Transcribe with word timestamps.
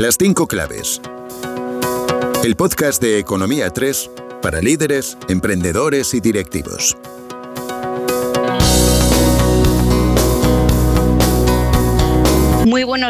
Las 0.00 0.16
cinco 0.18 0.46
claves. 0.46 1.02
El 2.42 2.56
podcast 2.56 3.02
de 3.02 3.18
Economía 3.18 3.68
3 3.68 4.10
para 4.40 4.62
líderes, 4.62 5.18
emprendedores 5.28 6.14
y 6.14 6.20
directivos. 6.20 6.96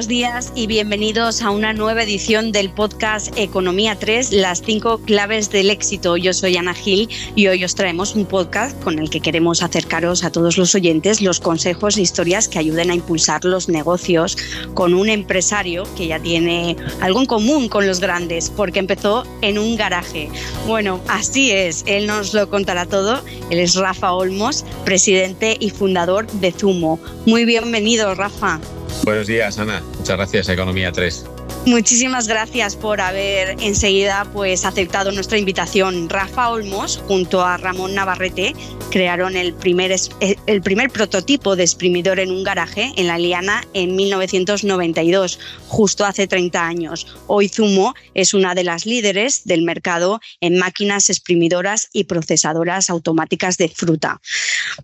Buenos 0.00 0.08
días 0.08 0.52
y 0.54 0.66
bienvenidos 0.66 1.42
a 1.42 1.50
una 1.50 1.74
nueva 1.74 2.04
edición 2.04 2.52
del 2.52 2.70
podcast 2.70 3.36
Economía 3.36 3.98
3, 3.98 4.32
las 4.32 4.62
cinco 4.62 4.96
claves 4.96 5.50
del 5.50 5.68
éxito. 5.68 6.16
Yo 6.16 6.32
soy 6.32 6.56
Ana 6.56 6.72
Gil 6.72 7.10
y 7.36 7.48
hoy 7.48 7.62
os 7.64 7.74
traemos 7.74 8.14
un 8.14 8.24
podcast 8.24 8.82
con 8.82 8.98
el 8.98 9.10
que 9.10 9.20
queremos 9.20 9.62
acercaros 9.62 10.24
a 10.24 10.32
todos 10.32 10.56
los 10.56 10.74
oyentes 10.74 11.20
los 11.20 11.38
consejos 11.38 11.98
e 11.98 12.00
historias 12.00 12.48
que 12.48 12.58
ayuden 12.58 12.90
a 12.90 12.94
impulsar 12.94 13.44
los 13.44 13.68
negocios 13.68 14.38
con 14.72 14.94
un 14.94 15.10
empresario 15.10 15.82
que 15.98 16.06
ya 16.06 16.18
tiene 16.18 16.78
algo 17.02 17.20
en 17.20 17.26
común 17.26 17.68
con 17.68 17.86
los 17.86 18.00
grandes, 18.00 18.48
porque 18.48 18.78
empezó 18.78 19.24
en 19.42 19.58
un 19.58 19.76
garaje. 19.76 20.30
Bueno, 20.66 20.98
así 21.08 21.50
es, 21.50 21.84
él 21.86 22.06
nos 22.06 22.32
lo 22.32 22.48
contará 22.48 22.86
todo. 22.86 23.20
Él 23.50 23.58
es 23.58 23.74
Rafa 23.74 24.14
Olmos, 24.14 24.64
presidente 24.86 25.58
y 25.60 25.68
fundador 25.68 26.26
de 26.26 26.52
Zumo. 26.52 26.98
Muy 27.26 27.44
bienvenido, 27.44 28.14
Rafa. 28.14 28.60
Buenos 29.04 29.26
días, 29.26 29.58
Ana. 29.58 29.82
Muchas 29.98 30.16
gracias 30.16 30.48
Economía 30.48 30.92
3. 30.92 31.39
Muchísimas 31.66 32.26
gracias 32.26 32.74
por 32.74 33.02
haber 33.02 33.50
enseguida 33.62 34.26
pues, 34.32 34.64
aceptado 34.64 35.12
nuestra 35.12 35.36
invitación. 35.36 36.08
Rafa 36.08 36.48
Olmos, 36.48 37.02
junto 37.06 37.42
a 37.42 37.58
Ramón 37.58 37.94
Navarrete, 37.94 38.54
crearon 38.90 39.36
el 39.36 39.52
primer, 39.52 39.92
eh, 39.92 40.36
el 40.46 40.62
primer 40.62 40.90
prototipo 40.90 41.56
de 41.56 41.62
exprimidor 41.62 42.18
en 42.18 42.30
un 42.30 42.44
garaje 42.44 42.92
en 42.96 43.06
La 43.06 43.18
Liana 43.18 43.62
en 43.74 43.94
1992, 43.94 45.38
justo 45.68 46.06
hace 46.06 46.26
30 46.26 46.66
años. 46.66 47.06
Hoy 47.26 47.48
Zumo 47.48 47.94
es 48.14 48.32
una 48.32 48.54
de 48.54 48.64
las 48.64 48.86
líderes 48.86 49.44
del 49.44 49.62
mercado 49.62 50.20
en 50.40 50.58
máquinas 50.58 51.10
exprimidoras 51.10 51.88
y 51.92 52.04
procesadoras 52.04 52.88
automáticas 52.88 53.58
de 53.58 53.68
fruta. 53.68 54.20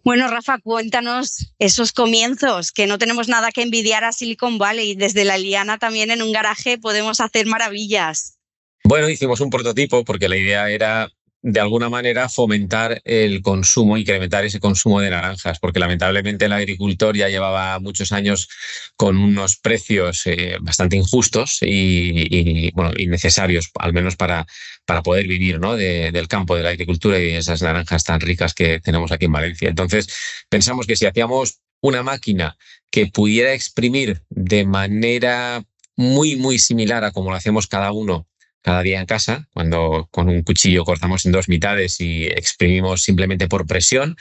Bueno, 0.05 0.29
Rafa, 0.29 0.59
cuéntanos 0.59 1.53
esos 1.59 1.93
comienzos, 1.93 2.71
que 2.71 2.87
no 2.87 2.99
tenemos 2.99 3.29
nada 3.29 3.51
que 3.51 3.63
envidiar 3.63 4.05
a 4.05 4.13
Silicon 4.13 4.59
Valley, 4.59 4.95
desde 4.95 5.25
La 5.25 5.39
Liana 5.39 5.79
también 5.79 6.11
en 6.11 6.23
un 6.23 6.33
garaje 6.33 6.66
podemos 6.81 7.21
hacer 7.21 7.47
maravillas. 7.47 8.39
Bueno, 8.85 9.09
hicimos 9.09 9.41
un 9.41 9.51
prototipo 9.51 10.05
porque 10.05 10.29
la 10.29 10.37
idea 10.37 10.71
era 10.71 11.09
de 11.43 11.61
alguna 11.61 11.89
manera 11.89 12.29
fomentar 12.29 13.01
el 13.05 13.41
consumo, 13.41 13.97
incrementar 13.97 14.45
ese 14.45 14.59
consumo 14.59 15.01
de 15.01 15.11
naranjas, 15.11 15.61
porque 15.61 15.79
lamentablemente 15.79 16.47
el 16.47 16.53
agricultor 16.53 17.17
ya 17.17 17.29
llevaba 17.29 17.79
muchos 17.79 18.11
años 18.11 18.49
con 18.97 19.17
unos 19.17 19.57
precios 19.57 20.23
eh, 20.27 20.57
bastante 20.61 20.97
injustos 20.97 21.59
y, 21.61 22.73
bueno, 22.73 22.93
innecesarios, 22.97 23.71
al 23.79 23.93
menos 23.93 24.17
para, 24.17 24.45
para 24.85 25.05
poder 25.05 25.29
vivir 25.29 25.61
¿no? 25.61 25.77
del 25.77 26.27
campo, 26.27 26.57
de 26.57 26.65
la 26.65 26.71
agricultura 26.71 27.21
y 27.21 27.35
esas 27.35 27.63
naranjas 27.63 28.03
tan 28.03 28.21
ricas 28.21 28.53
que 28.53 28.81
tenemos 28.81 29.13
aquí 29.13 29.27
en 29.27 29.33
Valencia. 29.33 29.69
Entonces, 29.69 30.09
pensamos 30.49 30.87
que 30.87 30.97
si 30.97 31.07
hacíamos 31.07 31.61
una 31.81 32.03
máquina 32.03 32.57
que 32.91 33.07
pudiera 33.07 33.53
exprimir 33.53 34.23
de 34.31 34.65
manera 34.65 35.63
muy, 35.97 36.37
muy 36.37 36.59
similar 36.59 37.05
a 37.05 37.13
como 37.13 37.31
lo 37.31 37.37
hacemos 37.37 37.67
cada 37.67 37.93
uno 37.93 38.27
cada 38.67 38.83
día 38.83 38.99
en 38.99 39.07
casa, 39.07 39.49
cuando 39.55 40.09
con 40.11 40.29
un 40.29 40.43
cuchillo 40.43 40.85
cortamos 40.85 41.25
en 41.25 41.31
dos 41.31 41.49
mitades 41.49 42.01
y 42.01 42.27
exprimimos 42.27 43.05
simplemente 43.05 43.47
por 43.47 43.65
presión, 43.65 44.17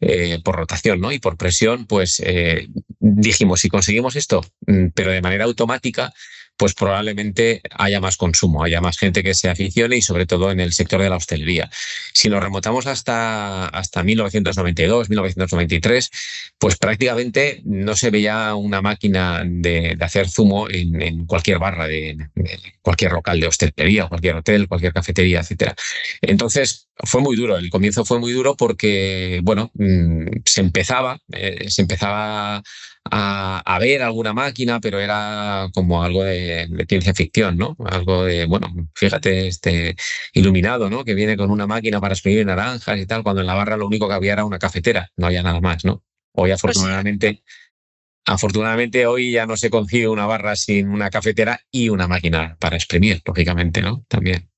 eh, 0.00 0.38
por 0.44 0.54
rotación 0.54 1.00
¿no? 1.00 1.10
y 1.10 1.18
por 1.18 1.36
presión, 1.36 1.86
pues 1.86 2.22
eh, 2.24 2.68
dijimos, 3.00 3.62
si 3.62 3.68
conseguimos 3.68 4.14
esto, 4.14 4.42
mm, 4.68 4.90
pero 4.94 5.10
de 5.10 5.20
manera 5.20 5.42
automática, 5.42 6.12
pues 6.60 6.74
probablemente 6.74 7.62
haya 7.70 8.02
más 8.02 8.18
consumo, 8.18 8.62
haya 8.62 8.82
más 8.82 8.98
gente 8.98 9.22
que 9.22 9.32
se 9.32 9.48
aficione 9.48 9.96
y 9.96 10.02
sobre 10.02 10.26
todo 10.26 10.50
en 10.50 10.60
el 10.60 10.74
sector 10.74 11.00
de 11.00 11.08
la 11.08 11.16
hostelería. 11.16 11.70
Si 12.12 12.28
nos 12.28 12.42
remontamos 12.42 12.86
hasta, 12.86 13.64
hasta 13.64 14.02
1992, 14.02 15.08
1993, 15.08 16.10
pues 16.58 16.76
prácticamente 16.76 17.62
no 17.64 17.96
se 17.96 18.10
veía 18.10 18.54
una 18.56 18.82
máquina 18.82 19.42
de, 19.42 19.96
hacer 20.02 20.28
zumo 20.28 20.68
en, 20.68 21.24
cualquier 21.24 21.58
barra, 21.58 21.86
de, 21.86 22.28
cualquier 22.82 23.12
local 23.12 23.40
de 23.40 23.46
hostelería, 23.46 24.08
cualquier 24.08 24.36
hotel, 24.36 24.68
cualquier 24.68 24.92
cafetería, 24.92 25.40
etc. 25.40 25.72
Entonces, 26.20 26.88
fue 26.94 27.22
muy 27.22 27.36
duro, 27.36 27.56
el 27.56 27.70
comienzo 27.70 28.04
fue 28.04 28.18
muy 28.18 28.32
duro 28.32 28.54
porque, 28.54 29.40
bueno, 29.42 29.70
mm, 29.72 30.42
se 30.44 30.60
empezaba, 30.60 31.18
eh, 31.32 31.70
se 31.70 31.80
empezaba 31.80 32.62
a, 33.04 33.78
ver 33.80 34.02
alguna 34.02 34.32
máquina, 34.32 34.80
pero 34.80 35.00
era 35.00 35.68
como 35.74 36.02
algo 36.02 36.24
de, 36.24 36.68
ciencia 36.88 37.14
ficción, 37.14 37.56
¿no? 37.56 37.76
Algo 37.86 38.24
de, 38.24 38.46
bueno, 38.46 38.68
fíjate, 38.94 39.48
este 39.48 39.96
iluminado, 40.32 40.90
¿no? 40.90 41.04
Que 41.04 41.14
viene 41.14 41.36
con 41.36 41.50
una 41.50 41.66
máquina 41.66 42.00
para 42.00 42.14
exprimir 42.14 42.46
naranjas 42.46 42.98
y 42.98 43.06
tal, 43.06 43.22
cuando 43.22 43.40
en 43.40 43.46
la 43.46 43.54
barra 43.54 43.76
lo 43.76 43.86
único 43.86 44.08
que 44.08 44.14
había 44.14 44.34
era 44.34 44.44
una 44.44 44.58
cafetera, 44.58 45.10
no 45.16 45.26
había 45.26 45.42
nada 45.42 45.60
más, 45.60 45.84
¿no? 45.84 46.04
Hoy 46.32 46.50
pues 46.50 46.54
afortunadamente... 46.54 47.42
Afortunadamente 48.26 49.06
hoy 49.06 49.32
ya 49.32 49.46
no 49.46 49.56
se 49.56 49.70
consigue 49.70 50.06
una 50.06 50.26
barra 50.26 50.54
sin 50.54 50.90
una 50.90 51.10
cafetera 51.10 51.58
y 51.70 51.88
una 51.88 52.06
máquina 52.06 52.56
para 52.60 52.76
exprimir, 52.76 53.22
lógicamente, 53.24 53.80
¿no? 53.80 54.04
También. 54.08 54.49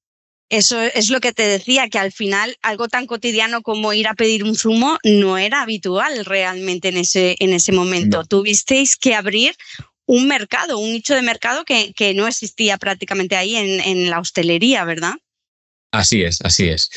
Eso 0.52 0.82
es 0.82 1.08
lo 1.08 1.20
que 1.20 1.32
te 1.32 1.44
decía, 1.44 1.88
que 1.88 1.98
al 1.98 2.12
final 2.12 2.58
algo 2.60 2.86
tan 2.86 3.06
cotidiano 3.06 3.62
como 3.62 3.94
ir 3.94 4.06
a 4.06 4.12
pedir 4.12 4.44
un 4.44 4.54
zumo 4.54 4.98
no 5.02 5.38
era 5.38 5.62
habitual 5.62 6.26
realmente 6.26 6.88
en 6.88 6.98
ese, 6.98 7.36
en 7.38 7.54
ese 7.54 7.72
momento. 7.72 8.22
Tuvisteis 8.26 8.98
que 8.98 9.14
abrir 9.14 9.56
un 10.04 10.28
mercado, 10.28 10.76
un 10.76 10.92
nicho 10.92 11.14
de 11.14 11.22
mercado 11.22 11.64
que, 11.64 11.94
que 11.94 12.12
no 12.12 12.28
existía 12.28 12.76
prácticamente 12.76 13.34
ahí 13.34 13.56
en, 13.56 13.80
en, 13.80 14.10
la 14.10 14.20
hostelería, 14.20 14.84
¿verdad? 14.84 15.14
Así 15.90 16.22
es, 16.22 16.42
así 16.42 16.68
es. 16.68 16.90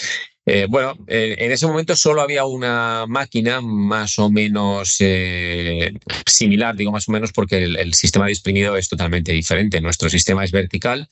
Eh, 0.48 0.68
bueno, 0.70 0.94
eh, 1.08 1.36
en 1.40 1.52
ese 1.52 1.66
momento 1.66 1.96
solo 1.96 2.22
había 2.22 2.46
una 2.46 3.06
máquina 3.08 3.62
más 3.62 4.20
o 4.20 4.30
menos 4.30 4.98
eh, 5.00 5.92
similar, 6.28 6.76
digo 6.76 6.92
más 6.92 7.10
o 7.10 7.12
menos 7.12 7.32
porque 7.32 7.64
el, 7.64 7.94
sistema 7.96 8.26
de 8.26 8.34
exprimido 8.34 8.78
es 8.78 8.88
totalmente 8.88 9.32
diferente. 9.32 9.82
Nuestro 9.82 10.10
sistema 10.10 10.44
es 10.44 10.52
vertical 10.52 11.10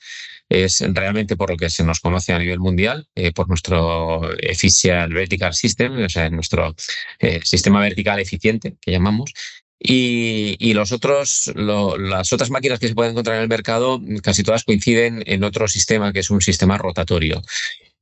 es 0.49 0.81
realmente 0.81 1.35
por 1.35 1.49
lo 1.49 1.57
que 1.57 1.69
se 1.69 1.83
nos 1.83 1.99
conoce 1.99 2.33
a 2.33 2.37
nivel 2.37 2.59
mundial, 2.59 3.07
por 3.33 3.47
nuestro 3.47 4.21
Efficient 4.37 5.11
Vertical 5.11 5.53
System, 5.53 6.03
o 6.03 6.09
sea, 6.09 6.29
nuestro 6.29 6.75
sistema 7.43 7.81
vertical 7.81 8.19
eficiente 8.19 8.75
que 8.79 8.91
llamamos. 8.91 9.33
Y, 9.79 10.73
los 10.73 10.91
otros, 10.91 11.51
las 11.55 12.31
otras 12.33 12.51
máquinas 12.51 12.79
que 12.79 12.89
se 12.89 12.93
pueden 12.93 13.11
encontrar 13.11 13.37
en 13.37 13.43
el 13.43 13.49
mercado, 13.49 13.99
casi 14.21 14.43
todas 14.43 14.63
coinciden 14.63 15.23
en 15.25 15.43
otro 15.43 15.67
sistema 15.67 16.13
que 16.13 16.19
es 16.19 16.29
un 16.29 16.41
sistema 16.41 16.77
rotatorio. 16.77 17.41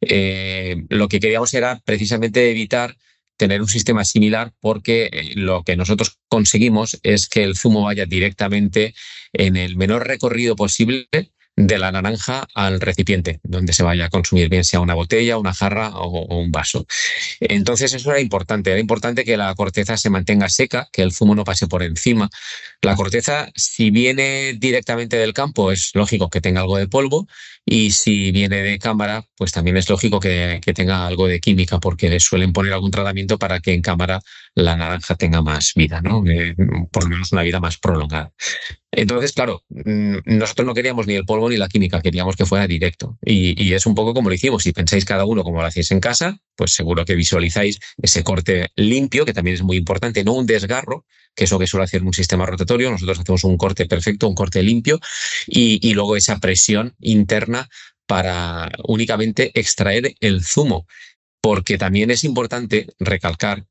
Eh, 0.02 0.84
lo 0.90 1.08
que 1.08 1.20
queríamos 1.20 1.54
era 1.54 1.80
precisamente 1.86 2.50
evitar 2.50 2.98
tener 3.38 3.62
un 3.62 3.68
sistema 3.68 4.06
similar 4.06 4.54
porque 4.60 5.32
lo 5.36 5.64
que 5.64 5.76
nosotros 5.76 6.20
conseguimos 6.28 7.00
es 7.02 7.28
que 7.28 7.44
el 7.44 7.58
zumo 7.58 7.84
vaya 7.84 8.06
directamente 8.06 8.94
en 9.34 9.58
el 9.58 9.76
menor 9.78 10.08
recorrido 10.08 10.56
posible 10.56 11.08
de 11.56 11.78
la 11.78 11.92
naranja 11.92 12.48
al 12.54 12.80
recipiente 12.80 13.40
donde 13.44 13.74
se 13.74 13.84
vaya 13.84 14.06
a 14.06 14.10
consumir, 14.10 14.50
bien 14.50 14.64
sea 14.64 14.80
una 14.80 14.94
botella, 14.94 15.38
una 15.38 15.54
jarra 15.54 15.90
o, 15.96 16.26
un 16.38 16.52
vaso. 16.52 16.86
Entonces 17.40 17.94
eso 17.94 18.12
era 18.12 18.22
importante, 18.22 18.72
era 18.72 18.80
importante 18.80 19.26
que 19.26 19.38
la 19.38 19.54
corteza 19.56 19.98
se 19.98 20.10
mantenga 20.10 20.50
seca, 20.50 20.88
que 20.92 21.02
el 21.02 21.12
zumo 21.12 21.36
no 21.36 21.44
pase 21.44 21.68
por 21.68 21.84
encima. 21.84 22.30
La 22.82 22.96
corteza, 22.96 23.50
si 23.56 23.92
viene 23.92 24.54
directamente 24.54 25.18
del 25.18 25.34
campo, 25.34 25.72
es 25.72 25.92
lógico 25.94 26.30
que 26.30 26.42
tenga 26.42 26.62
algo 26.62 26.78
de 26.78 26.88
polvo 26.88 27.28
y 27.66 27.92
si 27.92 28.32
viene 28.32 28.64
de 28.64 28.80
cámara, 28.80 29.24
pues 29.38 29.52
también 29.52 29.78
es 29.78 29.90
lógico 29.90 30.20
que, 30.20 30.60
tenga 30.74 31.06
algo 31.06 31.28
de 31.28 31.40
química 31.40 31.80
porque 31.80 32.10
le 32.10 32.20
suelen 32.20 32.54
poner 32.54 32.74
algún 32.74 32.92
tratamiento 32.92 33.38
para 33.38 33.60
que 33.60 33.74
en 33.74 33.82
cámara 33.82 34.22
la 34.56 34.76
naranja 34.76 35.16
tenga 35.16 35.42
más 35.42 35.74
vida, 35.76 36.02
¿no? 36.02 36.24
Eh, 36.28 36.56
por 36.92 37.04
lo 37.04 37.10
menos 37.10 37.32
una 37.32 37.44
vida 37.44 37.60
más 37.60 37.78
prolongada. 37.78 38.32
Entonces, 38.92 39.32
claro, 39.32 39.64
mm, 39.70 40.18
nosotros 40.26 40.66
no 40.66 40.74
queríamos 40.74 41.08
ni 41.08 41.14
el 41.14 41.24
polvo 41.24 41.50
ni 41.50 41.58
la 41.58 41.70
química, 41.70 42.02
queríamos 42.02 42.36
que 42.36 42.46
fuera 42.46 42.68
directo. 42.68 43.18
Y, 43.24 43.74
es 43.74 43.86
un 43.86 43.96
poco 43.96 44.14
como 44.14 44.30
lo 44.30 44.36
hicimos. 44.36 44.64
Si 44.64 44.74
pensáis 44.74 45.06
cada 45.06 45.26
uno 45.26 45.44
como 45.44 45.62
lo 45.62 45.68
hacéis 45.68 45.92
en 45.92 46.00
casa, 46.00 46.38
pues 46.56 46.74
seguro 46.74 47.06
que 47.06 47.16
visualizáis 47.16 47.80
ese 48.02 48.24
corte 48.24 48.70
limpio, 48.76 49.26
que 49.26 49.34
también 49.34 49.56
es 49.56 49.64
muy 49.64 49.78
importante, 49.78 50.24
no 50.24 50.34
un 50.34 50.46
desgarro, 50.46 51.06
que 51.36 51.46
es 51.46 51.52
lo 51.52 51.60
que 51.60 51.68
suele 51.68 51.86
hacer 51.86 52.04
un 52.04 52.14
sistema 52.14 52.46
rotatorio. 52.46 52.92
Nosotros 52.92 53.20
hacemos 53.20 53.44
un 53.44 53.58
corte 53.58 53.86
perfecto, 53.86 54.28
un 54.28 54.36
corte 54.36 54.62
limpio, 54.64 55.00
y 55.48 55.94
luego 55.94 56.16
esa 56.16 56.40
presión 56.40 56.96
interna 57.00 57.70
para 58.06 58.72
únicamente 58.84 59.52
extraer 59.60 60.16
el 60.20 60.44
zumo. 60.44 60.88
Porque 61.42 61.78
también 61.78 62.12
es 62.12 62.24
importante 62.24 62.88
recalcar 63.00 63.66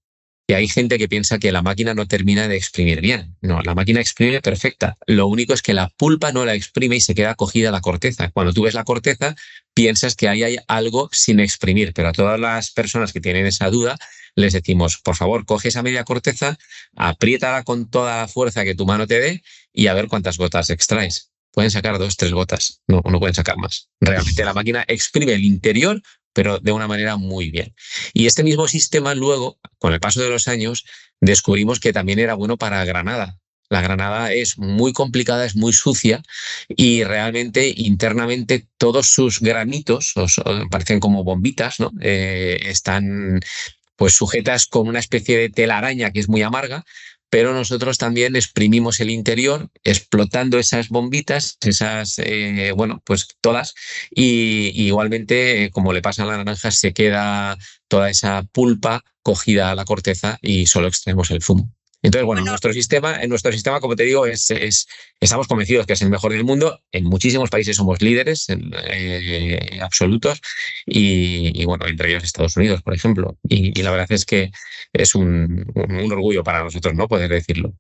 y 0.51 0.53
hay 0.53 0.67
gente 0.67 0.99
que 0.99 1.09
piensa 1.09 1.39
que 1.39 1.53
la 1.53 1.63
máquina 1.63 1.95
no 1.95 2.09
termina 2.09 2.49
de 2.49 2.57
exprimir 2.57 3.01
bien. 3.01 3.37
No, 3.41 3.63
la 3.63 3.77
máquina 3.77 4.01
exprime 4.01 4.41
perfecta. 4.41 4.99
Lo 5.07 5.29
único 5.29 5.55
es 5.55 5.63
que 5.63 5.75
la 5.75 5.91
pulpa 5.91 6.33
no 6.33 6.45
la 6.45 6.55
exprime 6.55 6.97
y 6.97 7.01
se 7.01 7.15
queda 7.15 7.37
cogida 7.37 7.71
la 7.71 7.81
corteza. 7.81 8.33
Cuando 8.33 8.53
tú 8.53 8.63
ves 8.63 8.75
la 8.75 8.83
corteza, 8.83 9.37
piensas 9.75 10.17
que 10.17 10.29
ahí 10.29 10.43
hay 10.43 10.57
algo 10.67 11.09
sin 11.13 11.39
exprimir, 11.39 11.93
pero 11.95 12.09
a 12.09 12.13
todas 12.13 12.41
las 12.41 12.73
personas 12.73 13.13
que 13.13 13.21
tienen 13.21 13.47
esa 13.47 13.71
duda, 13.71 13.97
les 14.35 14.53
decimos, 14.53 14.99
por 14.99 15.17
favor, 15.17 15.45
coge 15.45 15.69
esa 15.69 15.83
media 15.83 16.05
corteza, 16.05 16.59
apriétala 16.97 17.65
con 17.65 17.89
toda 17.91 18.19
la 18.19 18.29
fuerza 18.29 18.65
que 18.65 18.75
tu 18.75 18.87
mano 18.87 19.07
te 19.07 19.21
dé 19.21 19.43
y 19.73 19.87
a 19.87 19.95
ver 19.95 20.09
cuántas 20.09 20.39
gotas 20.39 20.71
extraes. 20.71 21.31
pueden 21.53 21.71
sacar 21.71 21.99
dos, 21.99 22.17
tres 22.17 22.33
gotas, 22.33 22.81
no, 22.87 23.03
no 23.05 23.19
pueden 23.19 23.35
sacar 23.35 23.57
más. 23.57 23.89
Realmente 24.01 24.45
la 24.45 24.55
máquina 24.55 24.85
exprime 24.87 25.33
el 25.35 25.45
interior, 25.45 26.01
pero 26.33 26.59
de 26.59 26.73
una 26.73 26.87
manera 26.87 27.17
muy 27.17 27.51
bien. 27.51 27.75
Y 28.13 28.27
este 28.27 28.45
mismo 28.45 28.69
sistema 28.69 29.15
luego, 29.15 29.59
con 29.79 29.93
el 29.93 30.01
paso 30.01 30.21
de 30.21 30.29
los 30.29 30.49
años, 30.49 30.85
descubrimos 31.21 31.81
que 31.81 31.93
también 31.93 32.19
era 32.19 32.35
bueno 32.35 32.57
para 32.57 32.85
Granada. 32.85 33.41
La 33.71 33.81
granada 33.83 34.33
es 34.33 34.59
muy 34.59 34.93
complicada, 34.93 35.47
es 35.47 35.55
muy 35.55 35.73
sucia 35.73 36.23
y 36.69 37.05
realmente 37.05 37.73
internamente 37.77 38.67
todos 38.79 39.07
sus 39.07 39.39
granitos, 39.39 40.13
parecen 40.73 40.99
como 40.99 41.23
bombitas, 41.23 41.79
¿no? 41.79 41.93
Eh, 42.01 42.59
están 42.65 43.39
pues 44.01 44.15
sujetas 44.15 44.65
con 44.65 44.89
una 44.89 44.99
especie 44.99 45.37
de 45.37 45.51
telaraña 45.51 46.11
que 46.11 46.21
es 46.21 46.29
muy 46.31 46.41
amarga, 46.41 46.87
pero 47.29 47.53
nosotros 47.53 47.99
también 47.99 48.35
exprimimos 48.35 48.99
el 49.01 49.11
interior 49.11 49.69
explotando 49.85 50.59
esas 50.59 50.89
bombitas, 50.89 51.59
esas, 51.61 52.19
eh, 52.19 52.73
bueno, 52.75 53.03
pues 53.05 53.29
todas, 53.43 53.75
y, 54.11 54.73
igualmente, 54.87 55.69
como 55.75 55.93
le 55.93 56.01
pasa 56.01 56.23
a 56.23 56.27
la 56.27 56.39
naranja, 56.39 56.71
se 56.71 56.95
queda 56.95 57.59
toda 57.89 58.09
esa 58.09 58.43
pulpa 58.45 59.05
cogida 59.21 59.71
a 59.71 59.75
la 59.75 59.85
corteza 59.85 60.39
y 60.41 60.65
solo 60.65 60.89
extraemos 60.89 61.31
el 61.31 61.43
zumo. 61.43 61.71
Entonces, 62.03 62.25
bueno, 62.25 62.43
nuestro 62.43 62.73
sistema, 62.73 63.23
en 63.23 63.29
nuestro 63.29 63.53
sistema, 63.53 63.81
como 63.81 63.95
te 63.95 64.05
digo, 64.05 64.27
es, 64.27 64.51
estamos 65.21 65.47
convencidos 65.47 65.87
que 65.87 65.93
es 65.93 66.03
el 66.03 66.09
mejor 66.11 66.33
del 66.33 66.45
mundo. 66.45 66.81
En 66.93 67.05
muchísimos 67.05 67.51
países 67.51 67.77
somos 67.77 68.01
líderes 68.01 68.47
eh, 68.49 69.79
absolutos 69.83 70.41
y, 70.87 71.65
bueno, 71.67 71.87
entre 71.87 72.11
ellos 72.11 72.25
Estados 72.25 72.57
Unidos, 72.57 72.83
por 72.83 72.95
ejemplo. 72.95 73.37
Y, 73.49 73.83
la 73.83 73.91
verdad 73.91 74.11
es 74.11 74.25
que 74.25 74.51
es 74.93 75.15
un, 75.15 75.71
un 75.75 76.13
orgullo 76.13 76.43
para 76.43 76.65
nosotros, 76.65 76.95
¿no? 76.95 77.07
Poder 77.09 77.31
decirlo. 77.31 77.75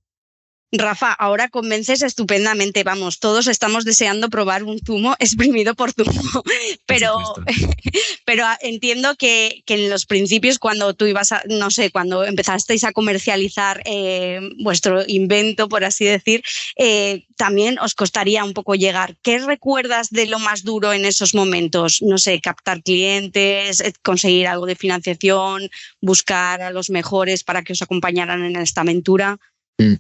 Rafa, 0.73 1.13
ahora 1.13 1.49
convences 1.49 2.03
estupendamente, 2.03 2.85
vamos, 2.85 3.19
todos 3.19 3.49
estamos 3.49 3.85
deseando 3.85 4.31
probar 4.31 4.63
un 4.63 4.79
zumo 4.79 5.17
exprimido 5.19 5.75
por 5.75 5.93
zumo, 5.93 6.45
pero, 6.87 7.17
pero 8.25 8.45
entiendo 8.61 9.17
que, 9.17 9.65
en 9.67 9.91
los 9.91 10.07
principios 10.07 10.59
cuando 10.59 10.95
tú 10.95 11.07
ibas 11.07 11.33
a, 11.33 11.43
no 11.49 11.71
sé, 11.71 11.91
cuando 11.91 12.25
empezasteis 12.25 12.85
a 12.85 12.93
comercializar 12.93 13.83
eh, 13.85 14.41
vuestro 14.59 15.03
invento, 15.07 15.69
por 15.69 15.85
así 15.85 16.05
decir, 16.05 16.43
eh, 16.77 17.25
también 17.37 17.79
os 17.79 17.95
costaría 17.95 18.45
un 18.45 18.53
poco 18.53 18.75
llegar. 18.75 19.17
¿Qué 19.23 19.39
recuerdas 19.39 20.11
de 20.11 20.27
lo 20.27 20.39
más 20.39 20.63
duro 20.63 20.93
en 20.93 21.05
esos 21.05 21.35
momentos? 21.35 22.03
No 22.03 22.19
sé, 22.19 22.41
captar 22.41 22.83
clientes, 22.83 23.81
eh, 23.81 23.93
conseguir 24.03 24.47
algo 24.47 24.67
de 24.67 24.77
financiación, 24.77 25.69
buscar 26.01 26.63
a 26.63 26.71
los 26.71 26.91
mejores 26.91 27.43
para 27.43 27.63
que 27.63 27.73
os 27.73 27.83
acompañaran 27.83 28.45
en 28.45 28.57
esta 28.57 28.83
aventura. 28.83 29.39
Mm. 29.79 29.95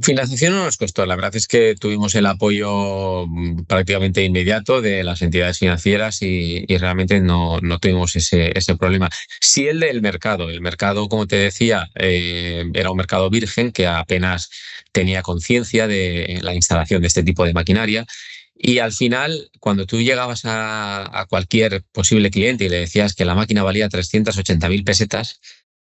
Financiación 0.00 0.52
no 0.52 0.64
nos 0.64 0.76
costó. 0.76 1.04
La 1.06 1.16
verdad 1.16 1.34
es 1.34 1.48
que 1.48 1.74
tuvimos 1.74 2.14
el 2.14 2.26
apoyo 2.26 3.26
mm, 3.26 3.64
prácticamente 3.64 4.24
inmediato 4.24 4.80
de 4.80 5.02
las 5.02 5.22
entidades 5.22 5.58
financieras 5.58 6.22
y, 6.22 6.64
realmente 6.78 7.20
no, 7.20 7.60
no, 7.60 7.80
tuvimos 7.80 8.14
ese, 8.14 8.56
ese 8.56 8.76
problema. 8.76 9.10
Sí 9.40 9.66
el 9.66 9.80
del 9.80 10.00
mercado. 10.00 10.50
El 10.50 10.60
mercado, 10.60 11.08
como 11.08 11.26
te 11.26 11.36
decía, 11.36 11.90
eh, 11.96 12.64
era 12.74 12.92
un 12.92 12.96
mercado 12.96 13.28
virgen 13.28 13.72
que 13.72 13.88
apenas 13.88 14.50
tenía 14.92 15.22
conciencia 15.22 15.88
de 15.88 16.38
la 16.42 16.54
instalación 16.54 17.02
de 17.02 17.08
este 17.08 17.24
tipo 17.24 17.44
de 17.44 17.54
maquinaria. 17.54 18.06
Y 18.54 18.78
al 18.78 18.92
final, 18.92 19.50
cuando 19.58 19.84
tú 19.86 20.00
llegabas 20.00 20.44
a, 20.44 21.20
a 21.20 21.26
cualquier 21.26 21.82
posible 21.92 22.30
cliente 22.30 22.64
y 22.64 22.68
le 22.68 22.78
decías 22.80 23.14
que 23.14 23.24
la 23.24 23.34
máquina 23.34 23.64
valía 23.64 23.88
380.000 23.88 24.84
pesetas, 24.84 25.40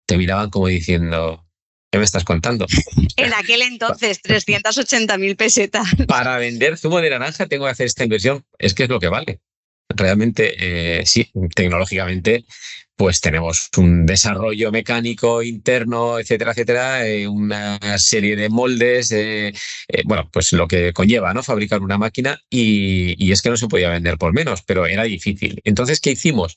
te 0.06 0.18
miraban 0.18 0.50
como 0.50 0.68
diciendo, 0.68 1.46
¿Qué 1.94 2.00
me 2.00 2.06
estás 2.06 2.24
contando? 2.24 2.66
En 3.18 3.36
aquel 3.36 3.62
entonces, 3.62 4.20
380 4.24 5.16
mil 5.20 5.36
pesetas. 5.36 5.86
Para 6.08 6.40
vender 6.40 6.76
zumo 6.76 7.00
de 7.00 7.12
naranja 7.12 7.46
tengo 7.46 7.66
que 7.66 7.72
hacer 7.72 7.86
esta 7.86 8.04
inversión. 8.04 8.44
Es 8.58 8.74
que 8.74 8.86
es 8.86 8.90
lo 8.90 9.00
que 9.00 9.10
vale. 9.10 9.42
Realmente, 9.90 10.56
eh, 10.58 11.06
sí, 11.06 11.30
tecnológicamente, 11.54 12.46
pues 12.96 13.22
tenemos 13.22 13.70
un 13.78 14.08
desarrollo 14.08 14.72
mecánico 14.72 15.44
interno, 15.44 16.18
etcétera, 16.18 16.54
etcétera, 16.54 17.08
eh, 17.08 17.28
una 17.28 17.78
serie 18.00 18.36
de 18.36 18.50
moldes, 18.50 19.12
eh, 19.12 19.54
bueno, 20.06 20.28
pues 20.34 20.52
lo 20.54 20.68
que 20.68 20.94
conlleva, 20.94 21.32
¿no? 21.36 21.44
Fabricar 21.44 21.82
una 21.82 22.00
máquina 22.00 22.42
y, 22.50 23.24
y 23.24 23.34
es 23.34 23.44
que 23.44 23.52
no 23.52 23.58
se 23.58 23.68
podía 23.68 23.90
vender 23.90 24.18
por 24.18 24.34
menos, 24.34 24.64
pero 24.64 24.88
era 24.88 25.04
difícil. 25.04 25.62
Entonces, 25.64 26.00
¿qué 26.00 26.10
hicimos? 26.10 26.56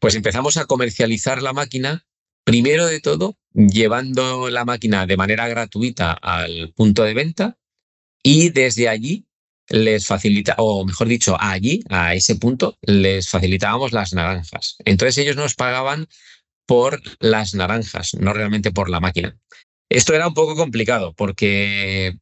Pues 0.00 0.16
empezamos 0.16 0.56
a 0.56 0.64
comercializar 0.64 1.40
la 1.40 1.52
máquina 1.52 2.04
Primero 2.44 2.86
de 2.86 3.00
todo, 3.00 3.36
llevando 3.54 4.50
la 4.50 4.64
máquina 4.64 5.06
de 5.06 5.16
manera 5.16 5.48
gratuita 5.48 6.12
al 6.12 6.72
punto 6.74 7.04
de 7.04 7.14
venta 7.14 7.58
y 8.22 8.50
desde 8.50 8.88
allí 8.88 9.26
les 9.68 10.06
facilita, 10.06 10.54
o 10.58 10.84
mejor 10.84 11.08
dicho, 11.08 11.36
allí, 11.38 11.82
a 11.88 12.14
ese 12.14 12.36
punto, 12.36 12.76
les 12.82 13.28
facilitábamos 13.28 13.92
las 13.92 14.12
naranjas. 14.12 14.76
Entonces 14.84 15.18
ellos 15.18 15.36
nos 15.36 15.54
pagaban 15.54 16.08
por 16.66 17.00
las 17.20 17.54
naranjas, 17.54 18.14
no 18.14 18.32
realmente 18.32 18.72
por 18.72 18.90
la 18.90 19.00
máquina. 19.00 19.36
Esto 19.88 20.14
era 20.14 20.26
un 20.26 20.34
poco 20.34 20.56
complicado 20.56 21.12
porque 21.14 22.16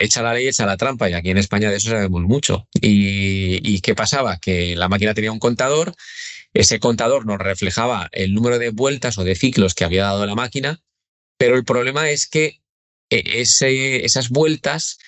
echa 0.00 0.22
la 0.22 0.34
ley, 0.34 0.46
echa 0.46 0.66
la 0.66 0.76
trampa 0.76 1.10
y 1.10 1.14
aquí 1.14 1.30
en 1.30 1.38
España 1.38 1.68
de 1.68 1.76
eso 1.76 1.90
sabemos 1.90 2.22
mucho. 2.22 2.68
¿Y, 2.80 3.60
y 3.68 3.80
qué 3.80 3.94
pasaba? 3.94 4.38
Que 4.38 4.76
la 4.76 4.88
máquina 4.88 5.14
tenía 5.14 5.32
un 5.32 5.40
contador 5.40 5.94
ese 6.54 6.80
contador 6.80 7.26
nos 7.26 7.38
reflejaba 7.38 8.08
el 8.12 8.34
número 8.34 8.58
de 8.58 8.70
vueltas 8.70 9.18
o 9.18 9.24
de 9.24 9.34
ciclos 9.34 9.74
que 9.74 9.84
había 9.84 10.04
dado 10.04 10.26
la 10.26 10.34
máquina, 10.34 10.82
pero 11.36 11.56
el 11.56 11.64
problema 11.64 12.10
es 12.10 12.26
que 12.26 12.60
eh, 13.10 13.22
esas 14.04 14.28
vueltas 14.28 14.98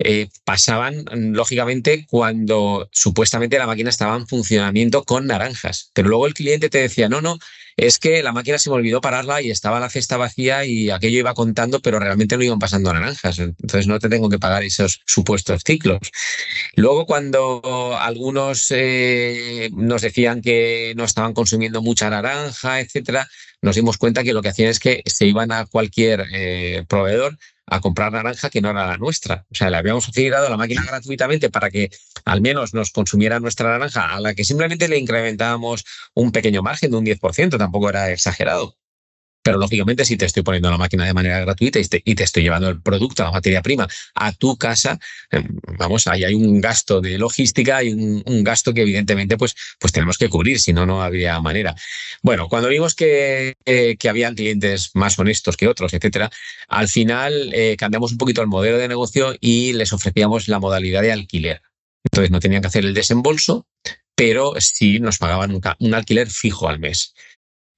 eh, 0.00 0.28
pasaban, 0.44 1.04
lógicamente, 1.32 2.06
cuando 2.08 2.88
supuestamente 2.92 3.58
la 3.58 3.66
máquina 3.66 3.90
estaba 3.90 4.16
en 4.16 4.28
funcionamiento 4.28 5.04
con 5.04 5.26
naranjas. 5.26 5.90
Pero 5.92 6.08
luego 6.08 6.26
el 6.26 6.34
cliente 6.34 6.70
te 6.70 6.78
decía, 6.78 7.08
no, 7.08 7.20
no, 7.20 7.38
es 7.78 8.00
que 8.00 8.24
la 8.24 8.32
máquina 8.32 8.58
se 8.58 8.70
me 8.70 8.76
olvidó 8.76 9.00
pararla 9.00 9.40
y 9.40 9.52
estaba 9.52 9.78
la 9.78 9.88
cesta 9.88 10.16
vacía 10.16 10.64
y 10.64 10.90
aquello 10.90 11.20
iba 11.20 11.32
contando, 11.32 11.80
pero 11.80 12.00
realmente 12.00 12.36
no 12.36 12.42
iban 12.42 12.58
pasando 12.58 12.92
naranjas. 12.92 13.38
Entonces 13.38 13.86
no 13.86 14.00
te 14.00 14.08
tengo 14.08 14.28
que 14.28 14.40
pagar 14.40 14.64
esos 14.64 15.00
supuestos 15.06 15.62
ciclos. 15.64 16.00
Luego 16.74 17.06
cuando 17.06 17.96
algunos 17.96 18.66
eh, 18.72 19.70
nos 19.76 20.02
decían 20.02 20.42
que 20.42 20.92
no 20.96 21.04
estaban 21.04 21.34
consumiendo 21.34 21.80
mucha 21.80 22.10
naranja, 22.10 22.80
etcétera, 22.80 23.28
nos 23.62 23.76
dimos 23.76 23.96
cuenta 23.96 24.24
que 24.24 24.32
lo 24.32 24.42
que 24.42 24.48
hacían 24.48 24.70
es 24.70 24.80
que 24.80 25.02
se 25.06 25.26
iban 25.26 25.52
a 25.52 25.66
cualquier 25.66 26.26
eh, 26.32 26.84
proveedor 26.88 27.38
a 27.70 27.80
comprar 27.80 28.12
naranja 28.12 28.50
que 28.50 28.60
no 28.60 28.70
era 28.70 28.86
la 28.86 28.96
nuestra. 28.96 29.46
O 29.50 29.54
sea, 29.54 29.70
le 29.70 29.76
habíamos 29.76 30.06
facilitado 30.06 30.48
la 30.48 30.56
máquina 30.56 30.84
gratuitamente 30.84 31.50
para 31.50 31.70
que 31.70 31.90
al 32.24 32.40
menos 32.40 32.74
nos 32.74 32.90
consumiera 32.90 33.40
nuestra 33.40 33.70
naranja, 33.70 34.14
a 34.14 34.20
la 34.20 34.34
que 34.34 34.44
simplemente 34.44 34.88
le 34.88 34.98
incrementábamos 34.98 35.84
un 36.14 36.32
pequeño 36.32 36.62
margen 36.62 36.90
de 36.90 36.96
un 36.96 37.04
10%, 37.06 37.58
tampoco 37.58 37.88
era 37.90 38.10
exagerado. 38.10 38.76
Pero 39.48 39.60
lógicamente, 39.60 40.04
si 40.04 40.18
te 40.18 40.26
estoy 40.26 40.42
poniendo 40.42 40.70
la 40.70 40.76
máquina 40.76 41.06
de 41.06 41.14
manera 41.14 41.40
gratuita 41.40 41.78
y 41.78 42.14
te, 42.14 42.22
estoy 42.22 42.42
llevando 42.42 42.68
el 42.68 42.82
producto, 42.82 43.22
la 43.22 43.30
materia 43.30 43.62
prima, 43.62 43.88
a 44.14 44.32
tu 44.32 44.58
casa, 44.58 44.98
em, 45.30 45.58
vamos, 45.78 46.06
ahí 46.06 46.22
hay 46.22 46.34
un 46.34 46.60
gasto 46.60 47.00
de 47.00 47.16
logística 47.16 47.82
y 47.82 47.94
un, 47.94 48.44
gasto 48.44 48.74
que 48.74 48.82
evidentemente 48.82 49.38
pues, 49.38 49.54
pues 49.80 49.90
tenemos 49.90 50.18
que 50.18 50.28
cubrir, 50.28 50.60
si 50.60 50.74
no, 50.74 50.84
no 50.84 51.02
habría 51.02 51.40
manera. 51.40 51.74
Bueno, 52.22 52.46
cuando 52.50 52.68
vimos 52.68 52.94
que, 52.94 53.54
eh, 53.64 53.96
que 53.98 54.10
habían 54.10 54.34
clientes 54.34 54.90
más 54.92 55.18
honestos 55.18 55.56
que 55.56 55.66
otros, 55.66 55.94
etcétera, 55.94 56.30
al 56.68 56.88
final 56.88 57.50
eh, 57.54 57.74
cambiamos 57.78 58.12
un 58.12 58.18
poquito 58.18 58.42
el 58.42 58.48
modelo 58.48 58.76
de 58.76 58.86
negocio 58.86 59.34
y 59.40 59.72
les 59.72 59.94
ofrecíamos 59.94 60.48
la 60.48 60.58
modalidad 60.58 61.00
de 61.00 61.12
alquiler. 61.12 61.62
Entonces 62.04 62.30
no 62.30 62.40
tenían 62.40 62.60
que 62.60 62.68
hacer 62.68 62.84
el 62.84 62.92
desembolso, 62.92 63.66
pero 64.14 64.52
sí 64.58 65.00
nos 65.00 65.16
pagaban 65.16 65.58
un 65.78 65.94
alquiler 65.94 66.28
fijo 66.28 66.68
al 66.68 66.80
mes 66.80 67.14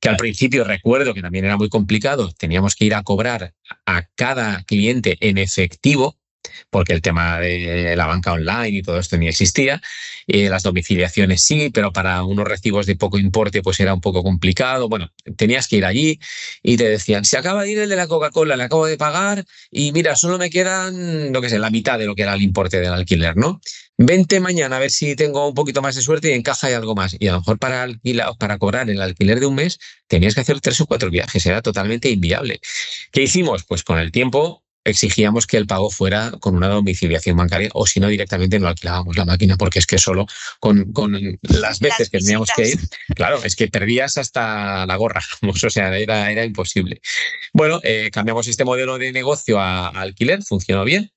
que 0.01 0.09
al 0.09 0.17
principio 0.17 0.65
recuerdo 0.65 1.15
que 1.15 1.23
también 1.23 1.45
era 1.45 1.57
muy 1.57 1.69
complicado, 1.69 2.33
teníamos 2.33 2.75
que 2.75 2.87
ir 2.87 2.95
a 2.95 3.03
cobrar 3.03 3.53
a 3.87 4.03
cada 4.15 4.63
cliente 4.65 5.19
en 5.21 5.39
efectivo, 5.39 6.17
porque 6.71 6.93
el 6.93 7.03
tema 7.03 7.41
de 7.41 7.95
la 7.97 8.07
banca 8.07 8.33
online 8.33 8.79
y 8.79 8.83
todo 8.83 8.99
esto 8.99 9.17
ni 9.17 9.29
existía. 9.29 9.81
Eh, 10.27 10.49
las 10.49 10.63
domiciliaciones 10.63 11.43
sí, 11.43 11.71
pero 11.71 11.93
para 11.93 12.23
unos 12.23 12.47
recibos 12.47 12.87
de 12.87 12.97
poco 12.97 13.19
importe 13.19 13.63
pues 13.63 13.81
era 13.81 13.95
un 13.95 14.01
poco 14.01 14.23
complicado. 14.23 14.89
Bueno, 14.89 15.11
tenías 15.37 15.69
que 15.69 15.77
ir 15.77 15.85
allí 15.85 16.21
y 16.63 16.77
te 16.77 16.89
decían, 16.89 17.25
se 17.25 17.39
acaba 17.39 17.63
de 17.63 17.73
ir 17.73 17.79
el 17.79 17.89
de 17.89 17.97
la 17.97 18.07
Coca-Cola, 18.07 18.57
le 18.57 18.65
acabo 18.65 18.87
de 18.87 18.97
pagar 18.97 19.45
y 19.71 19.93
mira, 19.93 20.17
solo 20.17 20.39
me 20.39 20.51
quedan, 20.51 21.33
lo 21.33 21.41
que 21.41 21.49
sé, 21.49 21.59
la 21.59 21.71
mitad 21.71 21.99
de 21.99 22.07
lo 22.07 22.15
que 22.15 22.23
era 22.23 22.35
el 22.35 22.43
importe 22.43 22.81
del 22.81 22.93
alquiler, 22.93 23.37
¿no? 23.37 23.61
vente 24.03 24.41
mañana 24.41 24.77
a 24.77 24.79
ver 24.79 24.91
si 24.91 25.15
tengo 25.15 25.49
un 25.49 25.55
poquito 25.55 25.83
más 25.83 25.95
de 25.95 26.01
suerte 26.01 26.31
y 26.31 26.33
encaja 26.33 26.71
y 26.71 26.73
algo 26.73 26.95
más. 26.95 27.17
Y 27.19 27.29
a 27.29 27.33
lo 27.33 27.41
mejor 27.41 27.59
para, 27.59 27.87
para 28.39 28.59
cobrar 28.59 28.89
el 28.89 29.01
alquiler 29.03 29.41
de 29.41 29.47
un 29.47 29.55
mes 29.57 29.79
tenías 30.09 30.35
que 30.35 30.41
hacer 30.41 30.61
tres 30.61 30.81
o 30.81 30.87
cuatro 30.87 31.11
viajes, 31.11 31.45
era 31.45 31.61
totalmente 31.61 32.09
inviable. 32.09 32.61
¿Qué 33.13 33.23
hicimos? 33.23 33.65
Pues 33.65 33.85
con 33.85 33.99
el 33.99 34.11
tiempo 34.11 34.65
exigíamos 34.85 35.47
que 35.47 35.57
el 35.57 35.67
pago 35.67 35.91
fuera 35.91 36.33
con 36.41 36.57
una 36.57 36.69
domiciliación 36.69 37.37
bancaria 37.37 37.69
o 37.75 37.87
si 37.87 38.01
no 38.01 38.09
directamente 38.09 38.59
no 38.59 38.69
alquilábamos 38.69 39.17
la 39.17 39.25
máquina 39.25 39.57
porque 39.57 39.79
es 39.79 39.87
que 39.87 39.99
solo 39.99 40.27
con, 40.59 40.93
las 41.43 41.81
veces 41.81 42.09
que 42.11 42.19
teníamos 42.19 42.51
que 42.57 42.69
ir, 42.71 42.79
claro, 43.15 43.43
es 43.45 43.57
que 43.57 43.69
perdías 43.69 44.17
hasta 44.17 44.87
la 44.87 44.97
gorra, 44.97 45.23
o 45.43 45.71
sea, 45.71 45.97
era, 45.97 46.31
era 46.31 46.45
imposible. 46.45 47.01
Bueno, 47.53 47.81
eh, 47.83 48.11
cambiamos 48.13 48.49
este 48.49 48.65
modelo 48.65 48.99
de 48.99 49.13
negocio 49.13 49.61
a 49.61 49.89
alquiler, 49.89 50.43
funcionó 50.43 50.85
bien 50.85 51.13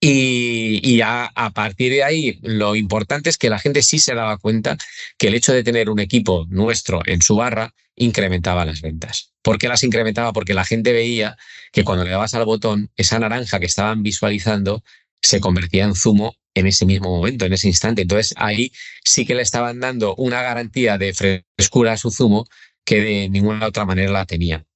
Y, 0.00 1.00
a, 1.02 1.30
partir 1.54 1.92
de 1.92 2.04
ahí, 2.04 2.38
lo 2.42 2.76
importante 2.76 3.30
es 3.30 3.36
que 3.36 3.50
la 3.50 3.58
gente 3.58 3.82
sí 3.82 3.98
se 3.98 4.14
daba 4.14 4.38
cuenta 4.38 4.76
que 5.18 5.28
el 5.28 5.34
hecho 5.34 5.52
de 5.52 5.64
tener 5.64 5.90
un 5.90 5.98
equipo 5.98 6.46
nuestro 6.48 7.02
en 7.04 7.20
su 7.20 7.36
barra 7.36 7.74
incrementaba 7.96 8.64
las 8.64 8.80
ventas. 8.80 9.32
¿Por 9.48 9.56
qué 9.56 9.66
las 9.66 9.82
incrementaba? 9.82 10.34
Porque 10.34 10.52
la 10.52 10.66
gente 10.66 10.92
veía 10.92 11.38
que 11.72 11.82
cuando 11.82 12.04
le 12.04 12.10
dabas 12.10 12.34
al 12.34 12.44
botón, 12.44 12.90
esa 12.98 13.18
naranja 13.18 13.58
que 13.58 13.64
estaban 13.64 14.02
visualizando 14.02 14.84
se 15.22 15.40
convertía 15.40 15.84
en 15.84 15.94
zumo 15.94 16.36
en 16.52 16.66
ese 16.66 16.84
mismo 16.84 17.08
momento, 17.08 17.46
en 17.46 17.54
ese 17.54 17.66
instante. 17.66 18.02
Entonces 18.02 18.34
ahí 18.36 18.72
sí 19.06 19.24
que 19.24 19.34
le 19.34 19.40
estaban 19.40 19.80
dando 19.80 20.14
una 20.16 20.42
garantía 20.42 20.98
de 20.98 21.14
frescura 21.14 21.94
a 21.94 21.96
su 21.96 22.10
zumo 22.10 22.46
que 22.84 23.00
de 23.00 23.30
ninguna 23.30 23.66
otra 23.66 23.86
manera 23.86 24.12
la 24.12 24.26
tenía. 24.26 24.66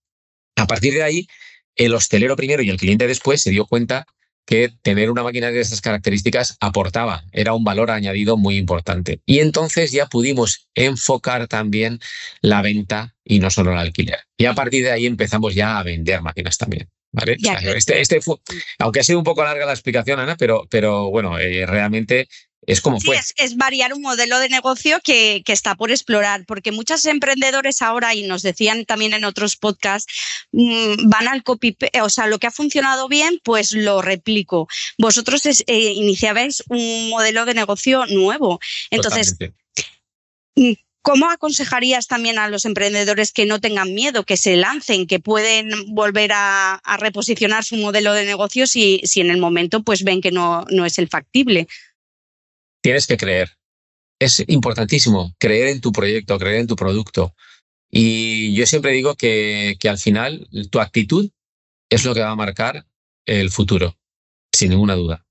A 0.56 0.66
partir 0.66 0.94
de 0.94 1.02
ahí, 1.02 1.26
el 1.76 1.92
hostelero 1.92 2.34
primero 2.34 2.62
y 2.62 2.70
el 2.70 2.78
cliente 2.78 3.06
después 3.06 3.42
se 3.42 3.50
dio 3.50 3.66
cuenta 3.66 4.06
que 4.46 4.72
tener 4.82 5.10
una 5.10 5.22
máquina 5.22 5.50
de 5.50 5.60
estas 5.60 5.80
características 5.80 6.56
aportaba, 6.60 7.24
era 7.32 7.54
un 7.54 7.64
valor 7.64 7.90
añadido 7.90 8.36
muy 8.36 8.56
importante. 8.56 9.20
Y 9.26 9.40
entonces 9.40 9.92
ya 9.92 10.06
pudimos 10.06 10.68
enfocar 10.74 11.48
también 11.48 12.00
la 12.40 12.62
venta 12.62 13.14
y 13.24 13.38
no 13.38 13.50
solo 13.50 13.72
el 13.72 13.78
alquiler. 13.78 14.18
Y 14.36 14.46
a 14.46 14.54
partir 14.54 14.84
de 14.84 14.92
ahí 14.92 15.06
empezamos 15.06 15.54
ya 15.54 15.78
a 15.78 15.82
vender 15.82 16.22
máquinas 16.22 16.58
también. 16.58 16.88
¿Vale? 17.12 17.36
este, 17.76 18.00
este 18.00 18.20
aunque 18.78 19.00
ha 19.00 19.04
sido 19.04 19.18
un 19.18 19.24
poco 19.24 19.44
larga 19.44 19.66
la 19.66 19.72
explicación, 19.72 20.18
Ana, 20.18 20.36
pero, 20.36 20.66
pero 20.70 21.10
bueno, 21.10 21.38
eh, 21.38 21.66
realmente 21.66 22.28
es 22.64 22.80
como 22.80 23.00
sí, 23.00 23.10
Es, 23.36 23.56
variar 23.56 23.92
un 23.92 24.02
modelo 24.02 24.38
de 24.38 24.48
negocio 24.48 25.00
que, 25.02 25.42
está 25.46 25.74
por 25.74 25.90
explorar, 25.90 26.44
porque 26.46 26.70
muchos 26.70 27.04
emprendedores 27.06 27.82
ahora, 27.82 28.14
y 28.14 28.22
nos 28.22 28.42
decían 28.42 28.84
también 28.84 29.14
en 29.14 29.24
otros 29.24 29.56
podcasts, 29.56 30.12
mm, 30.52 31.08
van 31.08 31.28
al 31.28 31.42
copy, 31.42 31.76
o 32.00 32.08
sea, 32.08 32.28
lo 32.28 32.38
que 32.38 32.46
ha 32.46 32.52
funcionado 32.52 33.08
bien, 33.08 33.40
pues 33.42 33.72
lo 33.72 34.00
replico. 34.00 34.68
Vosotros 34.96 35.42
eh, 35.44 35.64
iniciabais 35.66 36.62
un 36.68 37.10
modelo 37.10 37.44
de 37.44 37.54
negocio 37.54 38.06
nuevo. 38.06 38.60
Entonces, 38.90 39.36
¿Cómo 41.02 41.30
aconsejarías 41.30 42.06
también 42.06 42.38
a 42.38 42.48
los 42.48 42.64
emprendedores 42.64 43.32
que 43.32 43.44
no 43.44 43.60
tengan 43.60 43.92
miedo, 43.92 44.24
que 44.24 44.36
se 44.36 44.56
lancen, 44.56 45.06
que 45.06 45.18
pueden 45.18 45.70
volver 45.94 46.30
a, 46.32 46.80
reposicionar 46.98 47.64
su 47.64 47.76
modelo 47.76 48.12
de 48.12 48.24
negocio 48.24 48.66
si, 48.66 49.00
si, 49.04 49.20
en 49.20 49.30
el 49.30 49.38
momento 49.38 49.82
pues 49.82 50.04
ven 50.04 50.20
que 50.20 50.30
no, 50.30 50.64
no 50.70 50.86
es 50.86 50.98
el 50.98 51.08
factible? 51.08 51.66
tienes 52.82 53.06
que 53.06 53.16
creer. 53.16 53.56
Es 54.20 54.44
importantísimo 54.46 55.34
creer 55.38 55.68
en 55.68 55.80
tu 55.80 55.92
proyecto, 55.92 56.38
creer 56.38 56.60
en 56.60 56.66
tu 56.66 56.76
producto. 56.76 57.34
Y 57.90 58.54
yo 58.54 58.66
siempre 58.66 58.92
digo 58.92 59.14
que, 59.14 59.76
que 59.80 59.88
al 59.88 59.98
final 59.98 60.48
tu 60.70 60.80
actitud 60.80 61.30
es 61.90 62.04
lo 62.04 62.14
que 62.14 62.20
va 62.20 62.30
a 62.30 62.36
marcar 62.36 62.86
el 63.26 63.50
futuro, 63.50 63.98
sin 64.52 64.70
ninguna 64.70 64.94
duda. 64.94 65.26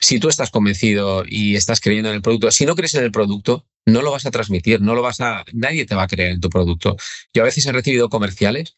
Si 0.00 0.18
tú 0.18 0.28
estás 0.28 0.50
convencido 0.50 1.24
y 1.26 1.56
estás 1.56 1.80
creyendo 1.80 2.10
en 2.10 2.16
el 2.16 2.22
producto, 2.22 2.50
si 2.50 2.66
no 2.66 2.74
crees 2.74 2.94
en 2.94 3.04
el 3.04 3.12
producto, 3.12 3.66
no 3.86 4.02
lo 4.02 4.10
vas 4.10 4.26
a 4.26 4.30
transmitir, 4.30 4.80
no 4.80 4.94
lo 4.94 5.02
vas 5.02 5.20
a, 5.20 5.44
nadie 5.52 5.86
te 5.86 5.94
va 5.94 6.04
a 6.04 6.08
creer 6.08 6.32
en 6.32 6.40
tu 6.40 6.50
producto. 6.50 6.96
Yo 7.32 7.42
a 7.42 7.46
veces 7.46 7.66
he 7.66 7.72
recibido 7.72 8.08
comerciales 8.08 8.76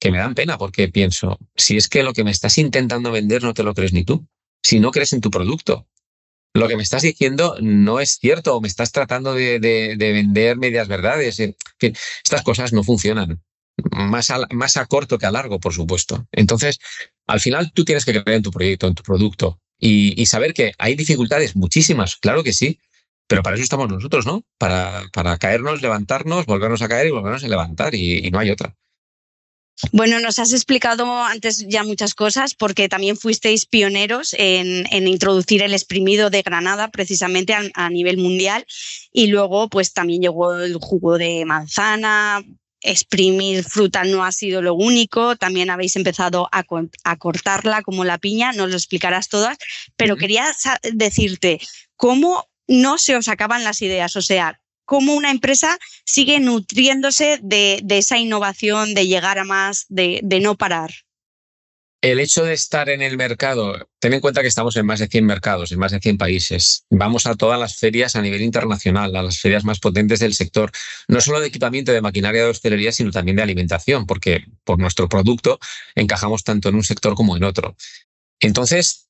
que 0.00 0.10
me 0.10 0.18
dan 0.18 0.34
pena 0.34 0.58
porque 0.58 0.88
pienso, 0.88 1.38
si 1.54 1.76
es 1.76 1.88
que 1.88 2.02
lo 2.02 2.12
que 2.12 2.24
me 2.24 2.30
estás 2.30 2.58
intentando 2.58 3.12
vender 3.12 3.42
no 3.42 3.54
te 3.54 3.62
lo 3.62 3.74
crees 3.74 3.92
ni 3.92 4.04
tú, 4.04 4.26
si 4.62 4.80
no 4.80 4.90
crees 4.90 5.12
en 5.12 5.20
tu 5.20 5.30
producto, 5.30 5.88
lo 6.54 6.68
que 6.68 6.76
me 6.76 6.82
estás 6.82 7.02
diciendo 7.02 7.56
no 7.60 8.00
es 8.00 8.18
cierto 8.18 8.56
o 8.56 8.60
me 8.60 8.68
estás 8.68 8.92
tratando 8.92 9.34
de, 9.34 9.96
vender 9.98 10.58
medias 10.58 10.88
verdades. 10.88 11.40
estas 11.40 12.42
cosas 12.42 12.72
no 12.72 12.82
funcionan. 12.82 13.42
Más 13.90 14.30
a, 14.30 14.46
más 14.50 14.76
a 14.76 14.84
corto 14.86 15.18
que 15.18 15.26
a 15.26 15.30
largo, 15.30 15.58
por 15.58 15.72
supuesto. 15.72 16.26
Entonces, 16.30 16.78
al 17.26 17.40
final 17.40 17.72
tú 17.72 17.84
tienes 17.84 18.04
que 18.04 18.12
creer 18.12 18.36
en 18.36 18.42
tu 18.42 18.50
proyecto, 18.50 18.86
en 18.86 18.94
tu 18.94 19.02
producto 19.02 19.61
y, 19.82 20.26
saber 20.26 20.54
que 20.54 20.72
hay 20.78 20.94
dificultades, 20.94 21.56
muchísimas, 21.56 22.16
claro 22.16 22.42
que 22.42 22.52
sí, 22.52 22.78
pero 23.26 23.42
para 23.42 23.56
eso 23.56 23.64
estamos 23.64 23.88
nosotros, 23.88 24.26
¿no? 24.26 24.44
Para, 24.58 25.02
para 25.12 25.36
caernos, 25.38 25.82
levantarnos, 25.82 26.46
volvernos 26.46 26.82
a 26.82 26.88
caer 26.88 27.08
y 27.08 27.10
volvernos 27.10 27.44
a 27.44 27.48
levantar 27.48 27.94
y 27.94 28.30
no 28.30 28.38
hay 28.38 28.50
otra. 28.50 28.76
Bueno, 29.90 30.20
nos 30.20 30.38
has 30.38 30.52
explicado 30.52 31.24
antes 31.24 31.66
ya 31.66 31.82
muchas 31.82 32.14
cosas 32.14 32.54
porque 32.54 32.88
también 32.88 33.16
fuisteis 33.16 33.66
pioneros 33.66 34.34
en, 34.38 34.86
introducir 35.06 35.62
el 35.62 35.72
exprimido 35.72 36.30
de 36.30 36.42
Granada 36.42 36.88
precisamente 36.90 37.54
a, 37.74 37.90
nivel 37.90 38.18
mundial 38.18 38.64
y 39.12 39.26
luego 39.26 39.68
pues 39.68 39.92
también 39.92 40.22
llegó 40.22 40.54
el 40.54 40.76
jugo 40.76 41.18
de 41.18 41.44
manzana, 41.44 42.42
exprimir 42.82 43.64
fruta 43.64 44.04
no 44.04 44.24
ha 44.24 44.32
sido 44.32 44.62
lo 44.62 44.74
único, 44.74 45.36
también 45.36 45.70
habéis 45.70 45.96
empezado 45.96 46.48
a, 46.52 46.64
cortarla 47.16 47.82
como 47.82 48.04
la 48.04 48.18
piña, 48.18 48.52
nos 48.52 48.70
lo 48.70 48.76
explicarás 48.76 49.28
todas, 49.28 49.58
pero 49.96 50.16
quería 50.16 50.44
decirte, 50.92 51.60
¿cómo 51.96 52.48
no 52.66 52.98
se 52.98 53.16
os 53.16 53.28
acaban 53.28 53.64
las 53.64 53.82
ideas? 53.82 54.16
O 54.16 54.22
sea, 54.22 54.60
cómo 54.84 55.14
una 55.14 55.30
empresa 55.30 55.78
sigue 56.04 56.40
nutriéndose 56.40 57.38
de, 57.42 57.82
esa 57.88 58.18
innovación, 58.18 58.94
de 58.94 59.06
llegar 59.06 59.38
a 59.38 59.44
más, 59.44 59.86
de, 59.88 60.20
no 60.42 60.56
parar. 60.56 60.92
El 62.02 62.18
hecho 62.18 62.42
de 62.42 62.52
estar 62.52 62.88
en 62.88 63.00
el 63.00 63.16
mercado, 63.16 63.88
ten 64.00 64.12
en 64.12 64.20
cuenta 64.20 64.42
que 64.42 64.48
estamos 64.48 64.76
en 64.76 64.84
más 64.84 64.98
de 64.98 65.06
100 65.06 65.24
mercados, 65.24 65.70
en 65.70 65.78
más 65.78 65.92
de 65.92 66.00
100 66.00 66.18
países. 66.18 66.84
Vamos 66.90 67.26
a 67.26 67.36
todas 67.36 67.60
las 67.60 67.76
ferias 67.76 68.16
a 68.16 68.22
nivel 68.22 68.42
internacional, 68.42 69.14
a 69.14 69.22
las 69.22 69.38
ferias 69.38 69.62
más 69.62 69.78
potentes 69.78 70.18
del 70.18 70.34
sector, 70.34 70.72
no 71.06 71.20
solo 71.20 71.38
de 71.38 71.46
equipamiento 71.46 71.92
de 71.92 72.00
maquinaria 72.00 72.42
de 72.42 72.50
hostelería, 72.50 72.90
sino 72.90 73.12
también 73.12 73.36
de 73.36 73.44
alimentación, 73.44 74.04
porque 74.04 74.44
por 74.64 74.80
nuestro 74.80 75.08
producto 75.08 75.60
encajamos 75.94 76.42
tanto 76.42 76.68
en 76.68 76.74
un 76.74 76.82
sector 76.82 77.14
como 77.14 77.36
en 77.36 77.44
otro. 77.44 77.76
Entonces, 78.40 79.08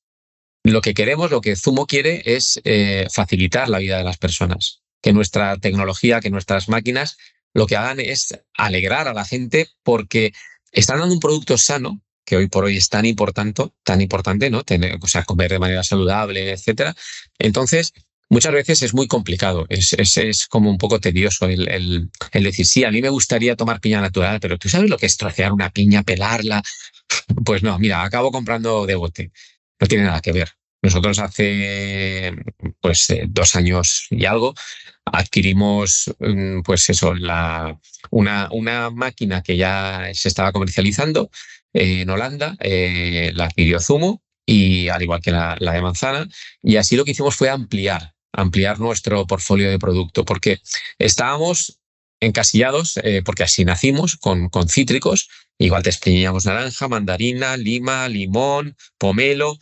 lo 0.63 0.81
que 0.81 0.93
queremos, 0.93 1.31
lo 1.31 1.41
que 1.41 1.55
Zumo 1.55 1.87
quiere 1.87 2.21
es 2.25 2.61
eh, 2.63 3.07
facilitar 3.11 3.69
la 3.69 3.79
vida 3.79 3.97
de 3.97 4.03
las 4.03 4.19
personas 4.19 4.83
que 5.01 5.13
nuestra 5.13 5.57
tecnología, 5.57 6.21
que 6.21 6.29
nuestras 6.29 6.69
máquinas 6.69 7.17
lo 7.55 7.65
que 7.65 7.75
hagan 7.75 7.99
es 7.99 8.39
alegrar 8.55 9.07
a 9.07 9.13
la 9.13 9.25
gente 9.25 9.69
porque 9.81 10.31
están 10.71 10.99
dando 10.99 11.15
un 11.15 11.19
producto 11.19 11.57
sano, 11.57 12.03
que 12.25 12.37
hoy 12.37 12.47
por 12.47 12.65
hoy 12.65 12.77
es 12.77 12.89
tan 12.89 13.05
importante, 13.05 13.63
tan 13.83 14.01
importante, 14.01 14.49
¿no? 14.49 14.63
Tener, 14.63 14.97
o 15.01 15.07
sea, 15.07 15.23
comer 15.23 15.51
de 15.51 15.59
manera 15.59 15.83
saludable, 15.83 16.51
etcétera. 16.51 16.95
Entonces, 17.39 17.93
muchas 18.29 18.53
veces 18.53 18.81
es 18.81 18.93
muy 18.93 19.07
complicado, 19.07 19.65
es, 19.69 19.93
es, 19.93 20.47
como 20.47 20.69
un 20.69 20.77
poco 20.77 20.99
tedioso 20.99 21.45
el, 21.45 21.69
el, 21.69 22.09
el, 22.31 22.43
decir, 22.43 22.65
sí, 22.65 22.83
a 22.83 22.91
mí 22.91 23.01
me 23.01 23.09
gustaría 23.09 23.55
tomar 23.55 23.79
piña 23.79 24.01
natural, 24.01 24.39
pero 24.39 24.57
tú 24.57 24.69
sabes 24.69 24.89
lo 24.89 24.97
que 24.97 25.05
es 25.05 25.17
trocear 25.17 25.51
una 25.51 25.69
piña, 25.69 26.03
pelarla. 26.03 26.61
Pues 27.45 27.61
no, 27.61 27.77
mira, 27.79 28.03
acabo 28.03 28.31
comprando 28.31 28.85
de 28.85 28.95
bote. 28.95 29.31
No 29.79 29.87
tiene 29.87 30.05
nada 30.05 30.21
que 30.21 30.31
ver. 30.31 30.49
Nosotros 30.81 31.19
hace 31.19 32.33
pues 32.81 33.09
eh, 33.09 33.25
dos 33.27 33.55
años 33.55 34.07
y 34.09 34.25
algo 34.25 34.53
adquirimos 35.05 36.13
mm, 36.19 36.61
pues 36.61 36.89
eso, 36.89 37.13
la, 37.13 37.79
una, 38.09 38.49
una 38.51 38.89
máquina 38.89 39.41
que 39.41 39.57
ya 39.57 40.09
se 40.13 40.27
estaba 40.27 40.51
comercializando 40.51 41.29
en 41.73 42.09
Holanda, 42.09 42.55
eh, 42.59 43.31
la 43.33 43.45
adquirió 43.45 43.79
Zumo 43.79 44.21
y 44.45 44.89
al 44.89 45.01
igual 45.01 45.21
que 45.21 45.31
la, 45.31 45.57
de 45.59 45.81
manzana. 45.81 46.27
Y 46.61 46.77
así 46.77 46.95
lo 46.95 47.05
que 47.05 47.11
hicimos 47.11 47.35
fue 47.35 47.49
ampliar, 47.49 48.13
ampliar 48.31 48.79
nuestro 48.79 49.25
portfolio 49.25 49.69
de 49.69 49.79
producto, 49.79 50.25
porque 50.25 50.59
estábamos 50.99 51.79
encasillados, 52.19 52.97
eh, 53.03 53.21
porque 53.25 53.43
así 53.43 53.65
nacimos, 53.65 54.17
con, 54.17 54.49
con 54.49 54.69
cítricos. 54.69 55.29
Igual 55.57 55.83
te 55.83 55.89
exprimíamos 55.89 56.45
naranja, 56.45 56.87
mandarina, 56.87 57.57
lima, 57.57 58.07
limón, 58.07 58.75
pomelo, 58.97 59.57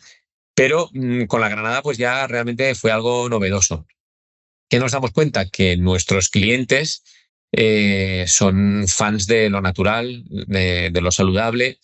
pero 0.54 0.90
mm, 0.92 1.24
con 1.24 1.40
la 1.40 1.48
granada, 1.48 1.82
pues 1.82 1.98
ya 1.98 2.26
realmente 2.26 2.74
fue 2.74 2.92
algo 2.92 3.28
novedoso. 3.28 3.86
¿Qué 4.68 4.78
nos 4.78 4.92
damos 4.92 5.10
cuenta? 5.12 5.48
Que 5.48 5.76
nuestros 5.76 6.28
clientes 6.28 7.02
eh, 7.52 8.24
son 8.26 8.86
fans 8.88 9.26
de 9.26 9.50
lo 9.50 9.60
natural, 9.60 10.24
de, 10.26 10.90
lo 11.00 11.12
saludable 11.12 11.78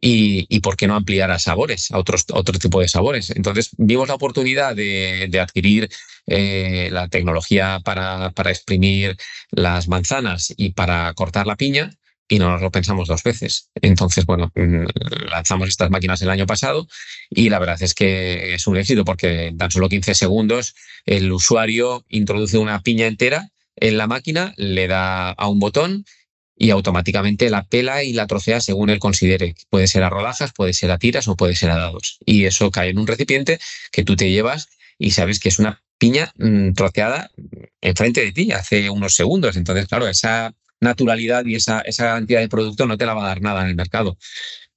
y, 0.00 0.60
por 0.60 0.76
qué 0.76 0.86
no 0.86 0.96
ampliar 0.96 1.30
a 1.30 1.38
sabores, 1.38 1.90
a 1.90 1.98
otros, 1.98 2.26
otro 2.32 2.58
tipo 2.58 2.80
de 2.80 2.88
sabores. 2.88 3.30
Entonces 3.30 3.70
vimos 3.78 4.08
la 4.08 4.14
oportunidad 4.14 4.76
de, 4.76 5.40
adquirir 5.40 5.88
eh, 6.26 6.88
la 6.92 7.08
tecnología 7.08 7.80
para, 7.84 8.30
para 8.32 8.50
exprimir 8.50 9.16
las 9.50 9.88
manzanas 9.88 10.52
y 10.56 10.70
para 10.70 11.12
cortar 11.14 11.46
la 11.46 11.56
piña 11.56 11.90
y 12.28 12.38
no 12.38 12.50
nos 12.50 12.62
lo 12.62 12.70
pensamos 12.70 13.08
dos 13.08 13.22
veces. 13.22 13.70
Entonces, 13.74 14.26
bueno, 14.26 14.50
mm, 14.54 14.84
lanzamos 15.30 15.68
estas 15.68 15.90
máquinas 15.90 16.20
el 16.22 16.30
año 16.30 16.46
pasado 16.46 16.86
y 17.30 17.48
la 17.50 17.58
verdad 17.58 17.82
es 17.82 17.94
que 17.94 18.54
es 18.54 18.66
un 18.66 18.76
éxito 18.76 19.04
porque 19.04 19.46
en 19.46 19.58
tan 19.58 19.70
solo 19.70 19.88
15 19.88 20.14
segundos 20.14 20.74
el 21.06 21.30
usuario 21.32 22.04
introduce 22.08 22.58
una 22.58 22.82
piña 22.82 23.06
entera 23.06 23.50
en 23.76 23.98
la 23.98 24.06
máquina, 24.06 24.54
le 24.56 24.88
da 24.88 25.30
a 25.30 25.48
un 25.48 25.58
botón 25.58 26.04
y 26.56 26.70
automáticamente 26.70 27.50
la 27.50 27.64
pela 27.64 28.04
y 28.04 28.12
la 28.12 28.26
trocea 28.26 28.60
según 28.60 28.90
él 28.90 28.98
considere. 28.98 29.54
Puede 29.70 29.88
ser 29.88 30.02
a 30.02 30.10
rodajas, 30.10 30.52
puede 30.52 30.72
ser 30.72 30.90
a 30.90 30.98
tiras 30.98 31.26
o 31.28 31.36
puede 31.36 31.54
ser 31.56 31.70
a 31.70 31.76
dados. 31.76 32.18
Y 32.24 32.44
eso 32.44 32.70
cae 32.70 32.90
en 32.90 32.98
un 32.98 33.06
recipiente 33.06 33.58
que 33.90 34.04
tú 34.04 34.16
te 34.16 34.30
llevas 34.30 34.68
y 34.98 35.10
sabes 35.10 35.40
que 35.40 35.48
es 35.48 35.58
una 35.58 35.82
piña 35.98 36.32
mm, 36.36 36.72
troceada 36.72 37.30
enfrente 37.80 38.24
de 38.24 38.32
ti 38.32 38.52
hace 38.52 38.90
unos 38.90 39.14
segundos. 39.14 39.56
Entonces, 39.56 39.86
claro, 39.86 40.06
esa 40.08 40.54
naturalidad 40.80 41.44
y 41.46 41.56
esa, 41.56 41.80
esa 41.80 42.14
cantidad 42.14 42.40
de 42.40 42.48
producto 42.48 42.86
no 42.86 42.96
te 42.96 43.06
la 43.06 43.14
va 43.14 43.24
a 43.24 43.28
dar 43.28 43.40
nada 43.40 43.62
en 43.62 43.68
el 43.68 43.74
mercado. 43.74 44.16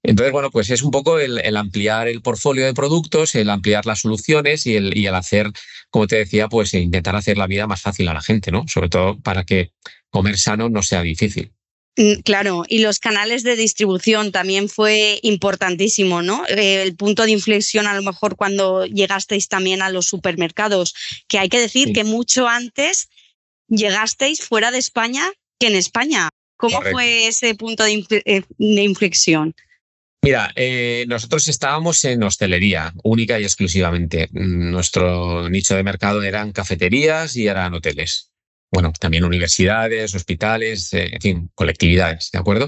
Entonces, 0.03 0.31
bueno, 0.31 0.51
pues 0.51 0.69
es 0.69 0.83
un 0.83 0.91
poco 0.91 1.19
el, 1.19 1.57
ampliar 1.57 2.07
el 2.07 2.21
portfolio 2.21 2.65
de 2.65 2.73
productos, 2.73 3.35
el 3.35 3.49
ampliar 3.49 3.85
las 3.85 4.01
soluciones 4.01 4.65
y 4.65 4.75
el, 4.75 4.97
y 4.97 5.07
el 5.07 5.15
hacer, 5.15 5.51
como 5.89 6.07
te 6.07 6.17
decía, 6.17 6.47
pues 6.47 6.73
intentar 6.73 7.15
hacer 7.15 7.37
la 7.37 7.47
vida 7.47 7.67
más 7.67 7.81
fácil 7.81 8.07
a 8.07 8.13
la 8.13 8.21
gente, 8.21 8.51
¿no? 8.51 8.65
Sobre 8.67 8.89
todo 8.89 9.19
para 9.19 9.43
que 9.43 9.71
comer 10.09 10.37
sano 10.37 10.69
no 10.69 10.81
sea 10.81 11.01
difícil. 11.01 11.51
Mm, 11.97 12.21
claro, 12.21 12.63
y 12.67 12.79
los 12.79 12.99
canales 12.99 13.41
de 13.41 13.55
distribución 13.55 14.31
también 14.31 14.69
fue 14.69 15.19
importantísimo, 15.23 16.21
¿no? 16.21 16.45
Eh, 16.47 16.83
el 16.83 16.95
punto 16.95 17.23
de 17.23 17.31
inflexión 17.31 17.87
a 17.87 17.95
lo 17.95 18.03
mejor 18.03 18.35
cuando 18.35 18.85
llegasteis 18.85 19.47
también 19.47 19.81
a 19.81 19.89
los 19.89 20.05
supermercados, 20.05 20.93
que 21.27 21.39
hay 21.39 21.49
que 21.49 21.59
decir 21.59 21.93
que 21.93 22.03
mucho 22.03 22.47
antes 22.47 23.09
llegasteis 23.67 24.41
fuera 24.41 24.69
de 24.71 24.77
España 24.77 25.23
que 25.59 25.67
en 25.67 25.75
España. 25.75 26.29
¿Cómo 26.55 26.81
fue 26.81 27.27
ese 27.27 27.53
punto 27.55 27.83
de, 27.83 28.03
eh, 28.25 28.43
inflexión? 28.57 29.53
Mira, 30.27 30.51
eh, 30.57 31.05
nosotros 31.07 31.47
estábamos 31.47 32.03
en 32.03 32.21
hostelería, 32.21 32.93
única 33.01 33.39
y 33.39 33.43
exclusivamente. 33.43 34.27
Nuestro 34.33 35.49
nicho 35.49 35.73
de 35.73 35.83
mercado 35.83 36.21
eran 36.21 36.51
cafeterías 36.51 37.37
y 37.37 37.47
eran 37.47 37.73
hoteles 37.73 38.33
bueno, 38.69 38.91
también 38.99 39.23
universidades, 39.23 40.13
hospitales, 40.15 40.93
eh, 40.93 41.11
en 41.13 41.21
fin, 41.21 41.51
colectividades, 41.55 42.29
¿de 42.33 42.39
acuerdo? 42.39 42.67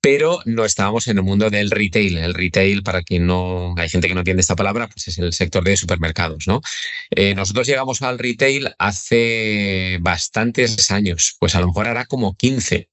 Pero 0.00 0.40
no 0.44 0.64
estábamos 0.64 1.06
en 1.06 1.18
el 1.18 1.22
mundo 1.22 1.50
del 1.50 1.70
retail. 1.70 2.18
El 2.18 2.34
retail, 2.34 2.82
para 2.82 3.04
quien 3.04 3.28
no, 3.28 3.76
hay 3.76 3.88
gente 3.88 4.08
que 4.08 4.14
no 4.14 4.22
entiende 4.22 4.40
esta 4.40 4.56
palabra, 4.56 4.88
pues 4.88 5.06
es 5.06 5.18
el 5.18 5.32
sector 5.32 5.62
de 5.62 5.76
supermercados, 5.76 6.48
¿no? 6.48 6.60
Eh, 7.10 7.32
nosotros 7.36 7.68
llegamos 7.68 8.02
al 8.02 8.18
retail 8.18 8.74
hace 8.76 9.98
bastantes 10.00 10.90
años, 10.90 11.36
pues 11.38 11.54
a 11.54 11.60
lo 11.60 11.68
mejor 11.68 11.86
hará 11.86 12.06
como 12.06 12.34
15. 12.34 12.88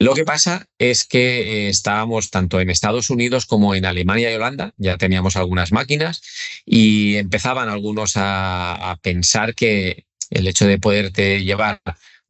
Lo 0.00 0.14
que 0.14 0.24
pasa 0.24 0.66
es 0.78 1.04
que 1.04 1.66
eh, 1.66 1.68
estábamos 1.68 2.30
tanto 2.30 2.60
en 2.60 2.70
Estados 2.70 3.10
Unidos 3.10 3.46
como 3.46 3.74
en 3.74 3.84
Alemania 3.84 4.32
y 4.32 4.34
Holanda, 4.34 4.72
ya 4.76 4.96
teníamos 4.96 5.36
algunas 5.36 5.70
máquinas 5.70 6.22
y 6.66 7.16
empezaban 7.16 7.68
algunos 7.68 8.14
a 8.16 8.98
pensar 9.02 9.54
que 9.54 10.06
el 10.30 10.48
hecho 10.48 10.66
de 10.66 10.78
poderte 10.78 11.44
llevar 11.44 11.80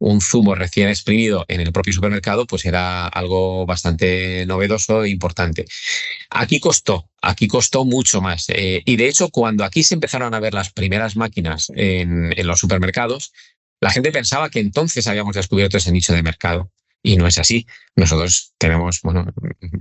un 0.01 0.23
zumo 0.23 0.55
recién 0.55 0.89
exprimido 0.89 1.45
en 1.47 1.61
el 1.61 1.73
propio 1.73 1.93
supermercado, 1.93 2.47
pues 2.47 2.65
era 2.65 3.07
algo 3.07 3.67
bastante 3.67 4.47
novedoso 4.47 5.05
e 5.05 5.11
importante. 5.11 5.67
Aquí 6.31 6.59
costó, 6.59 7.11
aquí 7.21 7.47
costó 7.47 7.85
mucho 7.85 8.23
más. 8.23 8.47
Eh, 8.49 8.83
y 8.87 8.97
de 8.97 9.09
hecho, 9.09 9.29
cuando 9.29 9.63
aquí 9.63 9.83
se 9.83 9.95
empezaron 9.95 10.35
a 10.35 10.41
ver 10.41 10.55
las 10.55 10.73
primeras 10.73 11.17
máquinas 11.17 11.71
en, 11.77 12.33
en 12.37 12.47
los 12.47 12.59
supermercados, 12.59 13.33
la 13.79 13.91
gente 13.91 14.11
pensaba 14.11 14.49
que 14.49 14.61
entonces 14.61 15.07
habíamos 15.07 15.37
descubierto 15.37 15.77
ese 15.77 15.93
nicho 15.93 16.15
de 16.15 16.23
mercado. 16.23 16.71
Y 17.03 17.17
no 17.17 17.27
es 17.27 17.39
así. 17.39 17.67
Nosotros 17.97 18.53
tenemos 18.59 19.01
bueno, 19.03 19.27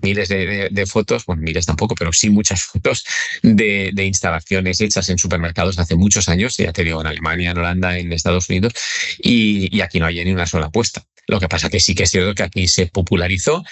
miles 0.01 0.29
de, 0.29 0.85
fotos, 0.88 1.25
bueno, 1.25 1.41
miles 1.41 1.65
tampoco, 1.65 1.95
pero 1.95 2.13
sí 2.13 2.29
muchas 2.29 2.63
fotos 2.71 3.05
de, 3.41 3.91
instalaciones 4.05 4.81
hechas 4.81 5.09
en 5.09 5.17
supermercados 5.17 5.79
hace 5.79 5.95
muchos 5.95 6.29
años, 6.29 6.57
ya 6.57 6.73
te 6.73 6.83
digo, 6.83 7.01
en 7.01 7.07
Alemania, 7.07 7.51
en 7.51 7.57
Holanda, 7.57 7.97
en 7.97 8.11
Estados 8.11 8.49
Unidos, 8.49 8.73
y, 9.19 9.81
aquí 9.81 9.99
no 9.99 10.05
hay 10.05 10.23
ni 10.23 10.31
una 10.31 10.47
sola 10.47 10.67
apuesta. 10.67 11.05
Lo 11.27 11.39
que 11.39 11.47
pasa 11.47 11.69
que 11.69 11.79
sí 11.79 11.93
que 11.93 12.03
es 12.03 12.09
cierto 12.09 12.33
que 12.33 12.41
aquí 12.41 12.67
se 12.67 12.88
popularizó 12.88 13.63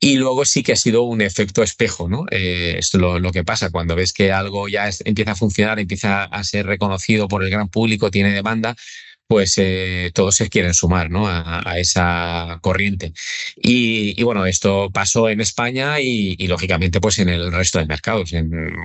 y 0.00 0.16
luego 0.16 0.44
sí 0.44 0.64
que 0.64 0.72
ha 0.72 0.76
sido 0.76 1.02
un 1.02 1.20
efecto 1.20 1.62
espejo, 1.62 2.08
¿no? 2.08 2.26
Eh, 2.32 2.74
es 2.78 2.92
lo, 2.94 3.20
lo, 3.20 3.30
que 3.30 3.44
pasa 3.44 3.70
cuando 3.70 3.94
ves 3.94 4.12
que 4.12 4.32
algo 4.32 4.66
ya 4.66 4.90
empieza 5.04 5.32
a 5.32 5.36
funcionar, 5.36 5.78
empieza 5.78 6.24
a 6.24 6.42
ser 6.42 6.66
reconocido 6.66 7.28
por 7.28 7.44
el 7.44 7.50
gran 7.50 7.68
público, 7.68 8.10
tiene 8.10 8.32
demanda, 8.32 8.74
pues 9.26 9.54
eh, 9.58 10.10
todos 10.14 10.36
se 10.36 10.48
quieren 10.48 10.74
sumar 10.74 11.10
¿no? 11.10 11.26
a, 11.26 11.78
esa 11.78 12.58
corriente. 12.62 13.12
Y, 13.56 14.22
bueno, 14.22 14.46
esto 14.46 14.90
pasó 14.92 15.28
en 15.28 15.40
España 15.40 16.00
y, 16.00 16.36
lógicamente 16.46 17.00
pues 17.00 17.18
en 17.18 17.28
el 17.28 17.52
resto 17.52 17.78
de 17.78 17.86
mercados. 17.86 18.32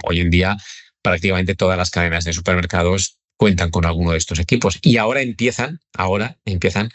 hoy 0.06 0.20
en 0.20 0.30
día 0.30 0.58
prácticamente 1.02 1.56
todas 1.56 1.78
las 1.78 1.92
cadenas 1.92 2.26
de 2.26 2.34
supermercados 2.34 3.18
cuentan 3.38 3.72
con 3.72 3.86
alguno 3.86 4.12
de 4.12 4.18
estos 4.18 4.40
equipos 4.40 4.80
y 4.82 4.98
ahora 4.98 5.22
empiezan, 5.22 5.80
ahora 5.94 6.38
empiezan 6.46 6.90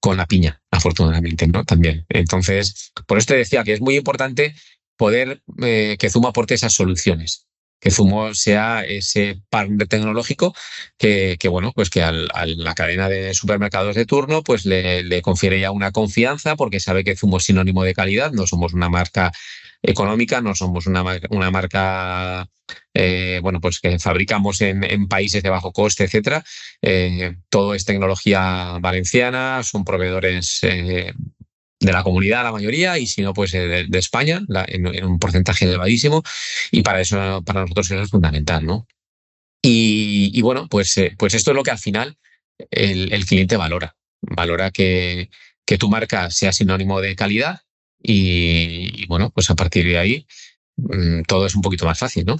con 0.00 0.16
la 0.16 0.26
piña, 0.26 0.62
afortunadamente, 0.70 1.48
¿no? 1.48 1.64
También. 1.64 2.06
Entonces, 2.08 2.92
por 3.06 3.18
eso 3.18 3.28
te 3.28 3.36
decía 3.36 3.64
que 3.64 3.72
es 3.72 3.80
muy 3.80 3.96
importante 3.96 4.54
poder 4.96 5.42
eh, 5.60 5.96
que 5.98 6.10
Zoom 6.10 6.26
aporte 6.26 6.54
esas 6.54 6.72
soluciones 6.72 7.47
que 7.80 7.90
Zumo 7.90 8.34
sea 8.34 8.84
ese 8.84 9.40
partner 9.50 9.86
tecnológico 9.88 10.54
que, 10.96 11.38
bueno, 11.48 11.72
pues 11.74 11.90
que 11.90 12.02
a 12.02 12.12
la 12.12 12.74
cadena 12.74 13.08
de 13.08 13.34
supermercados 13.34 13.94
de 13.94 14.06
turno 14.06 14.42
pues 14.42 14.64
le, 14.66 15.22
confiere 15.22 15.60
ya 15.60 15.70
una 15.70 15.92
confianza 15.92 16.56
porque 16.56 16.80
sabe 16.80 17.04
que 17.04 17.16
Zumo 17.16 17.38
es 17.38 17.44
sinónimo 17.44 17.84
de 17.84 17.94
calidad, 17.94 18.32
no 18.32 18.46
somos 18.46 18.72
una 18.74 18.88
marca 18.88 19.32
económica, 19.82 20.40
no 20.40 20.54
somos 20.54 20.86
una, 20.86 21.04
una 21.30 21.50
marca 21.50 22.48
eh, 22.94 23.40
bueno, 23.42 23.60
pues 23.60 23.80
que 23.80 23.98
fabricamos 23.98 24.60
en, 24.60 24.84
en, 24.84 25.08
países 25.08 25.42
de 25.42 25.50
bajo 25.50 25.72
coste, 25.72 26.04
etcétera. 26.04 26.44
Eh, 26.82 27.36
todo 27.48 27.74
es 27.74 27.84
tecnología 27.84 28.78
valenciana, 28.80 29.62
son 29.62 29.84
proveedores 29.84 30.58
eh, 30.62 31.12
de 31.80 31.92
la 31.92 32.02
comunidad, 32.02 32.42
la 32.42 32.52
mayoría, 32.52 32.98
y 32.98 33.06
si 33.06 33.22
no, 33.22 33.32
pues 33.32 33.54
eh, 33.54 33.86
de, 33.88 33.98
España, 33.98 34.40
en, 34.66 35.04
un 35.04 35.18
porcentaje 35.18 35.64
elevadísimo, 35.64 36.22
y 36.70 36.82
para 36.82 37.00
eso, 37.00 37.42
para 37.44 37.62
nosotros 37.62 37.90
eso 37.90 38.02
es 38.02 38.10
fundamental, 38.10 38.64
¿no? 38.64 38.86
Y, 39.62 40.40
bueno, 40.42 40.68
pues, 40.68 40.96
eh, 40.98 41.14
pues 41.18 41.34
esto 41.34 41.50
es 41.50 41.56
lo 41.56 41.62
que 41.62 41.72
al 41.72 41.78
final 41.78 42.16
el, 42.70 43.26
cliente 43.26 43.56
valora. 43.56 43.96
Valora 44.22 44.70
que, 44.70 45.30
que, 45.66 45.78
tu 45.78 45.88
marca 45.88 46.30
sea 46.30 46.52
sinónimo 46.52 47.00
de 47.00 47.16
calidad 47.16 47.60
y, 48.02 49.02
y, 49.02 49.06
bueno, 49.06 49.30
pues 49.30 49.50
a 49.50 49.54
partir 49.56 49.84
de 49.84 49.98
ahí 49.98 50.26
mm, 50.76 51.22
todo 51.22 51.46
es 51.46 51.54
un 51.54 51.62
poquito 51.62 51.86
más 51.86 51.98
fácil, 51.98 52.24
¿no? 52.24 52.38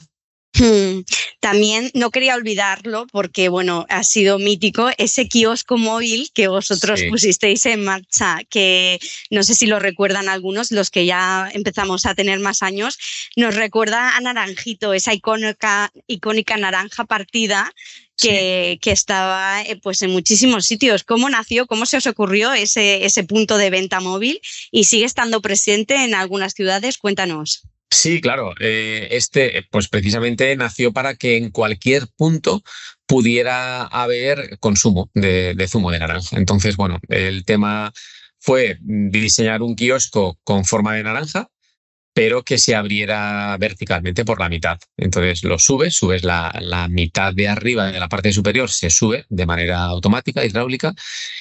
Hmm, 0.55 1.03
también 1.41 1.91
no 1.95 2.11
quería 2.11 2.35
olvidarlo 2.35 3.07
porque, 3.13 3.49
bueno, 3.49 3.87
ha 3.89 4.03
sido 4.03 4.39
mítico 4.39 4.91
ese 4.99 5.29
kiosco 5.29 5.79
móvil 5.79 6.31
que 6.35 6.49
vosotros 6.49 7.01
pusisteis 7.11 7.65
en 7.67 7.85
marcha, 7.85 8.41
que 8.49 8.99
no 9.31 9.43
sé 9.43 9.55
si 9.55 9.67
lo 9.67 9.79
recuerdan 9.79 10.29
algunos, 10.29 10.73
los 10.73 10.91
que 10.91 11.07
ya 11.07 11.49
empezamos 11.53 12.07
a 12.07 12.15
tener 12.15 12.41
más 12.41 12.63
años, 12.63 12.99
nos 13.37 13.55
recuerda 13.55 14.17
a 14.17 14.21
Naranjito, 14.21 14.95
esa 14.95 15.15
icónica, 15.15 15.93
icónica 16.07 16.57
naranja 16.57 17.05
partida 17.05 17.73
que, 18.17 18.79
que, 18.83 18.91
estaba 18.91 19.63
eh, 19.63 19.79
pues 19.81 20.03
en 20.03 20.11
muchísimos 20.11 20.67
sitios. 20.67 21.05
¿Cómo 21.05 21.31
nació? 21.31 21.67
¿Cómo 21.67 21.87
se 21.87 21.99
os 21.99 22.07
ocurrió 22.07 22.53
ese, 22.53 23.05
ese 23.05 23.23
punto 23.23 23.59
de 23.59 23.71
venta 23.71 24.01
móvil? 24.01 24.41
¿Y 24.73 24.85
sigue 24.85 25.05
estando 25.05 25.41
presente 25.41 25.95
en 26.03 26.15
algunas 26.15 26.55
ciudades? 26.55 26.99
Cuéntanos. 26.99 27.63
Sí, 27.91 28.21
claro. 28.21 28.55
Eh, 28.61 29.09
este, 29.13 29.67
pues 29.71 29.89
precisamente 29.89 30.55
nació 30.57 30.93
para 30.93 31.15
que 31.15 31.37
en 31.37 31.51
cualquier 31.51 32.07
punto 32.17 32.63
pudiera 33.07 33.85
haber 33.85 34.59
consumo 34.59 35.11
de, 35.15 35.67
zumo 35.69 35.91
de 35.91 35.99
naranja. 35.99 36.37
Entonces, 36.37 36.77
bueno, 36.77 37.01
el 37.09 37.45
tema 37.45 37.93
fue 38.39 38.79
diseñar 38.81 39.63
un 39.63 39.75
kiosco 39.75 40.39
con 40.45 40.65
forma 40.65 40.95
de 40.95 41.03
naranja, 41.03 41.49
pero 42.13 42.43
que 42.43 42.59
se 42.59 42.75
abriera 42.75 43.57
verticalmente 43.59 44.25
por 44.25 44.41
la 44.41 44.49
mitad. 44.49 44.79
Entonces 44.97 45.43
lo 45.45 45.59
subes, 45.59 45.95
subes 45.95 46.25
la, 46.25 46.55
la, 46.61 46.89
mitad 46.89 47.33
de 47.33 47.49
arriba 47.49 47.91
de 47.91 48.01
la 48.01 48.09
parte 48.09 48.33
superior, 48.33 48.71
se 48.71 48.91
sube 48.91 49.25
de 49.29 49.47
manera 49.47 49.85
automática, 49.85 50.45
hidráulica, 50.45 50.95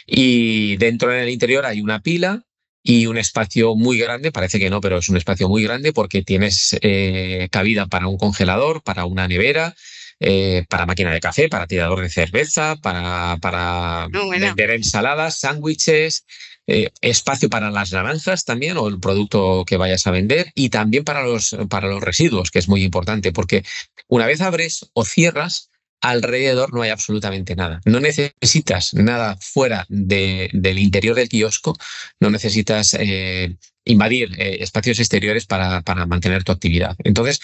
y 0.05 0.77
dentro 0.77 1.13
en 1.13 1.19
el 1.21 1.29
interior 1.29 1.65
hay 1.65 1.81
una 1.81 2.01
pila 2.01 2.43
y 2.89 3.05
un 3.05 3.17
espacio 3.17 3.75
muy 3.75 3.99
grande, 3.99 4.31
parece 4.31 4.59
que 4.59 4.69
no, 4.69 4.79
pero 4.79 4.99
es 4.99 5.09
un 5.09 5.17
espacio 5.17 5.49
muy 5.49 5.61
grande 5.61 5.91
porque 5.91 6.23
tienes 6.23 6.73
eh, 6.81 7.49
cabida 7.51 7.87
para 7.87 8.07
un 8.07 8.17
congelador, 8.17 8.81
para 8.81 9.03
una 9.03 9.27
nevera, 9.27 9.75
eh, 10.21 10.63
para 10.69 10.85
máquina 10.85 11.11
de 11.11 11.19
café, 11.19 11.49
para 11.49 11.67
tirador 11.67 11.99
de 11.99 12.09
cerveza, 12.09 12.77
para, 12.77 13.39
para 13.41 14.07
vender 14.31 14.71
ensaladas, 14.71 15.37
sándwiches, 15.37 16.25
eh, 16.65 16.89
espacio 17.01 17.49
para 17.49 17.71
las 17.71 17.91
naranjas 17.91 18.45
también 18.45 18.77
o 18.77 18.87
el 18.87 19.01
producto 19.01 19.65
que 19.67 19.75
vayas 19.75 20.07
a 20.07 20.11
vender 20.11 20.53
y 20.55 20.69
también 20.69 21.03
para 21.03 21.23
los, 21.23 21.57
para 21.69 21.89
los 21.89 22.01
residuos, 22.01 22.51
que 22.51 22.59
es 22.59 22.69
muy 22.69 22.83
importante 22.83 23.33
porque 23.33 23.65
una 24.07 24.25
vez 24.25 24.39
abres 24.39 24.89
o 24.93 25.03
cierras, 25.03 25.71
alrededor 26.01 26.73
no 26.73 26.81
hay 26.81 26.89
absolutamente 26.89 27.55
nada. 27.55 27.81
No 27.85 27.99
necesitas 27.99 28.93
nada 28.93 29.37
fuera 29.39 29.85
del 29.89 30.79
interior 30.79 31.15
del 31.15 31.29
kiosco, 31.29 31.75
no 32.19 32.29
necesitas 32.29 32.95
eh, 32.99 33.55
invadir 33.85 34.29
eh, 34.39 34.57
espacios 34.61 34.99
exteriores 34.99 35.45
para, 35.45 35.81
para, 35.81 36.05
mantener 36.05 36.43
tu 36.43 36.51
actividad. 36.51 36.95
Entonces, 37.03 37.39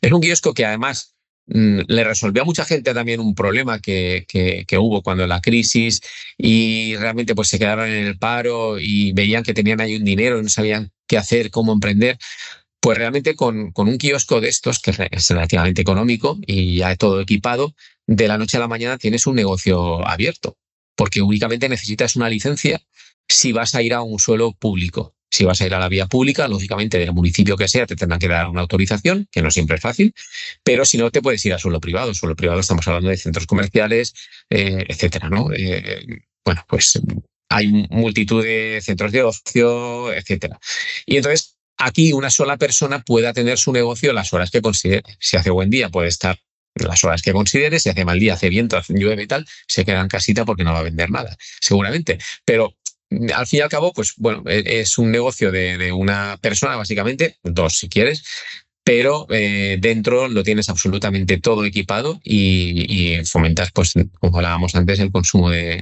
es 0.00 0.12
un 0.12 0.20
kiosco 0.20 0.54
que 0.54 0.66
además 0.66 1.14
mm, 1.46 1.80
le 1.86 2.04
resolvió 2.04 2.42
a 2.42 2.46
mucha 2.46 2.64
gente 2.64 2.92
también 2.94 3.20
un 3.20 3.34
problema 3.34 3.80
que, 3.80 4.24
que, 4.28 4.78
hubo 4.78 5.02
cuando 5.02 5.26
la 5.26 5.40
crisis 5.40 6.00
y 6.36 6.96
realmente 6.96 7.34
pues 7.34 7.48
se 7.48 7.58
quedaron 7.58 7.88
en 7.88 8.06
el 8.06 8.18
paro 8.18 8.78
y 8.78 9.12
veían 9.12 9.44
que 9.44 9.54
tenían 9.54 9.80
ahí 9.80 9.96
un 9.96 10.04
dinero 10.04 10.38
y 10.38 10.42
no 10.42 10.48
sabían 10.48 10.90
qué 11.06 11.16
hacer, 11.16 11.50
cómo 11.50 11.72
emprender. 11.72 12.18
Pues 12.80 12.98
realmente 12.98 13.34
con, 13.34 13.72
con, 13.72 13.88
un 13.88 13.96
kiosco 13.96 14.42
de 14.42 14.50
estos, 14.50 14.78
que 14.78 14.90
es 14.90 15.28
relativamente 15.30 15.80
económico 15.80 16.38
y 16.46 16.76
ya 16.76 16.94
todo 16.96 17.22
equipado, 17.22 17.74
de 18.06 18.28
la 18.28 18.38
noche 18.38 18.56
a 18.56 18.60
la 18.60 18.68
mañana 18.68 18.98
tienes 18.98 19.26
un 19.26 19.36
negocio 19.36 20.06
abierto, 20.06 20.56
porque 20.96 21.22
únicamente 21.22 21.68
necesitas 21.68 22.16
una 22.16 22.28
licencia 22.28 22.82
si 23.28 23.52
vas 23.52 23.74
a 23.74 23.82
ir 23.82 23.94
a 23.94 24.02
un 24.02 24.18
suelo 24.18 24.52
público. 24.52 25.14
Si 25.30 25.44
vas 25.44 25.60
a 25.60 25.66
ir 25.66 25.74
a 25.74 25.80
la 25.80 25.88
vía 25.88 26.06
pública, 26.06 26.46
lógicamente 26.46 26.96
del 26.96 27.12
municipio 27.12 27.56
que 27.56 27.66
sea, 27.66 27.86
te 27.86 27.96
tendrán 27.96 28.20
que 28.20 28.28
dar 28.28 28.48
una 28.48 28.60
autorización, 28.60 29.26
que 29.32 29.42
no 29.42 29.50
siempre 29.50 29.76
es 29.76 29.82
fácil, 29.82 30.14
pero 30.62 30.84
si 30.84 30.96
no, 30.96 31.10
te 31.10 31.22
puedes 31.22 31.44
ir 31.44 31.52
a 31.52 31.58
suelo 31.58 31.80
privado. 31.80 32.14
Suelo 32.14 32.36
privado 32.36 32.60
estamos 32.60 32.86
hablando 32.86 33.10
de 33.10 33.16
centros 33.16 33.46
comerciales, 33.46 34.14
eh, 34.48 34.84
etcétera, 34.86 35.30
¿no? 35.30 35.48
Eh, 35.52 36.22
bueno, 36.44 36.64
pues 36.68 37.00
hay 37.48 37.66
multitud 37.90 38.44
de 38.44 38.80
centros 38.80 39.10
de 39.10 39.22
ocio, 39.24 40.12
etcétera. 40.12 40.60
Y 41.04 41.16
entonces, 41.16 41.56
aquí 41.78 42.12
una 42.12 42.30
sola 42.30 42.56
persona 42.56 43.02
puede 43.02 43.26
atender 43.26 43.58
su 43.58 43.72
negocio 43.72 44.12
las 44.12 44.32
horas 44.32 44.50
que 44.52 44.62
considere. 44.62 45.16
Si 45.18 45.36
hace 45.36 45.50
buen 45.50 45.70
día, 45.70 45.88
puede 45.88 46.08
estar 46.08 46.38
las 46.74 47.04
horas 47.04 47.22
que 47.22 47.32
considere, 47.32 47.78
si 47.78 47.88
hace 47.88 48.04
mal 48.04 48.18
día, 48.18 48.34
hace 48.34 48.48
viento, 48.48 48.76
hace 48.76 48.94
llueve 48.94 49.22
y 49.22 49.26
tal, 49.26 49.46
se 49.66 49.84
queda 49.84 50.00
en 50.00 50.08
casita 50.08 50.44
porque 50.44 50.64
no 50.64 50.72
va 50.72 50.80
a 50.80 50.84
vender 50.84 51.10
nada, 51.10 51.36
seguramente. 51.60 52.18
Pero 52.44 52.74
mm, 53.10 53.30
al 53.34 53.46
fin 53.46 53.60
y 53.60 53.62
al 53.62 53.68
cabo, 53.68 53.92
pues 53.92 54.14
bueno, 54.16 54.42
e, 54.46 54.80
es 54.80 54.98
un 54.98 55.10
negocio 55.10 55.52
de, 55.52 55.92
una 55.92 56.38
persona, 56.40 56.76
básicamente, 56.76 57.36
dos 57.42 57.78
si 57.78 57.88
quieres, 57.88 58.24
pero 58.82 59.26
eh, 59.30 59.78
dentro 59.80 60.28
lo 60.28 60.42
tienes 60.42 60.68
absolutamente 60.68 61.38
todo 61.38 61.64
equipado 61.64 62.20
y, 62.22 63.16
fomentas, 63.24 63.70
pues, 63.72 63.94
como 64.20 64.36
hablábamos 64.36 64.74
antes, 64.74 64.98
el 64.98 65.10
consumo 65.10 65.48
de, 65.48 65.80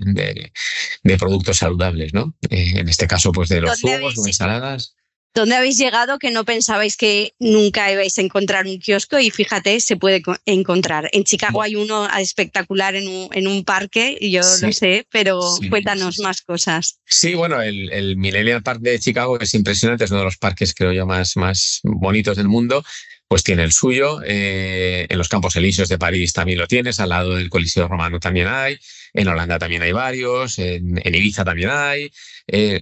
productos 1.18 1.58
saludables, 1.58 2.14
¿no? 2.14 2.36
Eh, 2.48 2.74
en 2.76 2.88
este 2.88 3.08
caso, 3.08 3.32
pues 3.32 3.48
de 3.48 3.60
los 3.60 3.80
jugos, 3.80 4.14
de 4.22 4.30
ensaladas. 4.30 4.94
¿Dónde 5.34 5.56
habéis 5.56 5.78
llegado 5.78 6.18
que 6.18 6.30
no 6.30 6.44
pensabais 6.44 6.96
que 6.96 7.32
nunca 7.38 7.90
ibais 7.90 8.18
a 8.18 8.20
encontrar 8.20 8.66
un 8.66 8.78
kiosco? 8.78 9.18
Y 9.18 9.30
fíjate, 9.30 9.80
se 9.80 9.96
puede 9.96 10.22
encontrar. 10.44 11.08
En 11.12 11.24
Chicago 11.24 11.62
hay 11.62 11.74
uno 11.74 12.06
espectacular 12.18 12.94
en 12.96 13.08
un, 13.08 13.28
en 13.32 13.46
un 13.46 13.64
parque, 13.64 14.18
yo 14.20 14.42
lo 14.60 14.72
sé, 14.72 15.06
pero 15.10 15.40
cuéntanos 15.70 16.18
más 16.18 16.42
cosas. 16.42 16.98
Sí, 17.06 17.34
bueno, 17.34 17.62
el, 17.62 17.90
el, 17.92 18.16
Millennial 18.18 18.62
Park 18.62 18.80
de 18.80 18.98
Chicago 18.98 19.40
es 19.40 19.54
impresionante, 19.54 20.04
es 20.04 20.10
uno 20.10 20.20
de 20.20 20.26
los 20.26 20.36
parques, 20.36 20.74
creo 20.74 20.92
yo, 20.92 21.06
más, 21.06 21.36
más 21.36 21.80
bonitos 21.82 22.36
del 22.36 22.48
mundo. 22.48 22.84
Pues 23.26 23.42
tiene 23.42 23.62
el 23.62 23.72
suyo. 23.72 24.20
Eh, 24.26 25.06
en 25.08 25.16
los 25.16 25.30
Campos 25.30 25.56
Elíseos 25.56 25.88
de 25.88 25.96
París 25.96 26.34
también 26.34 26.58
lo 26.58 26.66
tienes, 26.66 27.00
al 27.00 27.08
lado 27.08 27.36
del 27.36 27.48
Coliseo 27.48 27.88
Romano 27.88 28.20
también 28.20 28.48
hay. 28.48 28.78
En 29.14 29.28
Holanda 29.28 29.58
también 29.58 29.82
hay 29.82 29.92
varios, 29.92 30.58
en, 30.58 30.96
Ibiza 31.14 31.44
también 31.44 31.70
hay. 31.70 32.10
Eh, 32.46 32.80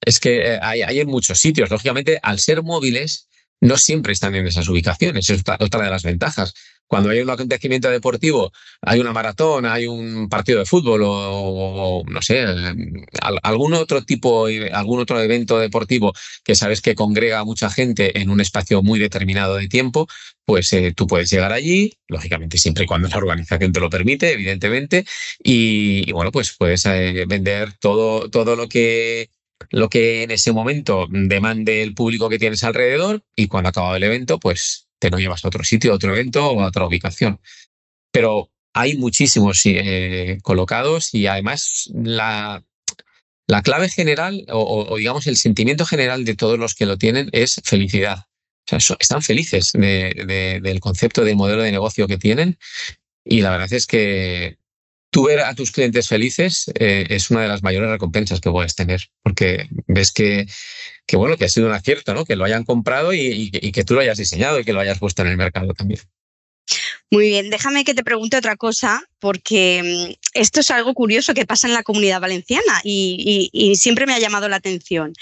es 0.00 0.20
que 0.20 0.54
eh, 0.54 0.58
hay, 0.62 0.82
hay 0.82 1.00
en 1.00 1.08
muchos 1.08 1.38
sitios. 1.38 1.70
Lógicamente, 1.70 2.18
al 2.22 2.38
ser 2.38 2.62
móviles, 2.62 3.28
no 3.60 3.76
siempre 3.76 4.12
están 4.12 4.34
en 4.34 4.46
esas 4.46 4.68
ubicaciones. 4.68 5.30
Es 5.30 5.42
otra 5.58 5.84
de 5.84 5.90
las 5.90 6.02
ventajas 6.02 6.54
cuando 6.86 7.10
hay 7.10 7.20
un 7.20 7.30
acontecimiento 7.30 7.90
deportivo, 7.90 8.52
hay 8.80 9.00
una 9.00 9.12
maratón, 9.12 9.66
hay 9.66 9.86
un 9.86 10.28
partido 10.28 10.60
de 10.60 10.66
fútbol 10.66 11.02
o, 11.04 12.02
no 12.06 12.22
sé, 12.22 12.44
algún 13.42 13.74
otro 13.74 14.04
tipo, 14.04 14.46
algún 14.72 15.00
otro 15.00 15.20
evento 15.20 15.58
deportivo 15.58 16.12
que 16.44 16.54
sabes 16.54 16.80
que 16.80 16.94
congrega 16.94 17.40
a 17.40 17.44
mucha 17.44 17.70
gente 17.70 18.20
en 18.20 18.30
un 18.30 18.40
espacio 18.40 18.82
muy 18.82 18.98
determinado 19.00 19.56
de 19.56 19.68
tiempo, 19.68 20.06
pues 20.44 20.72
eh, 20.72 20.92
tú 20.94 21.08
puedes 21.08 21.28
llegar 21.28 21.52
allí, 21.52 21.94
lógicamente 22.06 22.58
siempre 22.58 22.84
y 22.84 22.86
cuando 22.86 23.08
la 23.08 23.16
organización 23.16 23.72
te 23.72 23.80
lo 23.80 23.90
permite, 23.90 24.32
evidentemente, 24.32 25.04
y, 25.42 26.12
bueno, 26.12 26.30
pues 26.30 26.54
puedes 26.56 26.86
eh, 26.86 27.24
vender 27.26 27.72
todo, 27.80 28.30
todo 28.30 28.54
lo 28.54 28.68
que 28.68 29.28
lo 29.70 29.88
que 29.88 30.22
en 30.22 30.30
ese 30.30 30.52
momento 30.52 31.06
demande 31.10 31.82
el 31.82 31.94
público 31.94 32.28
que 32.28 32.38
tienes 32.38 32.64
alrededor 32.64 33.22
y 33.34 33.48
cuando 33.48 33.70
acaba 33.70 33.96
el 33.96 34.02
evento, 34.02 34.38
pues 34.38 34.88
te 34.98 35.10
lo 35.10 35.18
llevas 35.18 35.44
a 35.44 35.48
otro 35.48 35.64
sitio, 35.64 35.92
a 35.92 35.96
otro 35.96 36.12
evento 36.12 36.48
o 36.50 36.60
a 36.62 36.68
otra 36.68 36.86
ubicación. 36.86 37.40
Pero 38.10 38.50
hay 38.72 38.96
muchísimos 38.96 39.62
eh, 39.64 40.38
colocados 40.42 41.14
y 41.14 41.26
además 41.26 41.90
la, 41.94 42.62
la 43.46 43.62
clave 43.62 43.88
general 43.88 44.44
o, 44.50 44.96
digamos 44.96 45.26
el 45.26 45.36
sentimiento 45.36 45.86
general 45.86 46.24
de 46.24 46.36
todos 46.36 46.58
los 46.58 46.74
que 46.74 46.86
lo 46.86 46.98
tienen 46.98 47.28
es 47.32 47.60
felicidad. 47.64 48.26
O 48.70 48.80
sea, 48.80 48.96
están 48.98 49.22
felices 49.22 49.72
del 49.72 50.80
concepto 50.80 51.24
del 51.24 51.36
modelo 51.36 51.62
de 51.62 51.70
negocio 51.70 52.08
que 52.08 52.18
tienen 52.18 52.58
y 53.24 53.40
la 53.40 53.50
verdad 53.50 53.72
es 53.72 53.86
que 53.86 54.58
tú 55.16 55.24
ver 55.24 55.40
a 55.40 55.54
tus 55.54 55.72
clientes 55.72 56.08
felices 56.08 56.70
eh, 56.78 57.06
es 57.08 57.30
una 57.30 57.40
de 57.40 57.48
las 57.48 57.62
mayores 57.62 57.88
recompensas 57.88 58.38
que 58.38 58.50
puedes 58.50 58.74
tener, 58.74 59.00
porque 59.22 59.66
ves 59.86 60.12
que, 60.12 60.44
que, 61.06 61.16
bueno, 61.16 61.38
que 61.38 61.46
ha 61.46 61.48
sido 61.48 61.68
un 61.68 61.72
acierto, 61.72 62.12
¿no? 62.12 62.26
Que 62.26 62.36
lo 62.36 62.44
hayan 62.44 62.64
comprado 62.64 63.14
y, 63.14 63.50
que 63.50 63.82
tú 63.82 63.94
lo 63.94 64.00
hayas 64.00 64.18
diseñado 64.18 64.60
y 64.60 64.64
que 64.64 64.74
lo 64.74 64.80
hayas 64.80 64.98
puesto 64.98 65.22
en 65.22 65.28
el 65.28 65.38
mercado 65.38 65.72
también. 65.72 66.00
Muy 67.10 67.28
bien, 67.28 67.50
déjame 67.50 67.84
que 67.84 67.94
te 67.94 68.02
pregunte 68.02 68.36
otra 68.36 68.56
cosa, 68.56 69.00
porque 69.20 70.08
mm, 70.10 70.38
esto 70.40 70.60
es 70.60 70.70
algo 70.72 70.92
curioso 70.92 71.34
que 71.34 71.46
pasa 71.46 71.68
en 71.68 71.74
la 71.74 71.84
comunidad 71.84 72.20
valenciana 72.20 72.80
y, 72.82 73.50
siempre 73.76 74.06
me 74.06 74.14
ha 74.14 74.18
llamado 74.18 74.48
la 74.48 74.56
atención. 74.56 75.14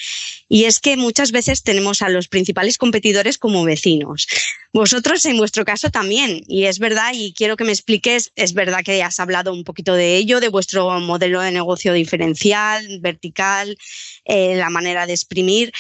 Y 0.49 0.65
es 0.65 0.81
que 0.81 0.97
muchas 0.97 1.31
veces 1.31 1.63
tenemos 1.63 2.01
a 2.01 2.09
los 2.09 2.29
principales 2.29 2.79
competidores 2.79 3.37
como 3.37 3.65
vecinos. 3.65 4.27
Vosotros 4.73 5.25
en 5.27 5.37
vuestro 5.37 5.65
caso 5.65 5.91
también, 5.91 6.43
y 6.49 6.65
es 6.65 6.79
verdad, 6.79 7.13
y 7.15 7.33
quiero 7.35 7.57
que 7.57 7.65
me 7.65 7.73
expliques, 7.73 8.33
es 8.35 8.55
verdad 8.55 8.83
que 8.83 9.03
has 9.03 9.21
hablado 9.21 9.53
un 9.53 9.63
poquito 9.63 9.95
de 9.95 10.17
ello, 10.17 10.41
de 10.41 10.49
vuestro 10.49 10.99
modelo 11.01 11.41
de 11.41 11.53
negocio 11.53 11.93
diferencial, 11.93 12.99
vertical, 13.01 13.77
eh, 14.25 14.57
la 14.57 14.71
manera 14.71 15.07
de 15.07 15.13
exprimir, 15.13 15.73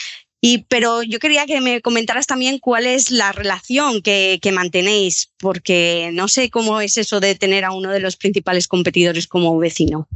pero 0.68 1.02
yo 1.02 1.20
quería 1.20 1.46
que 1.46 1.62
me 1.62 1.80
comentaras 1.80 2.26
también 2.26 2.58
cuál 2.58 2.86
es 2.86 3.10
la 3.10 3.32
relación 3.32 4.02
que, 4.02 4.38
mantenéis, 4.52 5.32
porque 5.38 6.10
no 6.12 6.28
sé 6.28 6.50
cómo 6.50 6.82
es 6.82 6.98
eso 6.98 7.18
de 7.18 7.34
tener 7.34 7.64
a 7.64 7.72
uno 7.72 7.90
de 7.90 8.00
los 8.00 8.16
principales 8.16 8.68
competidores 8.68 9.26
como 9.26 9.56
vecino. 9.56 10.06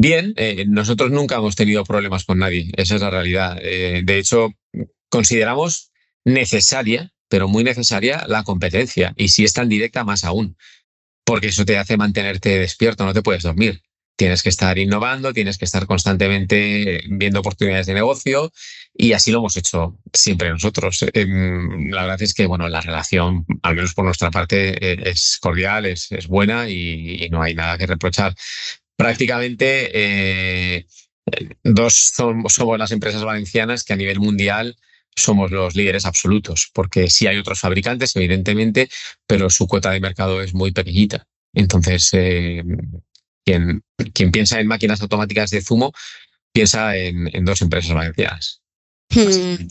Bien, 0.00 0.32
eh, 0.36 0.64
nosotros 0.66 1.10
nunca 1.10 1.36
hemos 1.36 1.54
tenido 1.54 1.84
problemas 1.84 2.24
con 2.24 2.38
nadie, 2.38 2.70
esa 2.78 2.94
es 2.94 3.02
la 3.02 3.10
realidad. 3.10 3.58
Eh, 3.60 4.00
de 4.02 4.18
hecho, 4.18 4.54
consideramos 5.10 5.90
necesaria, 6.24 7.12
pero 7.28 7.46
muy 7.46 7.62
necesaria, 7.62 8.24
la 8.26 8.42
competencia, 8.42 9.12
y 9.18 9.28
si 9.28 9.44
es 9.44 9.52
tan 9.52 9.68
directa, 9.68 10.02
más 10.02 10.24
aún, 10.24 10.56
porque 11.26 11.48
eso 11.48 11.66
te 11.66 11.76
hace 11.76 11.98
mantenerte 11.98 12.58
despierto, 12.58 13.04
no 13.04 13.12
te 13.12 13.20
puedes 13.20 13.42
dormir. 13.42 13.82
Tienes 14.20 14.42
que 14.42 14.50
estar 14.50 14.78
innovando, 14.78 15.32
tienes 15.32 15.56
que 15.56 15.64
estar 15.64 15.86
constantemente 15.86 17.00
viendo 17.08 17.40
oportunidades 17.40 17.86
de 17.86 17.94
negocio 17.94 18.52
y 18.92 19.14
así 19.14 19.32
lo 19.32 19.38
hemos 19.38 19.56
hecho 19.56 19.98
siempre 20.12 20.50
nosotros. 20.50 21.06
Em, 21.14 21.90
la 21.90 22.02
verdad 22.02 22.20
es 22.20 22.34
que 22.34 22.44
bueno, 22.44 22.68
la 22.68 22.82
relación, 22.82 23.46
al 23.62 23.76
menos 23.76 23.94
por 23.94 24.04
nuestra 24.04 24.30
parte, 24.30 24.76
e, 24.76 25.08
es 25.08 25.38
cordial, 25.40 25.86
es, 25.86 26.10
buena 26.28 26.68
y, 26.68 27.30
no 27.30 27.40
hay 27.40 27.54
nada 27.54 27.78
que 27.78 27.86
reprochar. 27.86 28.34
Prácticamente 28.94 29.90
eh, 29.94 30.86
dos 31.64 32.10
somos, 32.14 32.52
somos 32.52 32.78
las 32.78 32.90
empresas 32.92 33.24
valencianas 33.24 33.84
que 33.84 33.94
a 33.94 33.96
nivel 33.96 34.20
mundial 34.20 34.76
somos 35.16 35.50
los 35.50 35.74
líderes 35.74 36.04
absolutos, 36.04 36.68
porque 36.74 37.08
sí 37.08 37.26
hay 37.26 37.38
otros 37.38 37.58
fabricantes, 37.60 38.14
evidentemente, 38.16 38.90
pero 39.26 39.48
su 39.48 39.66
cuota 39.66 39.92
de 39.92 40.00
mercado 40.00 40.42
es 40.42 40.52
muy 40.52 40.72
pequeñita. 40.72 41.26
Entonces, 41.54 42.10
eh, 42.12 42.62
quien, 43.50 43.82
quien 44.12 44.30
piensa 44.30 44.60
en 44.60 44.66
máquinas 44.66 45.00
automáticas 45.00 45.50
de 45.50 45.62
zumo 45.62 45.92
piensa 46.52 46.96
en, 46.96 47.44
dos 47.44 47.62
empresas 47.62 47.92
valencianas. 47.92 48.60
Hmm. 49.10 49.68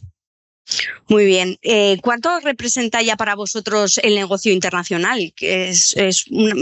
Muy 1.07 1.25
bien. 1.25 1.57
Eh, 1.61 1.97
¿Cuánto 2.01 2.39
representa 2.41 3.01
ya 3.01 3.17
para 3.17 3.35
vosotros 3.35 3.99
el 4.03 4.15
negocio 4.15 4.53
internacional? 4.53 5.33
Que 5.35 5.69
es, 5.69 5.95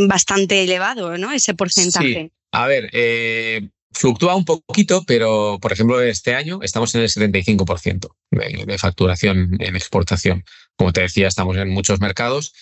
bastante 0.07 0.63
elevado, 0.63 1.17
¿no? 1.17 1.31
Ese 1.31 1.53
porcentaje. 1.53 2.31
A 2.53 2.67
ver, 2.67 2.89
eh, 2.93 3.67
fluctúa 3.91 4.35
un 4.35 4.45
poquito, 4.45 5.03
pero 5.05 5.59
por 5.61 5.73
ejemplo, 5.73 6.01
este 6.01 6.35
año 6.35 6.59
estamos 6.61 6.95
en 6.95 7.01
el 7.01 7.09
75% 7.09 8.09
de 8.31 8.77
facturación 8.77 9.57
en 9.59 9.75
exportación. 9.75 10.45
Como 10.77 10.93
te 10.93 11.01
decía, 11.01 11.27
estamos 11.27 11.57
en 11.57 11.69
muchos 11.69 11.99
mercados 11.99 12.53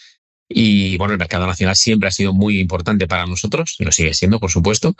y 0.48 0.98
bueno, 0.98 1.14
el 1.14 1.20
mercado 1.20 1.48
nacional 1.48 1.76
siempre 1.76 2.10
ha 2.10 2.12
sido 2.12 2.34
muy 2.34 2.60
importante 2.60 3.08
para 3.08 3.26
nosotros, 3.26 3.76
y 3.80 3.86
lo 3.86 3.92
sigue 3.92 4.14
siendo, 4.14 4.40
por 4.40 4.52
supuesto. 4.52 4.96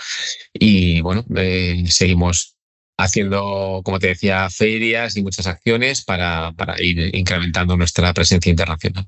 Y 0.54 1.02
bueno, 1.02 1.26
eh, 1.36 1.84
seguimos 1.88 2.56
haciendo, 2.98 3.82
como 3.84 4.00
te 4.00 4.08
decía, 4.08 4.50
ferias 4.50 5.16
y 5.18 5.24
muchas 5.24 5.48
acciones 5.48 6.04
para, 6.04 6.52
para 6.54 6.82
ir 6.82 7.16
incrementando 7.16 7.78
nuestra 7.78 8.14
presencia 8.14 8.50
internacional. 8.50 9.08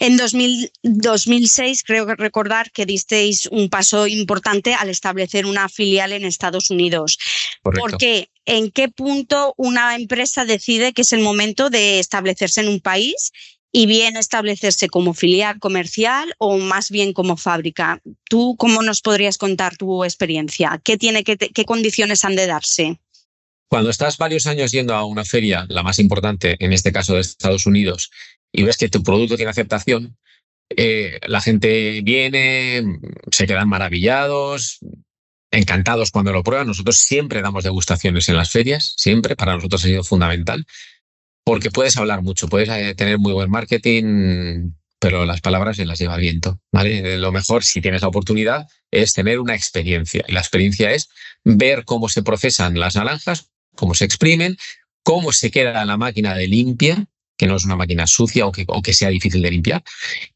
En 0.00 0.16
2006 0.16 1.82
creo 1.84 2.06
recordar 2.06 2.70
que 2.72 2.86
disteis 2.86 3.46
un 3.50 3.68
paso 3.68 4.06
importante 4.06 4.74
al 4.74 4.88
establecer 4.88 5.46
una 5.46 5.68
filial 5.68 6.12
en 6.12 6.24
Estados 6.24 6.70
Unidos. 6.70 7.18
¿Por 7.62 7.96
qué? 7.98 8.30
¿En 8.44 8.70
qué 8.70 8.88
punto 8.88 9.54
una 9.56 9.94
empresa 9.94 10.44
decide 10.44 10.92
que 10.92 11.02
es 11.02 11.12
el 11.12 11.20
momento 11.20 11.70
de 11.70 11.98
establecerse 11.98 12.60
en 12.60 12.68
un 12.68 12.80
país 12.80 13.32
y 13.72 13.86
bien 13.86 14.16
establecerse 14.16 14.88
como 14.88 15.14
filial 15.14 15.58
comercial 15.58 16.34
o 16.38 16.58
más 16.58 16.90
bien 16.90 17.12
como 17.12 17.36
fábrica. 17.36 18.00
¿Tú 18.28 18.56
cómo 18.58 18.82
nos 18.82 19.02
podrías 19.02 19.38
contar 19.38 19.76
tu 19.76 20.04
experiencia? 20.04 20.80
¿Qué, 20.82 20.96
tiene 20.96 21.24
qué 21.24 21.64
condiciones 21.66 22.24
han 22.24 22.36
de 22.36 22.46
darse? 22.46 23.00
Cuando 23.68 23.90
estás 23.90 24.16
varios 24.16 24.46
años 24.46 24.72
yendo 24.72 24.94
a 24.94 25.04
una 25.04 25.24
feria, 25.24 25.66
la 25.68 25.82
más 25.82 25.98
importante, 25.98 26.56
en 26.58 26.72
este 26.72 26.90
caso 26.90 27.14
de 27.14 27.20
Estados 27.20 27.66
Unidos, 27.66 28.10
y 28.50 28.62
ves 28.62 28.78
que 28.78 28.88
tu 28.88 29.02
producto 29.02 29.36
tiene 29.36 29.50
aceptación, 29.50 30.16
eh, 30.70 31.18
la 31.26 31.40
gente 31.40 32.00
viene, 32.02 32.82
se 33.30 33.46
quedan 33.46 33.68
maravillados, 33.68 34.78
encantados 35.50 36.10
cuando 36.10 36.32
lo 36.32 36.42
prueban. 36.42 36.66
Nosotros 36.66 36.96
siempre 36.96 37.42
damos 37.42 37.64
degustaciones 37.64 38.28
en 38.28 38.36
las 38.36 38.50
ferias, 38.50 38.94
siempre. 38.96 39.36
Para 39.36 39.54
nosotros 39.54 39.84
ha 39.84 39.88
sido 39.88 40.04
fundamental 40.04 40.66
porque 41.48 41.70
puedes 41.70 41.96
hablar 41.96 42.20
mucho, 42.20 42.46
puedes 42.46 42.68
eh, 42.68 42.94
tener 42.94 43.18
muy 43.18 43.32
buen 43.32 43.50
marketing, 43.50 44.72
pero 44.98 45.24
las 45.24 45.40
palabras 45.40 45.78
se 45.78 45.86
las 45.86 45.98
lleva 45.98 46.18
viento. 46.18 46.60
¿vale? 46.70 47.16
Lo 47.16 47.32
mejor, 47.32 47.64
si 47.64 47.80
tienes 47.80 48.02
la 48.02 48.08
oportunidad, 48.08 48.68
es 48.90 49.14
tener 49.14 49.40
una 49.40 49.54
experiencia. 49.54 50.22
Y 50.28 50.32
la 50.32 50.40
experiencia 50.40 50.92
es 50.92 51.08
ver 51.44 51.86
cómo 51.86 52.10
se 52.10 52.22
procesan 52.22 52.78
las 52.78 52.96
naranjas, 52.96 53.50
cómo 53.74 53.94
se 53.94 54.04
exprimen, 54.04 54.58
cómo 55.02 55.32
se 55.32 55.50
queda 55.50 55.86
la 55.86 55.96
máquina 55.96 56.34
de 56.34 56.48
limpia, 56.48 57.06
que 57.38 57.46
no 57.46 57.56
es 57.56 57.64
una 57.64 57.76
máquina 57.76 58.06
sucia 58.06 58.44
o 58.44 58.52
que, 58.52 58.66
o 58.68 58.82
que 58.82 58.92
sea 58.92 59.08
difícil 59.08 59.40
de 59.40 59.50
limpiar, 59.50 59.82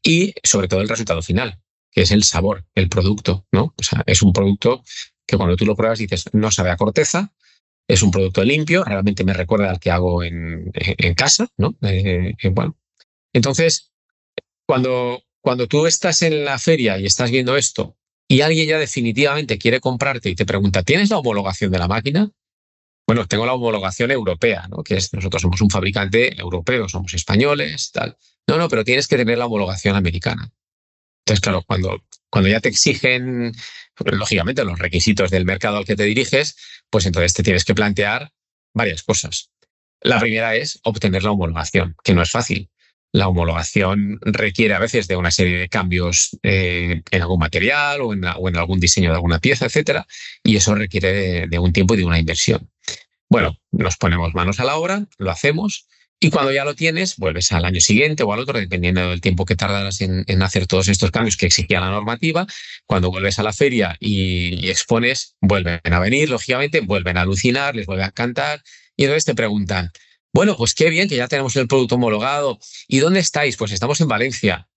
y 0.01 0.33
sobre 0.43 0.67
todo 0.67 0.81
el 0.81 0.89
resultado 0.89 1.21
final, 1.21 1.59
que 1.91 2.01
es 2.01 2.09
el 2.09 2.23
sabor, 2.23 2.65
el 2.73 2.89
producto. 2.89 3.45
¿no? 3.51 3.75
O 3.77 3.83
sea, 3.83 4.01
es 4.07 4.23
un 4.23 4.33
producto 4.33 4.83
que 5.27 5.37
cuando 5.37 5.57
tú 5.57 5.67
lo 5.67 5.75
pruebas 5.75 5.99
dices, 5.99 6.25
no 6.33 6.49
sabe 6.49 6.71
a 6.71 6.75
corteza, 6.75 7.31
es 7.87 8.01
un 8.01 8.11
producto 8.11 8.43
limpio, 8.43 8.83
realmente 8.83 9.23
me 9.23 9.33
recuerda 9.33 9.69
al 9.69 9.79
que 9.79 9.91
hago 9.91 10.23
en, 10.23 10.71
en 10.73 11.13
casa, 11.15 11.47
¿no? 11.57 11.75
Eh, 11.81 12.33
eh, 12.41 12.49
bueno, 12.49 12.77
entonces, 13.33 13.91
cuando, 14.65 15.23
cuando 15.41 15.67
tú 15.67 15.85
estás 15.85 16.21
en 16.21 16.45
la 16.45 16.57
feria 16.59 16.97
y 16.97 17.05
estás 17.05 17.31
viendo 17.31 17.57
esto 17.57 17.97
y 18.27 18.41
alguien 18.41 18.67
ya 18.67 18.79
definitivamente 18.79 19.57
quiere 19.57 19.79
comprarte 19.79 20.29
y 20.29 20.35
te 20.35 20.45
pregunta, 20.45 20.83
¿tienes 20.83 21.09
la 21.09 21.17
homologación 21.17 21.71
de 21.71 21.79
la 21.79 21.87
máquina? 21.87 22.31
Bueno, 23.05 23.27
tengo 23.27 23.45
la 23.45 23.53
homologación 23.53 24.11
europea, 24.11 24.67
¿no? 24.69 24.81
Que 24.81 24.95
es, 24.95 25.13
nosotros 25.13 25.41
somos 25.41 25.59
un 25.59 25.69
fabricante 25.69 26.39
europeo, 26.39 26.87
somos 26.87 27.13
españoles, 27.13 27.91
tal. 27.91 28.17
No, 28.47 28.57
no, 28.57 28.69
pero 28.69 28.85
tienes 28.85 29.07
que 29.07 29.17
tener 29.17 29.37
la 29.37 29.45
homologación 29.45 29.95
americana. 29.95 30.51
Entonces, 31.25 31.41
claro, 31.41 31.63
cuando, 31.67 32.01
cuando 32.33 32.49
ya 32.49 32.59
te 32.59 32.69
exigen, 32.69 33.53
lógicamente, 34.05 34.65
los 34.65 34.79
requisitos 34.79 35.29
del 35.29 35.45
mercado 35.45 35.77
al 35.77 35.85
que 35.85 35.95
te 35.95 36.03
diriges, 36.03 36.55
pues 36.89 37.05
entonces 37.05 37.31
te 37.35 37.43
tienes 37.43 37.63
que 37.63 37.75
plantear 37.75 38.31
varias 38.73 39.03
cosas. 39.03 39.51
La 40.01 40.19
primera 40.19 40.55
es 40.55 40.79
obtener 40.83 41.21
la 41.21 41.29
homologación, 41.29 41.95
que 42.03 42.15
no 42.15 42.23
es 42.23 42.31
fácil. 42.31 42.71
La 43.11 43.27
homologación 43.27 44.17
requiere 44.23 44.73
a 44.73 44.79
veces 44.79 45.07
de 45.07 45.15
una 45.15 45.29
serie 45.29 45.59
de 45.59 45.69
cambios 45.69 46.35
eh, 46.41 47.03
en 47.11 47.21
algún 47.21 47.37
material 47.37 48.01
o 48.01 48.13
en, 48.13 48.25
algún 48.25 48.79
diseño 48.79 49.11
de 49.11 49.15
alguna 49.17 49.37
pieza, 49.37 49.67
etcétera, 49.67 50.07
y 50.43 50.55
eso 50.55 50.73
requiere 50.73 51.45
de, 51.45 51.59
un 51.59 51.71
tiempo 51.71 51.93
y 51.93 51.97
de 51.97 52.05
una 52.05 52.17
inversión. 52.17 52.67
Bueno, 53.29 53.59
nos 53.69 53.97
ponemos 53.97 54.33
manos 54.33 54.59
a 54.59 54.63
la 54.63 54.77
obra, 54.77 55.05
lo 55.19 55.29
hacemos, 55.29 55.87
y 56.23 56.29
cuando 56.29 56.53
ya 56.53 56.63
lo 56.63 56.73
tienes, 56.73 57.17
vuelves 57.17 57.51
al 57.51 57.65
año 57.65 57.81
siguiente 57.81 58.23
o 58.23 58.31
al 58.31 58.39
otro, 58.39 58.57
dependiendo 58.57 59.09
del 59.09 59.19
tiempo 59.19 59.43
que 59.43 59.57
tardarás 59.57 59.99
en, 59.99 60.41
hacer 60.41 60.67
todos 60.67 60.87
estos 60.87 61.11
cambios 61.11 61.35
que 61.35 61.47
exigía 61.47 61.81
la 61.81 61.89
normativa. 61.89 62.47
Cuando 62.85 63.11
vuelves 63.11 63.39
a 63.39 63.43
la 63.43 63.51
feria 63.51 63.97
y, 63.99 64.69
expones, 64.69 65.35
vuelven 65.41 65.81
a 65.83 65.99
venir, 65.99 66.29
lógicamente, 66.29 66.79
vuelven 66.79 67.17
a 67.17 67.21
alucinar, 67.23 67.75
les 67.75 67.85
vuelve 67.85 68.05
a 68.05 68.11
cantar, 68.11 68.63
y 68.95 69.03
entonces 69.03 69.25
te 69.25 69.35
preguntan, 69.35 69.91
bueno, 70.31 70.55
pues 70.55 70.73
qué 70.73 70.89
bien 70.89 71.09
que 71.09 71.17
ya 71.17 71.27
tenemos 71.27 71.57
el 71.57 71.67
producto 71.67 71.95
homologado. 71.95 72.57
¿Y 72.87 72.99
dónde 72.99 73.19
estáis? 73.19 73.57
Pues 73.57 73.73
estamos 73.73 73.99
en 73.99 74.07
Valencia. 74.07 74.69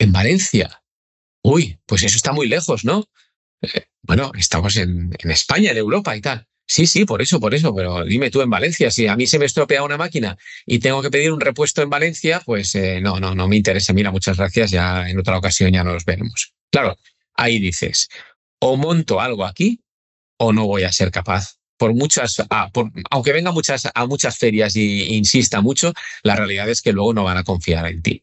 ¿En 0.00 0.10
Valencia? 0.10 0.82
Uy, 1.44 1.78
pues 1.86 2.02
eso 2.02 2.16
está 2.16 2.32
muy 2.32 2.48
lejos, 2.48 2.84
¿no? 2.84 3.08
Eh, 3.60 3.84
bueno, 4.02 4.32
estamos 4.36 4.74
en, 4.76 5.12
España, 5.22 5.70
en 5.70 5.76
Europa 5.76 6.16
y 6.16 6.20
tal. 6.20 6.48
Sí, 6.66 6.86
sí, 6.86 7.04
por 7.04 7.20
eso, 7.20 7.38
por 7.40 7.54
eso, 7.54 7.74
pero 7.74 8.04
dime 8.04 8.30
tú 8.30 8.40
en 8.40 8.48
Valencia, 8.48 8.90
si 8.90 9.06
a 9.06 9.16
mí 9.16 9.26
se 9.26 9.38
me 9.38 9.44
estropea 9.44 9.82
una 9.82 9.98
máquina 9.98 10.38
y 10.64 10.78
tengo 10.78 11.02
que 11.02 11.10
pedir 11.10 11.32
un 11.32 11.40
repuesto 11.40 11.82
en 11.82 11.90
Valencia, 11.90 12.40
pues 12.44 12.74
eh, 12.74 13.00
no, 13.00 13.20
no, 13.20 13.34
no 13.34 13.48
me 13.48 13.56
interesa. 13.56 13.92
Mira, 13.92 14.10
muchas 14.10 14.38
gracias, 14.38 14.70
ya 14.70 15.08
en 15.08 15.18
otra 15.18 15.36
ocasión 15.36 15.72
ya 15.72 15.84
nos 15.84 16.04
veremos. 16.04 16.54
Claro, 16.70 16.96
ahí 17.34 17.58
dices, 17.58 18.08
o 18.60 18.76
monto 18.76 19.20
algo 19.20 19.44
aquí 19.44 19.80
o 20.38 20.52
no 20.52 20.66
voy 20.66 20.84
a 20.84 20.92
ser 20.92 21.10
capaz 21.10 21.58
por 21.82 21.94
muchas, 21.94 22.40
ah, 22.50 22.70
aunque 23.10 23.32
venga 23.32 23.50
muchas, 23.50 23.88
a 23.92 24.06
muchas 24.06 24.38
ferias 24.38 24.76
e 24.76 24.80
insista 24.80 25.60
mucho, 25.60 25.92
la 26.22 26.36
realidad 26.36 26.68
es 26.68 26.80
que 26.80 26.92
luego 26.92 27.12
no 27.12 27.24
van 27.24 27.38
a 27.38 27.42
confiar 27.42 27.86
en 27.86 28.02
ti. 28.02 28.22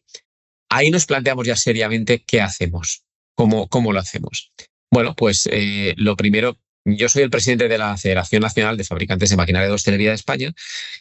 Ahí 0.70 0.90
nos 0.90 1.04
planteamos 1.04 1.46
ya 1.46 1.56
seriamente 1.56 2.24
qué 2.26 2.40
hacemos, 2.40 3.04
cómo, 3.34 3.68
cómo 3.68 3.92
lo 3.92 3.98
hacemos. 3.98 4.50
Bueno, 4.90 5.14
pues 5.14 5.46
eh, 5.52 5.92
lo 5.98 6.16
primero, 6.16 6.56
yo 6.84 7.08
soy 7.08 7.22
el 7.22 7.30
presidente 7.30 7.68
de 7.68 7.78
la 7.78 7.96
Federación 7.96 8.42
Nacional 8.42 8.76
de 8.76 8.84
Fabricantes 8.84 9.30
de 9.30 9.36
Maquinaria 9.36 9.68
de 9.68 9.74
Hostelería 9.74 10.10
de 10.10 10.14
España 10.14 10.52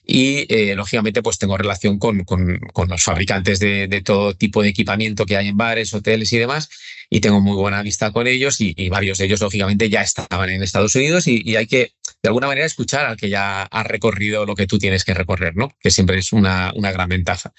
y, 0.06 0.46
eh, 0.54 0.76
lógicamente, 0.76 1.22
pues 1.22 1.38
tengo 1.38 1.58
relación 1.58 2.00
con, 2.00 2.24
con, 2.24 2.60
los 2.90 3.04
fabricantes 3.04 3.60
de, 3.60 4.02
todo 4.04 4.34
tipo 4.34 4.62
de 4.62 4.70
equipamiento 4.70 5.26
que 5.26 5.38
hay 5.38 5.48
en 5.48 5.58
bares, 5.58 5.94
hoteles 5.94 6.32
y 6.34 6.38
demás 6.38 6.70
y 7.10 7.22
tengo 7.22 7.42
muy 7.42 7.56
buena 7.56 7.80
amistad 7.80 8.12
con 8.12 8.28
ellos 8.28 8.58
y, 8.60 8.90
varios 8.90 9.18
de 9.18 9.26
ellos, 9.26 9.42
lógicamente, 9.42 9.90
ya 9.90 10.02
estaban 10.02 10.50
en 10.50 10.62
Estados 10.62 10.96
Unidos 10.96 11.28
y, 11.28 11.56
hay 11.56 11.68
que, 11.68 11.94
de 12.22 12.30
alguna 12.30 12.48
manera, 12.48 12.66
escuchar 12.66 13.06
al 13.06 13.18
que 13.18 13.30
ya 13.30 13.64
ha 13.64 13.84
recorrido 13.84 14.46
lo 14.46 14.56
que 14.56 14.68
tú 14.68 14.78
tienes 14.78 15.04
que 15.04 15.14
recorrer, 15.14 15.56
¿no? 15.56 15.74
Que 15.80 15.92
siempre 15.92 16.20
es 16.20 16.34
una, 16.34 16.72
una 16.76 16.92
gran 16.92 17.10
ventaja. 17.10 17.54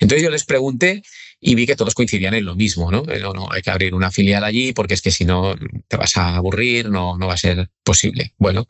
Entonces 0.00 0.22
yo 0.22 0.30
les 0.30 0.44
pregunté 0.44 1.02
y 1.40 1.54
vi 1.54 1.66
que 1.66 1.76
todos 1.76 1.94
coincidían 1.94 2.34
en 2.34 2.44
lo 2.44 2.56
mismo, 2.56 2.90
¿no? 2.90 3.02
No, 3.02 3.32
no, 3.32 3.48
hay 3.50 3.62
que 3.62 3.70
abrir 3.70 3.94
una 3.94 4.10
filial 4.10 4.44
allí 4.44 4.72
porque 4.72 4.94
es 4.94 5.02
que 5.02 5.10
si 5.10 5.24
no 5.24 5.54
te 5.86 5.96
vas 5.96 6.16
a 6.16 6.36
aburrir, 6.36 6.90
no, 6.90 7.16
no 7.16 7.26
va 7.26 7.34
a 7.34 7.38
ser 7.38 7.70
posible. 7.82 8.34
Bueno, 8.38 8.66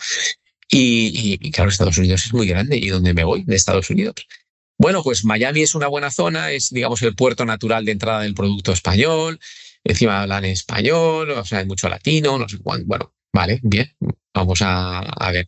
y, 0.71 1.39
y, 1.41 1.51
claro, 1.51 1.71
Estados 1.71 1.99
Unidos 1.99 2.27
es 2.27 2.35
muy 2.35 2.47
grande. 2.47 2.77
¿Y 2.77 2.89
dónde 2.89 3.15
me 3.15 3.25
voy 3.25 3.45
de 3.45 3.57
Estados 3.57 3.89
Unidos? 3.91 4.15
Bueno, 4.77 5.03
pues 5.03 5.25
Miami 5.25 5.63
es 5.63 5.75
una 5.75 5.89
buena 5.89 6.11
zona, 6.11 6.53
es, 6.53 6.71
digamos, 6.71 7.03
el 7.03 7.15
puerto 7.15 7.45
natural 7.45 7.85
de 7.85 7.93
entrada 7.93 8.21
del 8.21 8.35
producto 8.35 8.73
español 8.73 9.41
encima 9.85 10.23
hablan 10.23 10.45
español, 10.45 11.31
o 11.31 11.45
sea, 11.45 11.61
hay 11.61 11.67
mucho 11.67 11.89
latino, 11.89 12.39
no 12.39 12.49
sé 12.49 12.59
cuánto. 12.59 12.87
Bueno, 12.87 13.15
vale, 13.33 13.61
bien, 13.63 13.95
vamos 14.35 14.61
a, 14.63 15.31
ver. 15.33 15.47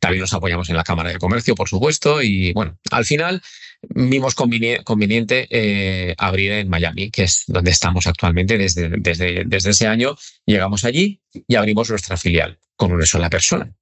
También 0.00 0.20
nos 0.20 0.32
apoyamos 0.32 0.68
en 0.70 0.76
la 0.76 0.84
Cámara 0.84 1.10
de 1.10 1.18
Comercio, 1.18 1.54
por 1.54 1.68
supuesto, 1.68 2.22
y 2.22 2.52
bueno, 2.52 2.78
al 2.90 3.04
final 3.04 3.42
vimos 3.88 4.34
conveniente 4.34 5.46
eh, 5.50 6.14
abrir 6.18 6.52
en 6.52 6.68
Miami, 6.68 7.10
que 7.10 7.24
es 7.24 7.44
donde 7.46 7.70
estamos 7.70 8.06
actualmente 8.06 8.56
desde, 8.58 8.88
desde, 8.88 9.44
desde 9.44 9.70
ese 9.70 9.86
año. 9.86 10.16
Llegamos 10.46 10.84
allí 10.84 11.20
y 11.46 11.54
abrimos 11.56 11.90
nuestra 11.90 12.16
filial 12.16 12.58
con 12.76 12.92
una 12.92 13.06
sola 13.06 13.28
persona. 13.28 13.72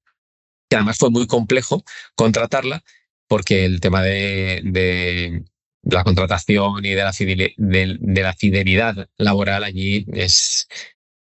Y 0.70 0.74
además 0.74 0.98
fue 0.98 1.10
muy 1.10 1.26
complejo 1.26 1.84
contratarla 2.14 2.82
porque 3.28 3.64
el 3.64 3.80
tema 3.80 4.02
de, 4.02 5.42
la 5.82 6.04
contratación 6.04 6.84
y 6.84 6.90
de 6.90 6.96
la, 6.96 7.12
de, 7.56 8.22
la 8.22 8.34
fidelidad 8.34 9.08
laboral 9.18 9.64
allí 9.64 10.06
es, 10.12 10.68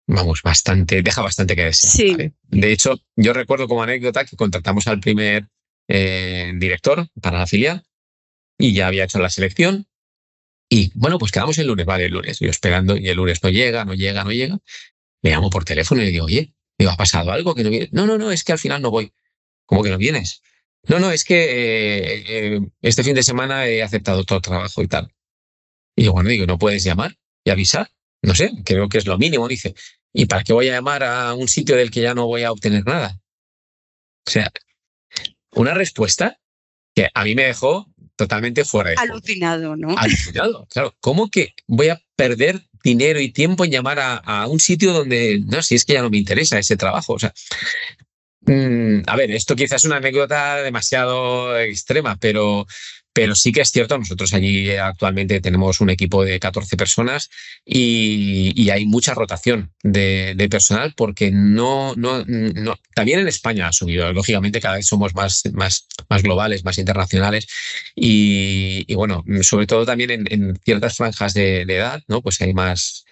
vamos, 0.08 0.42
bastante, 0.42 1.02
deja 1.02 1.22
bastante 1.22 1.56
que 1.56 1.66
desear. 1.66 2.32
De 2.44 2.72
hecho, 2.72 3.00
yo 3.16 3.34
recuerdo 3.34 3.68
como 3.68 3.84
anécdota 3.84 4.26
que 4.26 4.36
contratamos 4.36 4.88
al 4.88 5.00
primer 5.00 5.48
eh, 5.88 6.52
director 6.56 7.08
para 7.22 7.40
la 7.40 7.48
filial 7.48 7.84
y 8.58 8.74
ya 8.74 8.88
había 8.88 9.06
hecho 9.06 9.20
la 9.20 9.30
selección. 9.30 9.88
Y 10.70 10.92
bueno, 10.96 11.20
pues 11.20 11.32
quedamos 11.32 11.58
el 11.58 11.68
lunes, 11.68 11.86
vale, 11.86 12.06
el 12.06 12.14
lunes, 12.14 12.40
yo 12.40 12.50
esperando 12.50 12.98
y 12.98 13.08
el 13.08 13.18
lunes 13.18 13.44
no 13.44 13.50
llega, 13.50 13.86
no 13.86 13.94
llega, 13.94 14.24
no 14.24 14.32
llega. 14.32 14.58
Le 15.22 15.32
llamo 15.32 15.50
por 15.50 15.66
teléfono 15.66 16.02
y 16.02 16.06
le 16.06 16.12
digo, 16.12 16.26
oye, 16.26 16.54
¿me 16.78 16.88
ha 16.88 16.96
pasado 16.96 17.32
algo 17.32 17.56
que 17.56 17.64
no 17.64 17.70
viene? 17.70 17.90
No, 17.92 18.06
no, 18.06 18.18
no, 18.18 18.32
es 18.32 18.44
que 18.44 18.52
al 18.52 18.60
final 18.60 18.82
no 18.82 18.92
voy. 18.92 19.14
¿Cómo 19.66 19.84
que 19.84 19.90
no 19.90 19.98
vienes? 19.98 20.42
No, 20.88 21.00
no, 21.00 21.12
es 21.12 21.24
que 21.24 21.44
eh, 21.44 22.24
eh, 22.56 22.60
este 22.82 23.04
fin 23.04 23.16
de 23.16 23.24
semana 23.24 23.68
he 23.68 23.82
aceptado 23.82 24.24
todo 24.26 24.42
trabajo 24.42 24.82
y 24.82 24.88
tal. 24.88 25.14
Y 25.96 26.08
bueno, 26.08 26.30
digo, 26.30 26.46
¿no 26.46 26.58
puedes 26.58 26.84
llamar 26.84 27.18
y 27.44 27.52
avisar? 27.52 27.90
No 28.22 28.36
sé, 28.36 28.52
creo 28.66 28.90
que 28.90 28.98
es 28.98 29.06
lo 29.06 29.18
mínimo, 29.18 29.48
dice. 29.48 29.76
¿Y 30.14 30.26
para 30.26 30.44
qué 30.44 30.54
voy 30.54 30.70
a 30.70 30.74
llamar 30.74 31.04
a 31.04 31.34
un 31.34 31.48
sitio 31.48 31.76
del 31.76 31.92
que 31.92 32.02
ya 32.02 32.14
no 32.14 32.28
voy 32.28 32.44
a 32.44 32.52
obtener 32.52 32.86
nada? 32.86 33.20
O 34.28 34.32
sea, 34.32 34.52
una 35.52 35.74
respuesta 35.74 36.40
que 36.96 37.10
a 37.14 37.24
mí 37.24 37.36
me 37.36 37.44
dejó 37.44 37.93
totalmente 38.16 38.66
fuera 38.66 38.92
de 38.92 38.96
Alucinado, 38.98 39.76
¿no? 39.76 39.98
Alucinado, 39.98 40.68
claro. 40.70 40.96
¿Cómo 41.00 41.30
que 41.30 41.54
voy 41.68 41.90
a 41.90 42.02
perder 42.16 42.62
dinero 42.84 43.20
y 43.20 43.30
tiempo 43.30 43.66
en 43.66 43.72
llamar 43.72 44.00
a, 44.00 44.18
a, 44.18 44.48
un 44.48 44.60
sitio 44.60 44.94
donde, 44.94 45.42
no, 45.46 45.62
si 45.62 45.76
es 45.76 45.86
que 45.86 45.94
ya 45.94 46.02
no 46.02 46.10
me 46.10 46.18
interesa 46.18 46.60
ese 46.60 46.78
trabajo? 46.78 47.14
O 47.14 47.20
sea, 47.20 47.34
Mm, 48.46 49.04
a 49.08 49.16
ver, 49.16 49.32
esto 49.32 49.56
quizás 49.56 49.82
es 49.82 49.86
una 49.86 49.98
anécdota 49.98 50.58
demasiado 50.58 51.58
extrema, 51.60 52.18
pero, 52.18 52.68
pero 53.14 53.36
sí 53.36 53.52
que 53.52 53.62
es 53.62 53.70
cierto, 53.70 53.98
nosotros 53.98 54.34
allí 54.34 54.72
actualmente 54.72 55.40
tenemos 55.40 55.80
un 55.82 55.92
equipo 55.92 56.26
de 56.26 56.40
14 56.40 56.76
personas 56.76 57.30
y, 57.64 58.70
hay 58.74 58.88
mucha 58.88 59.14
rotación 59.14 59.72
de, 59.84 60.48
personal 60.50 60.94
porque 60.98 61.30
no, 61.32 61.94
no, 61.96 62.26
no, 62.26 62.76
también 62.96 63.20
en 63.20 63.28
España 63.28 63.68
ha 63.68 63.72
subido, 63.72 64.12
lógicamente 64.14 64.60
cada 64.60 64.78
vez 64.78 64.88
somos 64.88 65.14
más, 65.14 65.44
más, 65.54 65.88
más 66.10 66.24
globales, 66.24 66.66
más 66.66 66.80
internacionales 66.80 67.48
y, 67.96 68.92
bueno, 68.96 69.24
sobre 69.44 69.68
todo 69.68 69.86
también 69.86 70.10
en, 70.12 70.56
ciertas 70.66 70.98
franjas 70.98 71.36
de, 71.36 71.66
de, 71.66 71.76
edad, 71.76 72.02
¿no? 72.08 72.22
Pues 72.22 72.42
hay 72.42 72.54
más, 72.54 73.06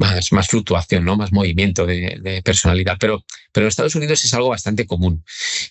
más, 0.00 0.48
fluctuación, 0.48 1.04
¿no? 1.04 1.16
más 1.16 1.32
movimiento 1.32 1.86
de, 1.86 2.40
personalidad. 2.44 2.96
Pero, 2.98 3.24
pero 3.52 3.66
en 3.66 3.68
Estados 3.68 3.94
Unidos 3.94 4.24
es 4.24 4.32
algo 4.34 4.48
bastante 4.48 4.86
común 4.86 5.24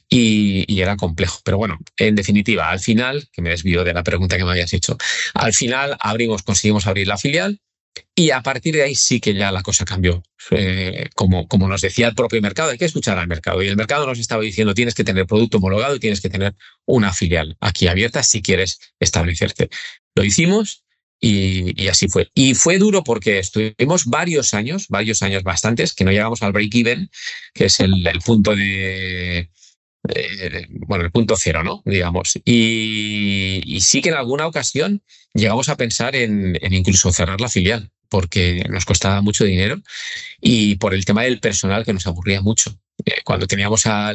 y, 0.07 0.79
era 0.79 0.95
complejo. 0.95 1.39
Pero 1.43 1.57
bueno, 1.57 1.77
en 1.97 2.15
definitiva, 2.15 2.69
al 2.69 2.79
final, 2.79 3.27
que 3.31 3.41
me 3.41 3.49
desvío 3.49 3.83
de 3.83 3.93
la 3.93 4.03
pregunta 4.03 4.37
que 4.37 4.45
me 4.45 4.51
habías 4.51 4.73
hecho, 4.73 4.97
al 5.33 5.53
final 5.53 5.97
abrimos, 5.99 6.43
conseguimos 6.43 6.87
abrir 6.87 7.07
la 7.07 7.17
filial. 7.17 7.59
Y 8.15 8.31
a 8.31 8.41
partir 8.41 8.75
de 8.75 8.83
ahí 8.83 8.95
sí 8.95 9.19
que 9.19 9.33
ya 9.33 9.51
la 9.51 9.61
cosa 9.61 9.83
cambió. 9.83 10.23
Eh, 10.51 11.09
como, 11.15 11.47
como 11.47 11.67
nos 11.67 11.81
decía 11.81 12.07
el 12.07 12.15
propio 12.15 12.41
mercado, 12.41 12.71
hay 12.71 12.77
que 12.77 12.85
escuchar 12.85 13.17
al 13.17 13.27
mercado. 13.27 13.61
Y 13.61 13.67
el 13.67 13.75
mercado 13.75 14.05
nos 14.05 14.19
estaba 14.19 14.41
diciendo, 14.41 14.73
tienes 14.73 14.93
que 14.93 15.03
tener 15.03 15.25
producto 15.25 15.57
homologado 15.57 15.95
y 15.95 15.99
tienes 15.99 16.21
que 16.21 16.29
tener 16.29 16.55
una 16.85 17.11
filial 17.11 17.57
aquí 17.59 17.87
abierta 17.87 18.23
si 18.23 18.41
quieres 18.41 18.79
establecerte. 18.99 19.69
Lo 20.15 20.23
hicimos 20.23 20.85
y, 21.21 21.87
así 21.87 22.07
fue. 22.07 22.29
Y 22.33 22.53
fue 22.53 22.77
duro 22.77 23.03
porque 23.03 23.39
estuvimos 23.39 24.05
varios 24.05 24.53
años, 24.53 24.87
varios 24.87 25.21
años 25.21 25.43
bastantes, 25.43 25.93
que 25.93 26.05
no 26.05 26.11
llegamos 26.11 26.41
al 26.41 26.53
break-even, 26.53 27.09
que 27.53 27.65
es 27.65 27.79
el, 27.79 28.03
punto 28.25 28.55
de, 28.55 29.49
bueno, 30.69 31.03
el 31.03 31.11
punto 31.11 31.35
cero, 31.37 31.63
¿no? 31.63 31.81
Digamos. 31.85 32.39
Y, 32.45 33.79
sí 33.81 34.01
que 34.01 34.09
en 34.09 34.15
alguna 34.15 34.47
ocasión 34.47 35.03
llegamos 35.33 35.69
a 35.69 35.75
pensar 35.75 36.15
en, 36.15 36.57
incluso 36.71 37.11
cerrar 37.11 37.41
la 37.41 37.49
filial, 37.49 37.91
porque 38.07 38.63
nos 38.69 38.85
costaba 38.85 39.21
mucho 39.21 39.43
dinero 39.43 39.81
y 40.41 40.75
por 40.75 40.93
el 40.93 41.05
tema 41.05 41.23
del 41.23 41.39
personal 41.39 41.85
que 41.85 41.93
nos 41.93 42.07
aburría 42.07 42.41
mucho. 42.41 42.79
Eh, 43.05 43.21
cuando 43.23 43.47
teníamos 43.47 43.85
a 43.85 44.13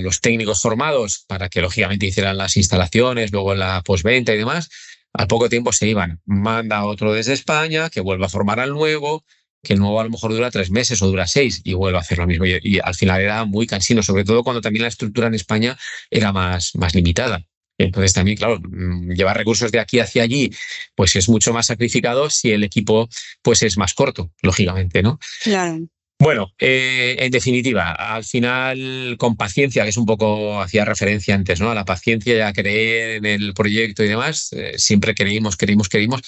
los 0.00 0.20
técnicos 0.20 0.60
formados 0.60 1.24
para 1.26 1.48
que 1.48 1.62
lógicamente 1.62 2.06
hicieran 2.06 2.36
las 2.36 2.56
instalaciones, 2.56 3.32
luego 3.32 3.54
la 3.54 3.80
postventa 3.82 4.34
y 4.34 4.36
demás, 4.36 4.68
al 5.12 5.26
poco 5.26 5.48
tiempo 5.48 5.72
se 5.72 5.88
iban. 5.88 6.20
Manda 6.24 6.84
otro 6.84 7.12
desde 7.12 7.32
España, 7.32 7.90
que 7.90 8.00
vuelva 8.00 8.26
a 8.26 8.30
formar 8.30 8.60
al 8.60 8.70
nuevo, 8.70 9.24
que 9.62 9.74
el 9.74 9.78
nuevo 9.78 10.00
a 10.00 10.04
lo 10.04 10.10
mejor 10.10 10.32
dura 10.32 10.50
tres 10.50 10.70
meses 10.70 11.00
o 11.02 11.06
dura 11.06 11.26
seis 11.26 11.60
y 11.64 11.74
vuelve 11.74 11.98
a 11.98 12.00
hacer 12.00 12.18
lo 12.18 12.26
mismo. 12.26 12.44
Y, 12.46 12.80
al 12.82 12.94
final 12.94 13.20
era 13.20 13.44
muy 13.44 13.66
cansino, 13.66 14.02
sobre 14.02 14.24
todo 14.24 14.42
cuando 14.42 14.60
también 14.60 14.82
la 14.82 14.88
estructura 14.88 15.28
en 15.28 15.34
España 15.34 15.78
era 16.10 16.32
más, 16.32 16.74
más 16.74 16.94
limitada. 16.94 17.44
Entonces 17.78 18.12
también, 18.12 18.36
claro, 18.36 18.60
mm, 18.60 19.12
llevar 19.12 19.36
recursos 19.36 19.72
de 19.72 19.80
aquí 19.80 19.98
hacia 19.98 20.22
allí, 20.22 20.50
pues 20.94 21.16
es 21.16 21.28
mucho 21.28 21.52
más 21.52 21.66
sacrificado 21.66 22.30
si 22.30 22.50
el 22.52 22.64
equipo 22.64 23.08
pues 23.42 23.62
es 23.62 23.76
más 23.76 23.94
corto, 23.94 24.30
lógicamente, 24.42 25.02
¿no? 25.02 25.18
Claro. 25.42 25.80
Bueno, 26.22 26.54
eh, 26.60 27.16
en 27.18 27.32
definitiva, 27.32 27.90
al 27.90 28.22
final 28.22 29.16
con 29.18 29.36
paciencia, 29.36 29.82
que 29.82 29.88
es 29.88 29.96
un 29.96 30.06
poco, 30.06 30.62
hacía 30.62 30.84
referencia 30.84 31.34
antes, 31.34 31.60
¿no? 31.60 31.72
A 31.72 31.74
la 31.74 31.84
paciencia 31.84 32.36
y 32.36 32.40
a 32.40 32.52
creer 32.52 33.16
en 33.16 33.26
el 33.26 33.54
proyecto 33.54 34.04
y 34.04 34.08
demás, 34.08 34.52
eh, 34.52 34.78
siempre 34.78 35.16
creímos, 35.16 35.56
creímos, 35.56 35.88
creímos, 35.88 36.20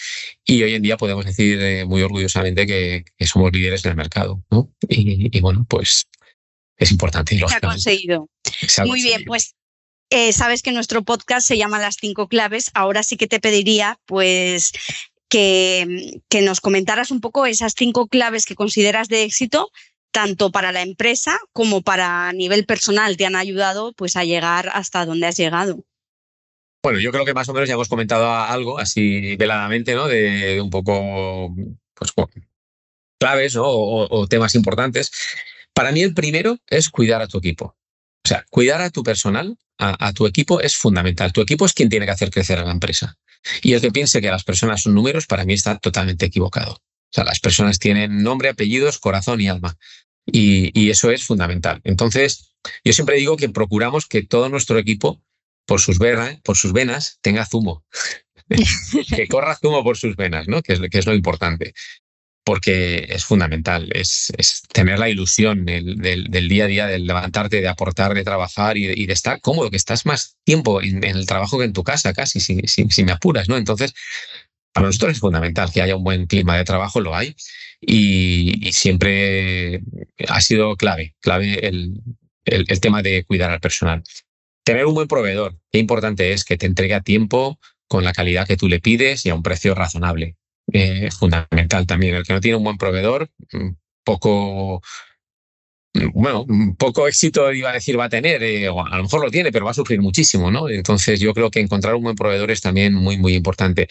y 0.44 0.64
hoy 0.64 0.74
en 0.74 0.82
día 0.82 0.96
podemos 0.96 1.24
decir 1.24 1.60
eh, 1.60 1.84
muy 1.84 2.02
orgullosamente 2.02 2.66
que, 2.66 3.04
somos 3.24 3.52
líderes 3.52 3.84
en 3.84 3.92
el 3.92 3.96
mercado, 3.96 4.42
¿no? 4.50 4.68
Y, 4.88 5.38
bueno, 5.38 5.64
pues 5.68 6.08
es 6.76 6.90
importante. 6.90 7.38
Se 7.38 7.54
ha 7.54 7.60
conseguido. 7.60 8.28
muy 8.86 9.00
bien, 9.00 9.22
pues 9.24 9.54
sabes 10.32 10.62
que 10.62 10.72
nuestro 10.72 11.04
podcast 11.04 11.46
se 11.46 11.56
llama 11.56 11.78
Las 11.78 11.98
cinco 12.00 12.26
claves. 12.26 12.72
Ahora 12.74 13.04
sí 13.04 13.16
que 13.16 13.28
te 13.28 13.38
pediría, 13.38 14.00
pues, 14.06 14.72
que, 15.34 16.42
nos 16.42 16.60
comentaras 16.60 17.10
un 17.10 17.20
poco 17.20 17.46
esas 17.46 17.74
cinco 17.76 18.06
claves 18.06 18.46
que 18.46 18.54
consideras 18.54 19.08
de 19.08 19.24
éxito, 19.24 19.70
tanto 20.12 20.52
para 20.52 20.70
la 20.70 20.82
empresa 20.82 21.38
como 21.52 21.82
para 21.82 22.32
nivel 22.32 22.66
personal, 22.66 23.16
te 23.16 23.26
han 23.26 23.34
ayudado 23.34 23.92
pues, 23.94 24.16
a 24.16 24.24
llegar 24.24 24.70
hasta 24.72 25.04
donde 25.04 25.26
has 25.26 25.36
llegado. 25.36 25.84
Bueno, 26.84 27.00
yo 27.00 27.10
creo 27.10 27.24
que 27.24 27.34
más 27.34 27.48
o 27.48 27.54
menos 27.54 27.68
ya 27.68 27.74
hemos 27.74 27.88
comentado 27.88 28.30
algo 28.30 28.78
así 28.78 29.36
veladamente, 29.36 29.94
¿no? 29.94 30.06
De, 30.06 30.60
un 30.60 30.70
poco, 30.70 31.52
pues, 31.94 32.12
claves 33.18 33.56
o, 33.58 34.26
temas 34.28 34.54
importantes. 34.54 35.10
Para 35.72 35.90
mí 35.90 36.02
el 36.02 36.14
primero 36.14 36.58
es 36.68 36.90
cuidar 36.90 37.22
a 37.22 37.26
tu 37.26 37.38
equipo. 37.38 37.74
O 38.24 38.28
sea, 38.28 38.44
cuidar 38.50 38.80
a 38.80 38.90
tu 38.90 39.02
personal, 39.02 39.58
a, 39.78 40.12
tu 40.12 40.26
equipo 40.26 40.60
es 40.60 40.76
fundamental. 40.76 41.32
Tu 41.32 41.42
equipo 41.42 41.66
es 41.66 41.74
quien 41.74 41.90
tiene 41.90 42.06
que 42.06 42.12
hacer 42.12 42.30
crecer 42.30 42.58
a 42.58 42.64
la 42.64 42.72
empresa. 42.72 43.18
Y 43.62 43.74
el 43.74 43.82
que 43.82 43.92
piense 43.92 44.22
que 44.22 44.30
las 44.30 44.44
personas 44.44 44.82
son 44.82 44.94
números, 44.94 45.26
para 45.26 45.44
mí 45.44 45.52
está 45.52 45.78
totalmente 45.78 46.24
equivocado. 46.24 46.72
O 46.72 47.12
sea, 47.12 47.24
las 47.24 47.40
personas 47.40 47.78
tienen 47.78 48.22
nombre, 48.22 48.48
apellidos, 48.48 48.98
corazón 48.98 49.42
y 49.42 49.48
alma. 49.48 49.76
Y, 50.24 50.88
eso 50.88 51.10
es 51.10 51.24
fundamental. 51.24 51.82
Entonces, 51.84 52.54
yo 52.82 52.94
siempre 52.94 53.16
digo 53.16 53.36
que 53.36 53.50
procuramos 53.50 54.06
que 54.06 54.22
todo 54.22 54.48
nuestro 54.48 54.78
equipo, 54.78 55.22
por 55.66 55.80
sus, 55.80 55.98
venas, 55.98 57.18
tenga 57.20 57.44
zumo. 57.44 57.84
que 59.14 59.28
corra 59.28 59.56
zumo 59.56 59.84
por 59.84 59.98
sus 59.98 60.16
venas, 60.16 60.48
¿no? 60.48 60.62
Es, 60.64 60.80
que 60.90 60.98
es 60.98 61.06
lo 61.06 61.14
importante 61.14 61.74
porque 62.44 63.06
es 63.08 63.24
fundamental, 63.24 63.90
es, 63.94 64.30
tener 64.72 64.98
la 64.98 65.08
ilusión 65.08 65.64
del, 65.64 66.48
día 66.48 66.64
a 66.64 66.66
día, 66.66 66.86
de 66.86 66.98
levantarte, 66.98 67.62
de 67.62 67.68
aportar, 67.68 68.14
de 68.14 68.22
trabajar 68.22 68.76
y 68.76 69.06
de, 69.06 69.12
estar 69.12 69.40
cómodo, 69.40 69.70
que 69.70 69.78
estás 69.78 70.04
más 70.04 70.36
tiempo 70.44 70.82
en, 70.82 71.02
el 71.02 71.26
trabajo 71.26 71.58
que 71.58 71.64
en 71.64 71.72
tu 71.72 71.82
casa, 71.82 72.12
casi, 72.12 72.40
si, 72.40 73.04
me 73.04 73.12
apuras, 73.12 73.48
¿no? 73.48 73.56
Entonces, 73.56 73.94
para 74.72 74.86
nosotros 74.86 75.12
es 75.12 75.20
fundamental 75.20 75.72
que 75.72 75.80
haya 75.80 75.96
un 75.96 76.04
buen 76.04 76.26
clima 76.26 76.56
de 76.56 76.64
trabajo, 76.64 77.00
lo 77.00 77.16
hay, 77.16 77.34
y, 77.80 78.70
siempre 78.72 79.80
ha 80.28 80.40
sido 80.42 80.76
clave, 80.76 81.14
clave 81.20 81.66
el, 81.66 81.94
el 82.44 82.80
tema 82.80 83.02
de 83.02 83.24
cuidar 83.24 83.50
al 83.50 83.60
personal. 83.60 84.02
Tener 84.64 84.84
un 84.86 84.94
buen 84.94 85.08
proveedor, 85.08 85.58
qué 85.72 85.78
importante 85.78 86.32
es 86.32 86.44
que 86.44 86.58
te 86.58 86.66
entregue 86.66 86.94
a 86.94 87.00
tiempo, 87.00 87.58
con 87.88 88.04
la 88.04 88.12
calidad 88.12 88.46
que 88.46 88.56
tú 88.56 88.68
le 88.68 88.80
pides 88.80 89.24
y 89.26 89.30
a 89.30 89.34
un 89.34 89.42
precio 89.42 89.74
razonable 89.74 90.36
es 90.66 91.04
eh, 91.04 91.10
fundamental 91.10 91.86
también. 91.86 92.16
El 92.16 92.24
que 92.24 92.32
no 92.32 92.40
tiene 92.40 92.56
un 92.56 92.64
buen 92.64 92.78
proveedor, 92.78 93.28
mm, 93.52 93.70
poco, 94.04 94.82
mm, 95.94 96.10
bueno, 96.14 96.44
mm, 96.48 96.76
poco 96.76 97.06
éxito 97.08 97.52
iba 97.52 97.70
a 97.70 97.74
decir 97.74 97.98
va 97.98 98.06
a 98.06 98.08
tener, 98.08 98.42
eh, 98.42 98.68
a 98.68 98.96
lo 98.96 99.02
mejor 99.02 99.20
lo 99.22 99.30
tiene, 99.30 99.52
pero 99.52 99.64
va 99.64 99.72
a 99.72 99.74
sufrir 99.74 100.00
muchísimo, 100.00 100.50
¿no? 100.50 100.68
Entonces 100.68 101.20
yo 101.20 101.34
creo 101.34 101.50
que 101.50 101.60
encontrar 101.60 101.94
un 101.94 102.02
buen 102.04 102.16
proveedor 102.16 102.50
es 102.50 102.60
también 102.60 102.94
muy, 102.94 103.18
muy 103.18 103.34
importante. 103.34 103.88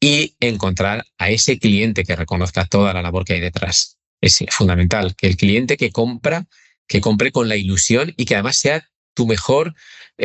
Y 0.00 0.36
encontrar 0.40 1.04
a 1.18 1.30
ese 1.30 1.58
cliente 1.58 2.04
que 2.04 2.16
reconozca 2.16 2.66
toda 2.66 2.92
la 2.94 3.02
labor 3.02 3.24
que 3.24 3.34
hay 3.34 3.40
detrás. 3.40 3.98
Es 4.20 4.44
fundamental, 4.50 5.16
que 5.16 5.26
el 5.26 5.36
cliente 5.36 5.76
que 5.76 5.90
compra, 5.90 6.46
que 6.86 7.00
compre 7.00 7.32
con 7.32 7.48
la 7.48 7.56
ilusión 7.56 8.12
y 8.16 8.24
que 8.24 8.34
además 8.34 8.56
sea 8.58 8.88
tu 9.14 9.26
mejor 9.26 9.74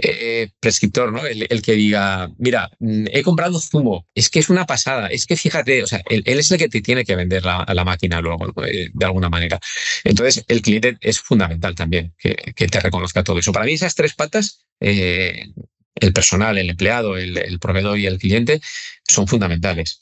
eh, 0.01 0.49
prescriptor, 0.59 1.11
¿no? 1.11 1.25
El, 1.25 1.61
que 1.61 1.73
diga, 1.73 2.29
mira, 2.37 2.69
mm, 2.79 3.05
he 3.11 3.23
comprado 3.23 3.59
zumo, 3.59 4.07
es 4.13 4.29
que 4.29 4.39
es 4.39 4.49
una 4.49 4.65
pasada, 4.65 5.07
es 5.07 5.25
que 5.25 5.35
fíjate, 5.35 5.83
o 5.83 5.87
sea, 5.87 6.01
él, 6.09 6.23
es 6.25 6.51
el 6.51 6.57
que 6.59 6.69
te 6.69 6.81
tiene 6.81 7.03
que 7.03 7.15
vender 7.15 7.43
la, 7.43 7.65
la 7.73 7.83
máquina 7.83 8.21
luego, 8.21 8.53
eh, 8.65 8.89
de 8.93 9.05
alguna 9.05 9.29
manera. 9.29 9.59
Entonces, 10.03 10.43
el 10.47 10.61
cliente 10.61 10.97
es 11.01 11.19
fundamental 11.19 11.73
también 11.75 12.13
que, 12.17 12.35
te 12.67 12.79
reconozca 12.79 13.23
todo 13.23 13.39
eso. 13.39 13.51
Para 13.51 13.65
mí, 13.65 13.73
esas 13.73 13.95
tres 13.95 14.13
patas, 14.13 14.65
eh, 14.79 15.47
el 15.95 16.13
personal, 16.13 16.57
el 16.57 16.69
empleado, 16.69 17.17
el, 17.17 17.37
el 17.37 17.59
proveedor 17.59 17.97
y 17.97 18.05
el 18.05 18.19
cliente, 18.19 18.61
son 19.07 19.27
fundamentales. 19.27 19.99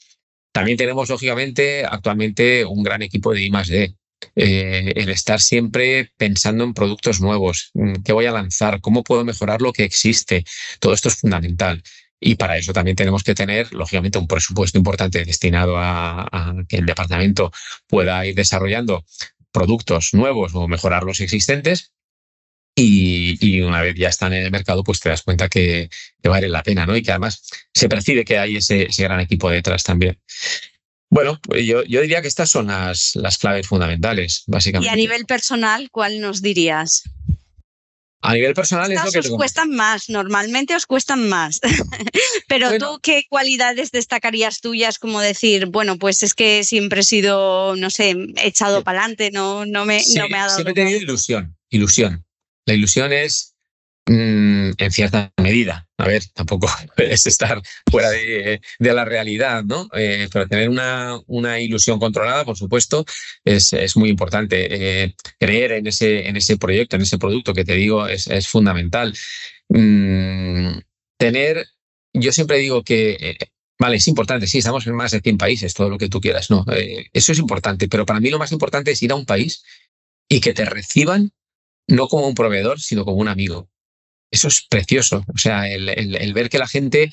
También 0.52 0.76
tenemos, 0.76 1.08
lógicamente, 1.08 1.84
actualmente 1.84 2.64
un 2.64 2.82
gran 2.82 3.02
equipo 3.02 3.32
de 3.32 3.42
I 3.42 3.50
D. 3.50 3.94
Eh, 4.34 4.92
el 4.96 5.08
estar 5.08 5.40
siempre 5.40 6.12
pensando 6.16 6.64
en 6.64 6.74
productos 6.74 7.20
nuevos, 7.20 7.70
mm, 7.74 8.02
qué 8.04 8.12
voy 8.12 8.26
a 8.26 8.32
lanzar, 8.32 8.80
cómo 8.80 9.02
puedo 9.02 9.24
mejorar 9.24 9.62
lo 9.62 9.72
que 9.72 9.84
existe. 9.84 10.44
Todo 10.80 10.94
esto 10.94 11.08
es 11.08 11.16
fundamental. 11.16 11.82
Y 12.20 12.36
para 12.36 12.56
eso 12.56 12.72
también 12.72 12.96
tenemos 12.96 13.22
que 13.22 13.34
tener, 13.34 13.72
lógicamente, 13.74 14.18
un 14.18 14.26
presupuesto 14.26 14.78
importante 14.78 15.24
destinado 15.24 15.76
a, 15.78 16.54
que 16.68 16.76
el 16.78 16.86
departamento 16.86 17.52
pueda 17.86 18.24
ir 18.26 18.34
desarrollando 18.34 19.04
productos 19.52 20.14
nuevos 20.14 20.54
o 20.54 20.68
mejorar 20.68 21.04
los 21.04 21.20
existentes. 21.20 21.92
Y, 22.78 23.60
una 23.62 23.80
vez 23.80 23.94
ya 23.96 24.08
están 24.08 24.34
en 24.34 24.44
el 24.44 24.50
mercado, 24.50 24.84
pues 24.84 25.00
te 25.00 25.08
das 25.08 25.22
cuenta 25.22 25.48
que, 25.48 25.88
vale 26.22 26.48
la 26.48 26.62
pena, 26.62 26.84
¿no? 26.86 26.96
Y 26.96 27.02
que 27.02 27.10
además 27.10 27.42
se 27.72 27.88
percibe 27.88 28.24
que 28.24 28.38
hay 28.38 28.56
ese 28.56 28.88
gran 28.98 29.20
equipo 29.20 29.50
detrás 29.50 29.82
también. 29.82 30.18
Bueno, 31.16 31.40
pues 31.42 31.64
yo, 31.64 31.82
diría 31.82 32.20
que 32.20 32.28
estas 32.28 32.50
son 32.50 32.66
las, 32.66 33.12
las 33.16 33.38
claves 33.38 33.66
fundamentales, 33.66 34.42
básicamente. 34.46 34.90
Y 34.90 34.92
a 34.92 34.96
nivel 34.96 35.24
personal, 35.24 35.88
¿cuál 35.90 36.20
nos 36.20 36.42
dirías? 36.42 37.04
A 38.20 38.34
nivel 38.34 38.52
personal 38.52 38.92
es 38.92 39.02
lo 39.02 39.10
que 39.10 39.20
os 39.20 39.30
cuestan 39.30 39.70
más, 39.70 40.10
normalmente 40.10 40.76
os 40.76 40.84
cuestan 40.84 41.26
más. 41.26 41.58
Pero 42.48 42.76
tú, 42.76 43.00
¿qué 43.02 43.24
cualidades 43.30 43.92
destacarías 43.92 44.60
tuyas 44.60 44.98
como 44.98 45.22
decir, 45.22 45.66
bueno, 45.66 45.96
pues 45.96 46.22
es 46.22 46.34
que 46.34 46.64
siempre 46.64 47.00
he 47.00 47.04
sido, 47.04 47.76
no 47.76 47.88
sé, 47.88 48.14
echado 48.42 48.84
para 48.84 48.98
adelante, 48.98 49.30
no, 49.32 49.64
no, 49.64 49.86
me, 49.86 50.02
no 50.16 50.28
me 50.28 50.36
ha 50.36 50.46
dado. 50.48 50.54
Siempre 50.54 50.72
he 50.72 50.74
tenido 50.74 50.98
ilusión, 50.98 51.56
ilusión. 51.70 52.26
La 52.66 52.74
ilusión 52.74 53.14
es 53.14 53.55
Mm, 54.08 54.70
en 54.78 54.92
cierta 54.92 55.32
medida. 55.36 55.88
A 55.98 56.06
ver, 56.06 56.22
tampoco 56.32 56.68
es 56.96 57.26
estar 57.26 57.60
fuera 57.90 58.10
de, 58.10 58.60
la 58.78 59.04
realidad, 59.04 59.64
¿no? 59.64 59.88
Eh, 59.94 60.28
pero 60.32 60.46
tener 60.46 60.68
una, 60.68 61.18
una, 61.26 61.58
ilusión 61.58 61.98
controlada, 61.98 62.44
por 62.44 62.56
supuesto, 62.56 63.04
es, 63.44 63.72
es 63.72 63.96
muy 63.96 64.08
importante. 64.08 65.04
Eh, 65.04 65.14
creer 65.40 65.72
en 65.72 65.88
ese, 65.88 66.28
en 66.28 66.36
ese 66.36 66.56
proyecto, 66.56 66.94
en 66.94 67.02
ese 67.02 67.18
producto 67.18 67.52
que 67.52 67.64
te 67.64 67.74
digo, 67.74 68.06
es, 68.06 68.28
es 68.28 68.46
fundamental. 68.46 69.12
Mm, 69.68 70.78
tener, 71.18 71.66
yo 72.12 72.30
siempre 72.32 72.58
digo 72.58 72.82
que 72.84 73.16
eh, 73.20 73.36
Vale, 73.78 73.96
es 73.96 74.08
importante, 74.08 74.46
sí, 74.46 74.58
estamos 74.58 74.86
en 74.86 74.94
más 74.94 75.10
de 75.10 75.20
100 75.20 75.36
países, 75.36 75.74
todo 75.74 75.90
lo 75.90 75.98
que 75.98 76.08
tú 76.08 76.18
quieras, 76.18 76.50
no, 76.50 76.64
eso 77.12 77.32
es 77.32 77.38
importante, 77.38 77.88
pero 77.88 78.06
para 78.06 78.20
mí 78.20 78.30
lo 78.30 78.38
más 78.38 78.50
importante 78.50 78.90
es 78.92 79.02
ir 79.02 79.12
a 79.12 79.16
un 79.16 79.26
país 79.26 79.64
y 80.30 80.40
que 80.40 80.54
te 80.54 80.64
reciban 80.64 81.30
no 81.86 82.08
como 82.08 82.26
un 82.26 82.34
proveedor, 82.34 82.80
sino 82.80 83.04
como 83.04 83.18
un 83.18 83.28
amigo 83.28 83.68
eso 84.30 84.48
es 84.48 84.62
precioso. 84.68 85.24
O 85.32 85.38
sea, 85.38 85.68
el, 85.68 86.32
ver 86.34 86.48
que 86.48 86.58
la 86.58 86.66
gente 86.66 87.12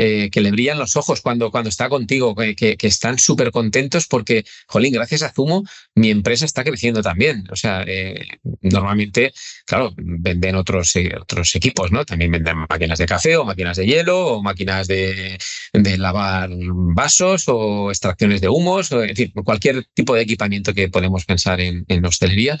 eh, 0.00 0.30
que 0.30 0.40
le 0.40 0.52
brillan 0.52 0.78
los 0.78 0.94
ojos 0.94 1.20
cuando, 1.20 1.50
cuando 1.50 1.68
está 1.68 1.88
contigo, 1.88 2.32
que, 2.36 2.76
están 2.82 3.18
súper 3.18 3.50
contentos 3.50 4.06
porque, 4.06 4.44
jolín, 4.68 4.92
gracias 4.92 5.24
a 5.24 5.32
Zumo, 5.32 5.64
mi 5.96 6.10
empresa 6.10 6.44
está 6.44 6.62
creciendo 6.62 7.02
también. 7.02 7.42
O 7.50 7.56
sea, 7.56 7.82
eh, 7.84 8.28
normalmente, 8.62 9.32
claro, 9.66 9.92
venden 9.96 10.54
otros, 10.54 10.94
eh, 10.94 11.10
otros 11.20 11.52
equipos, 11.56 11.90
¿no? 11.90 12.04
También 12.04 12.30
venden 12.30 12.58
máquinas 12.70 13.00
de 13.00 13.06
café 13.06 13.36
o 13.36 13.44
máquinas 13.44 13.76
de 13.76 13.86
hielo 13.86 14.34
o 14.34 14.40
máquinas 14.40 14.86
de, 14.86 15.36
lavar 15.72 16.50
vasos 16.94 17.48
o 17.48 17.90
extracciones 17.90 18.40
de 18.40 18.48
humos, 18.48 18.92
o, 18.92 19.02
en 19.02 19.16
fin, 19.16 19.32
cualquier 19.44 19.84
tipo 19.94 20.14
de 20.14 20.22
equipamiento 20.22 20.74
que 20.74 20.88
podemos 20.88 21.24
pensar 21.24 21.60
en, 21.60 21.84
en 21.88 22.04
hostelería, 22.06 22.56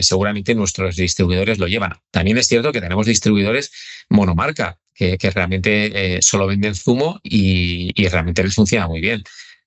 seguramente 0.00 0.54
nuestros 0.54 0.94
distribuidores 0.94 1.58
lo 1.58 1.66
llevan. 1.66 1.94
También 2.12 2.38
es 2.38 2.46
cierto 2.46 2.70
que 2.70 2.80
tenemos 2.80 3.04
distribuidores 3.04 3.72
monomarca 4.08 4.78
que, 4.98 5.30
realmente 5.30 6.16
eh, 6.16 6.22
solo 6.22 6.46
venden 6.46 6.74
zumo 6.74 7.20
y, 7.22 7.92
realmente 8.08 8.42
les 8.42 8.54
funciona 8.54 8.88
muy 8.88 9.00
bien. 9.00 9.22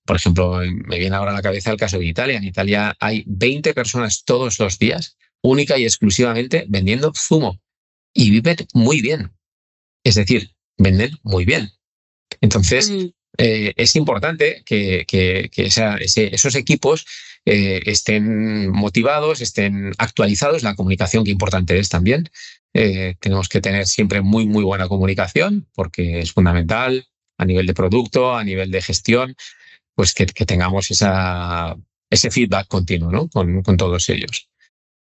Por 0.06 0.18
ejemplo, 0.18 0.60
me 0.60 1.00
viene 1.00 1.16
ahora 1.16 1.32
a 1.32 1.36
la 1.36 1.42
cabeza 1.42 1.72
el 1.72 1.78
caso 1.78 1.98
de 1.98 2.06
Italia. 2.06 2.38
En 2.38 2.44
Italia 2.44 2.96
hay 3.00 3.24
20 3.28 3.74
personas 3.74 4.24
todos 4.26 4.60
los 4.60 4.78
días, 4.78 5.18
única 5.42 5.78
y 5.78 5.86
exclusivamente 5.86 6.66
vendiendo 6.68 7.14
zumo 7.16 7.60
y 8.14 8.30
viven 8.30 8.58
muy 8.74 9.02
bien. 9.02 9.32
Es 10.04 10.16
decir, 10.16 10.52
venden 10.78 11.18
muy 11.24 11.46
bien. 11.46 11.72
Entonces, 12.42 12.90
mm. 12.90 13.06
eh, 13.38 13.74
es 13.78 13.96
importante 13.96 14.64
que, 14.66 15.06
esos 15.56 16.56
equipos 16.56 17.06
eh, 17.46 17.82
estén 17.86 18.70
motivados, 18.70 19.40
estén 19.40 19.94
actualizados. 19.98 20.64
La 20.64 20.76
comunicación, 20.76 21.24
que 21.24 21.32
importante 21.32 21.80
es 21.80 21.88
también. 21.88 22.30
Eh, 22.74 23.16
tenemos 23.20 23.50
que 23.50 23.62
tener 23.62 23.86
siempre 23.86 24.22
muy, 24.22 24.46
muy 24.46 24.64
buena 24.64 24.88
comunicación 24.88 25.68
porque 25.74 26.20
es 26.20 26.32
fundamental 26.32 27.06
a 27.38 27.46
nivel 27.46 27.68
de 27.68 27.74
producto, 27.74 28.36
a 28.36 28.44
nivel 28.44 28.72
de 28.72 28.82
gestión, 28.82 29.36
pues 29.96 30.14
que, 30.14 30.26
tengamos 30.26 30.90
esa, 30.92 31.76
ese 32.10 32.32
feedback 32.32 32.68
continuo 32.68 33.12
¿no? 33.12 33.30
con, 33.30 33.78
todos 33.78 34.08
ellos. 34.10 34.48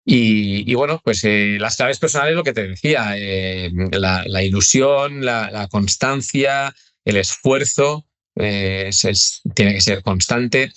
Y, 0.09 0.73
bueno, 0.75 1.01
pues 1.03 1.25
eh, 1.25 1.57
las 1.59 1.77
claves 1.77 1.99
personales, 1.99 2.37
lo 2.37 2.45
que 2.45 2.53
te 2.53 2.69
decía, 2.69 3.15
eh, 3.17 3.73
la, 3.91 4.43
ilusión, 4.45 5.25
la, 5.25 5.67
constancia, 5.69 6.75
el 7.05 7.17
esfuerzo, 7.17 8.07
tiene 8.35 8.93
que 9.75 9.81
ser 9.81 10.03
constante 10.03 10.71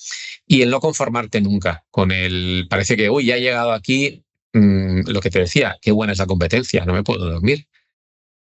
y 0.47 0.63
el 0.63 0.71
no 0.71 0.79
conformarte 0.79 1.41
nunca 1.41 1.83
con 1.91 2.11
el, 2.11 2.65
parece 2.69 2.97
que, 2.97 3.09
uy, 3.09 3.25
ya 3.25 3.35
he 3.35 3.41
llegado 3.41 3.71
aquí, 3.71 4.23
Mm, 4.53 5.01
lo 5.07 5.21
que 5.21 5.29
te 5.29 5.39
decía, 5.39 5.77
qué 5.81 5.91
buena 5.91 6.13
es 6.13 6.19
la 6.19 6.25
competencia, 6.25 6.85
no 6.85 6.93
me 6.93 7.03
puedo 7.03 7.29
dormir. 7.29 7.67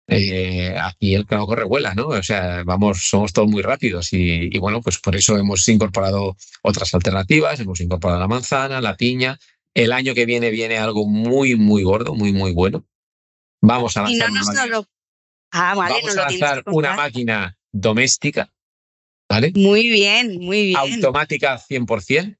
Eh, 0.07 0.75
aquí 0.79 1.15
el 1.15 1.25
que 1.25 1.35
no 1.35 1.47
corre 1.47 1.63
vuela, 1.63 1.95
¿no? 1.95 2.07
O 2.09 2.23
sea, 2.23 2.63
vamos, 2.63 3.09
somos 3.09 3.33
todos 3.33 3.49
muy 3.49 3.63
rápidos 3.63 4.09
y, 4.13 4.55
bueno, 4.59 4.81
pues 4.81 4.99
por 4.99 5.15
eso 5.15 5.35
hemos 5.37 5.67
incorporado 5.67 6.37
otras 6.61 6.93
alternativas, 6.93 7.59
hemos 7.59 7.81
incorporado 7.81 8.19
la 8.19 8.27
manzana, 8.27 8.81
la 8.81 8.95
piña. 8.95 9.39
El 9.73 9.91
año 9.91 10.13
que 10.13 10.25
viene 10.25 10.51
viene 10.51 10.77
algo 10.77 11.07
muy, 11.07 11.55
muy 11.55 11.83
gordo, 11.83 12.13
muy, 12.13 12.33
muy 12.33 12.53
bueno. 12.53 12.85
Vamos 13.61 13.97
a 13.97 14.03
lanzar, 14.03 14.29
una, 14.29 14.87
ah, 15.51 15.73
vamos 15.75 16.17
a 16.17 16.29
lanzar 16.29 16.63
una 16.67 16.95
máquina 16.95 17.57
doméstica, 17.71 18.53
¿vale? 19.27 19.51
Muy 19.55 19.89
bien, 19.89 20.39
muy 20.39 20.67
bien. 20.67 20.77
Automática 20.77 21.57
100%, 21.57 22.37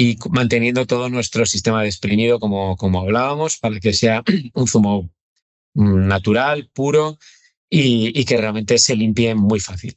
y 0.00 0.16
manteniendo 0.30 0.86
todo 0.86 1.08
nuestro 1.08 1.44
sistema 1.44 1.82
de 1.82 1.88
exprimido 1.88 2.38
como, 2.38 2.76
como 2.76 3.00
hablábamos 3.00 3.56
para 3.56 3.80
que 3.80 3.92
sea 3.92 4.22
un 4.54 4.68
zumo 4.68 5.10
natural, 5.74 6.70
puro 6.72 7.18
y, 7.68 8.24
que 8.24 8.36
realmente 8.36 8.78
se 8.78 8.94
limpie 8.94 9.34
muy 9.34 9.58
fácil. 9.58 9.96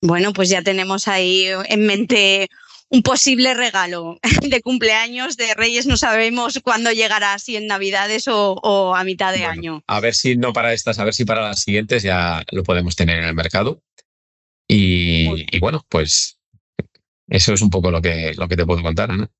Bueno, 0.00 0.32
pues 0.32 0.48
ya 0.48 0.62
tenemos 0.62 1.08
ahí 1.08 1.44
en 1.68 1.84
mente 1.84 2.48
un 2.88 3.02
posible 3.02 3.52
regalo 3.52 4.18
de 4.48 4.62
cumpleaños 4.62 5.36
de 5.36 5.52
Reyes. 5.52 5.86
No 5.86 5.98
sabemos 5.98 6.58
cuándo 6.64 6.90
llegará, 6.90 7.38
si 7.38 7.56
en 7.56 7.66
Navidades 7.66 8.24
o, 8.28 8.94
a 8.96 9.04
mitad 9.04 9.34
de 9.34 9.44
año. 9.44 9.82
A 9.86 10.00
ver 10.00 10.14
si 10.14 10.36
no 10.36 10.54
para 10.54 10.72
estas, 10.72 10.98
a 10.98 11.04
ver 11.04 11.12
si 11.12 11.26
para 11.26 11.42
las 11.42 11.60
siguientes 11.60 12.02
ya 12.02 12.42
lo 12.50 12.62
podemos 12.62 12.96
tener 12.96 13.18
en 13.18 13.24
el 13.24 13.34
mercado. 13.34 13.82
y 14.66 15.58
bueno, 15.58 15.84
pues 15.90 16.36
eso 17.28 17.52
es 17.54 17.62
un 17.62 17.70
poco 17.70 17.90
lo 17.90 18.00
que, 18.00 18.32
lo 18.36 18.48
que 18.48 18.56
te 18.56 18.66
puedo 18.66 18.82
contar, 18.82 19.10
Ana. 19.10 19.30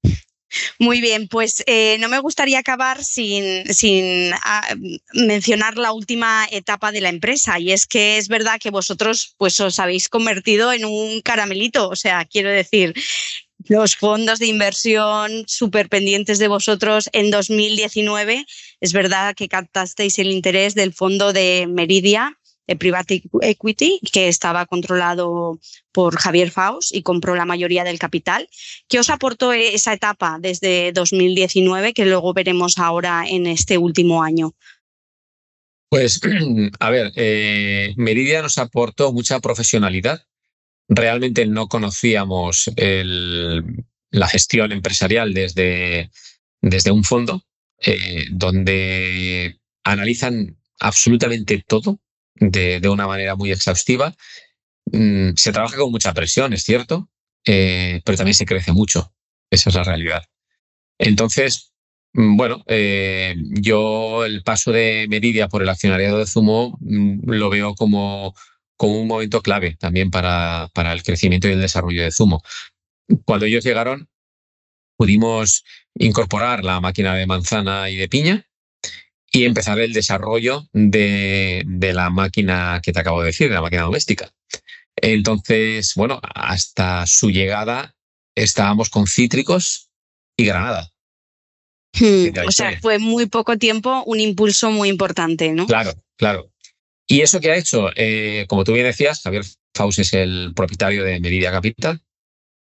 Muy 0.79 1.01
bien, 1.01 1.27
pues 1.29 1.63
eh, 1.67 1.97
no 1.99 2.09
me 2.09 2.21
gustaría 2.21 2.61
acabar 2.61 3.05
sin, 3.05 3.67
sin 3.75 4.33
ah, 4.45 4.75
mencionar 5.13 5.77
la 5.77 5.93
última 5.93 6.47
etapa 6.51 6.93
de 6.93 7.01
la 7.01 7.09
empresa 7.09 7.59
y 7.59 7.73
es 7.73 7.87
que 7.87 8.17
es 8.17 8.29
verdad 8.29 8.61
que 8.61 8.71
vosotros 8.71 9.35
pues 9.39 9.59
os 9.61 9.79
habéis 9.81 10.09
convertido 10.09 10.73
en 10.73 10.85
un 10.85 11.21
caramelito, 11.21 11.89
o 11.89 11.97
sea, 11.97 12.25
quiero 12.25 12.51
decir, 12.51 12.95
los 13.65 13.97
fondos 13.97 14.39
de 14.39 14.47
inversión 14.47 15.45
súper 15.49 15.89
pendientes 15.89 16.39
de 16.39 16.49
vosotros 16.49 17.11
en 17.13 17.31
2019, 17.31 18.47
es 18.81 18.93
verdad 18.93 19.35
que 19.35 19.49
captasteis 19.49 20.19
el 20.21 20.31
interés 20.31 20.75
del 20.75 20.93
fondo 20.93 21.33
de 21.33 21.67
Meridia 21.69 22.39
Private 22.75 23.23
Equity, 23.43 24.01
que 24.13 24.29
estaba 24.29 24.67
controlado 24.67 25.61
por 25.93 26.17
Javier 26.17 26.51
Faust 26.51 26.95
y 26.95 27.03
compró 27.03 27.37
la 27.37 27.45
mayoría 27.45 27.85
del 27.85 27.99
capital. 27.99 28.49
¿Qué 28.89 28.99
os 28.99 29.11
aportó 29.11 29.53
esa 29.53 29.93
etapa 29.93 30.39
desde 30.41 30.93
2019 30.93 31.95
que 31.95 32.07
luego 32.07 32.35
veremos 32.35 32.79
ahora 32.79 33.25
en 33.29 33.47
este 33.47 33.79
último 33.79 34.23
año? 34.23 34.55
Pues, 35.89 36.21
a 36.81 36.91
ver, 36.91 37.13
eh, 37.17 37.95
Meridia 37.97 38.43
nos 38.43 38.59
aportó 38.59 39.13
mucha 39.13 39.41
profesionalidad. 39.41 40.23
Realmente 40.89 41.47
no 41.47 41.69
conocíamos 41.69 42.71
la 42.77 44.29
gestión 44.29 44.73
empresarial 44.73 45.35
desde, 45.35 46.11
desde 46.61 46.91
un 46.91 47.05
fondo 47.05 47.43
eh, 47.79 48.27
donde 48.31 49.59
analizan 49.85 50.57
absolutamente 50.81 51.63
todo, 51.67 52.01
de, 52.41 52.89
una 52.89 53.07
manera 53.07 53.37
muy 53.37 53.53
exhaustiva. 53.53 54.15
Mm, 54.93 55.31
se 55.37 55.53
trabaja 55.53 55.77
con 55.77 55.91
mucha 55.91 56.13
presión, 56.15 56.53
es 56.53 56.63
cierto, 56.65 57.11
eh, 57.47 58.01
pero 58.05 58.17
también 58.17 58.35
se 58.35 58.47
crece 58.47 58.73
mucho. 58.73 59.13
Esa 59.51 59.71
es 59.71 59.77
la 59.77 59.85
realidad. 59.85 60.25
Entonces, 60.99 61.73
mm, 62.15 62.37
bueno, 62.37 62.65
eh, 62.67 63.37
yo 63.61 64.25
el 64.25 64.43
paso 64.43 64.73
de 64.73 65.07
Meridia 65.09 65.49
por 65.49 65.63
el 65.63 65.69
accionariado 65.69 66.19
de 66.19 66.27
Zumo 66.27 66.79
mm, 66.81 67.31
lo 67.31 67.51
veo 67.51 67.75
como, 67.75 68.35
como 68.77 69.01
un 69.01 69.09
momento 69.09 69.43
clave 69.43 69.77
también 69.79 70.11
para, 70.11 70.71
para 70.75 70.93
el 70.93 71.03
crecimiento 71.03 71.49
y 71.49 71.53
el 71.53 71.61
desarrollo 71.61 72.03
de 72.03 72.13
Zumo. 72.13 72.43
Cuando 73.25 73.47
ellos 73.47 73.65
llegaron, 73.65 74.09
pudimos 74.97 75.65
incorporar 75.95 76.65
la 76.65 76.81
máquina 76.81 77.15
de 77.15 77.27
manzana 77.27 77.91
y 77.91 77.97
de 77.97 78.09
piña 78.09 78.47
y 79.37 79.45
empezar 79.45 79.79
el 79.79 79.93
desarrollo 79.93 80.67
de, 80.73 81.63
la 81.93 82.09
máquina 82.09 82.81
que 82.83 82.91
te 82.95 83.01
acabo 83.01 83.21
de 83.21 83.27
decir, 83.27 83.51
de 83.51 83.55
la 83.55 83.61
máquina 83.61 83.83
doméstica. 83.83 84.33
Entonces, 84.97 85.93
bueno, 85.95 86.23
hasta 86.35 87.07
su 87.07 87.31
llegada 87.31 87.95
estábamos 88.35 88.89
con 88.89 89.07
cítricos 89.07 89.91
y 90.39 90.47
granada. 90.47 90.91
Hmm, 91.93 92.29
o 92.47 92.51
sea, 92.51 92.81
fue 92.81 92.99
muy 92.99 93.27
poco 93.27 93.59
tiempo 93.59 94.03
un 94.07 94.21
impulso 94.21 94.71
muy 94.71 94.89
importante, 94.89 95.53
¿no? 95.53 95.67
Claro, 95.67 95.93
claro. 96.17 96.51
¿Y 97.07 97.21
eso 97.21 97.39
que 97.39 97.51
ha 97.51 97.57
hecho? 97.57 97.91
Eh, 97.95 98.47
como 98.49 98.65
tú 98.65 98.73
bien 98.73 98.87
decías, 98.87 99.21
Javier 99.21 99.45
Faus 99.75 99.99
es 99.99 100.15
el 100.15 100.53
propietario 100.57 101.05
de 101.05 101.21
Meridia 101.21 101.51
Capital. 101.51 102.01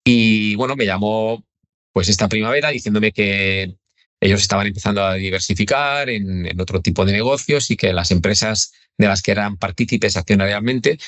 Y 0.07 0.55
bueno, 0.55 0.75
me 0.75 0.87
llamó 0.87 1.45
pues 1.93 2.09
esta 2.09 2.31
primavera 2.31 2.71
diciéndome 2.71 3.13
que 3.13 3.75
ellos 4.23 4.41
estaban 4.41 4.69
empezando 4.69 5.05
a 5.05 5.15
diversificar 5.15 6.09
en, 6.09 6.61
otro 6.61 6.81
tipo 6.81 7.05
de 7.05 7.13
negocios 7.13 7.73
y 7.73 7.77
que 7.77 7.93
las 7.93 8.13
empresas 8.13 8.73
de 8.97 9.09
las 9.09 9.21
que 9.21 9.33
eran 9.33 9.57
partícipes 9.57 10.17
accionarialmente, 10.17 10.99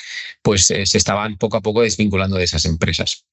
pues 0.43 0.69
eh, 0.73 0.85
se 0.85 0.99
estaban 0.99 1.37
poco 1.39 1.57
a 1.57 1.61
poco 1.61 1.83
desvinculando 1.83 2.37
de 2.37 2.45
esas 2.45 2.65
empresas. 2.65 3.25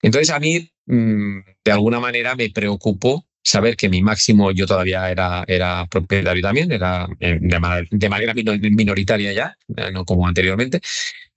Entonces 0.00 0.30
a 0.30 0.40
mí, 0.40 0.72
mm, 0.86 1.40
de 1.62 1.72
alguna 1.72 2.00
manera, 2.00 2.36
me 2.36 2.48
preocupó 2.48 3.27
saber 3.48 3.76
que 3.76 3.88
mi 3.88 4.02
máximo 4.02 4.50
yo 4.52 4.66
todavía 4.66 5.10
era, 5.10 5.44
era 5.46 5.86
propietario 5.86 6.42
también, 6.42 6.70
era 6.70 7.08
eh, 7.20 7.38
de, 7.40 8.08
manera 8.08 8.34
minoritaria 8.34 9.32
ya, 9.32 9.56
no 9.92 10.04
como 10.04 10.26
anteriormente, 10.26 10.80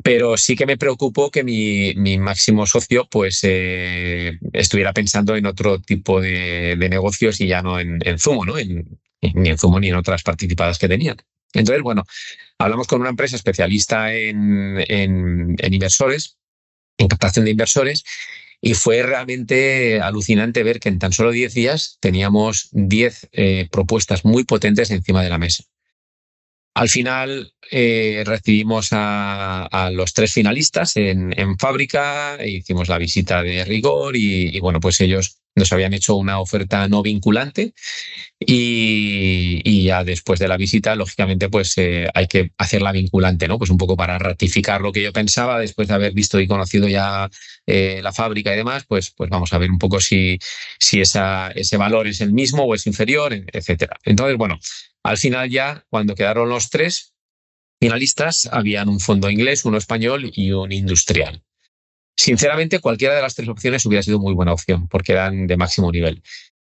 pero 0.03 0.37
sí 0.37 0.55
que 0.55 0.65
me 0.65 0.77
preocupó 0.77 1.31
que 1.31 1.43
mi, 1.43 2.17
máximo 2.17 2.65
socio 2.65 3.07
pues 3.09 3.39
eh, 3.43 4.37
estuviera 4.53 4.93
pensando 4.93 5.35
en 5.35 5.45
otro 5.45 5.79
tipo 5.79 6.19
de, 6.19 6.75
negocios 6.89 7.39
y 7.39 7.47
ya 7.47 7.61
no 7.61 7.79
en, 7.79 8.19
Zumo, 8.19 8.45
¿no? 8.45 8.55
ni 8.55 9.49
en 9.49 9.57
Zumo 9.57 9.79
ni 9.79 9.89
en 9.89 9.95
otras 9.95 10.23
participadas 10.23 10.77
que 10.77 10.87
tenían. 10.87 11.17
Entonces, 11.53 11.83
bueno, 11.83 12.03
hablamos 12.57 12.87
con 12.87 13.01
una 13.01 13.09
empresa 13.09 13.35
especialista 13.35 14.13
en, 14.13 14.83
en 14.87 15.73
inversores, 15.73 16.37
en 16.97 17.07
captación 17.07 17.45
de 17.45 17.51
inversores, 17.51 18.03
y 18.61 18.75
fue 18.75 19.01
realmente 19.01 19.99
alucinante 19.99 20.61
ver 20.61 20.79
que 20.79 20.89
en 20.89 20.99
tan 20.99 21.11
solo 21.11 21.31
10 21.31 21.53
días 21.53 21.97
teníamos 21.99 22.69
10 22.71 23.29
eh, 23.31 23.67
propuestas 23.71 24.23
muy 24.23 24.43
potentes 24.43 24.91
encima 24.91 25.23
de 25.23 25.29
la 25.29 25.39
mesa. 25.39 25.63
Al 26.73 26.87
final 26.87 27.53
eh, 27.69 28.23
recibimos 28.25 28.89
a, 28.91 29.89
los 29.91 30.13
tres 30.13 30.31
finalistas 30.31 30.95
en, 30.95 31.57
fábrica, 31.57 32.37
hicimos 32.45 32.87
la 32.87 32.97
visita 32.97 33.43
de 33.43 33.65
rigor 33.65 34.15
y, 34.15 34.57
bueno, 34.61 34.79
pues 34.79 35.01
ellos 35.01 35.40
nos 35.55 35.71
habían 35.73 35.93
hecho 35.93 36.15
una 36.15 36.39
oferta 36.39 36.87
no 36.87 37.01
vinculante 37.01 37.73
y, 38.39 39.83
ya 39.83 40.03
después 40.03 40.39
de 40.39 40.47
la 40.47 40.57
visita, 40.57 40.95
lógicamente, 40.95 41.49
pues 41.49 41.77
eh, 41.77 42.07
hay 42.13 42.27
que 42.27 42.51
hacerla 42.57 42.91
vinculante, 42.91 43.47
¿no? 43.47 43.57
Pues 43.57 43.69
un 43.69 43.77
poco 43.77 43.97
para 43.97 44.17
ratificar 44.17 44.81
lo 44.81 44.91
que 44.91 45.03
yo 45.03 45.11
pensaba 45.13 45.59
después 45.59 45.87
de 45.87 45.93
haber 45.93 46.13
visto 46.13 46.39
y 46.39 46.47
conocido 46.47 46.87
ya 46.87 47.29
eh, 47.65 47.99
la 48.01 48.13
fábrica 48.13 48.53
y 48.53 48.57
demás, 48.57 48.85
pues, 48.87 49.11
pues 49.11 49.29
vamos 49.29 49.51
a 49.53 49.57
ver 49.57 49.69
un 49.69 49.79
poco 49.79 49.99
si, 49.99 50.39
si 50.79 51.01
esa, 51.01 51.49
ese 51.51 51.77
valor 51.77 52.07
es 52.07 52.21
el 52.21 52.33
mismo 52.33 52.63
o 52.63 52.75
es 52.75 52.87
inferior, 52.87 53.33
etcétera. 53.51 53.97
Entonces, 54.03 54.37
bueno, 54.37 54.59
al 55.03 55.17
final 55.17 55.49
ya, 55.49 55.85
cuando 55.89 56.15
quedaron 56.15 56.49
los 56.49 56.69
tres 56.69 57.13
finalistas, 57.79 58.47
habían 58.51 58.89
un 58.89 58.99
fondo 58.99 59.29
inglés, 59.29 59.65
uno 59.65 59.77
español 59.77 60.31
y 60.33 60.51
un 60.51 60.71
industrial. 60.71 61.43
Sinceramente, 62.15 62.79
cualquiera 62.79 63.15
de 63.15 63.21
las 63.21 63.35
tres 63.35 63.49
opciones 63.49 63.85
hubiera 63.85 64.03
sido 64.03 64.19
muy 64.19 64.33
buena 64.33 64.53
opción, 64.53 64.87
porque 64.87 65.13
eran 65.13 65.47
de 65.47 65.57
máximo 65.57 65.91
nivel. 65.91 66.21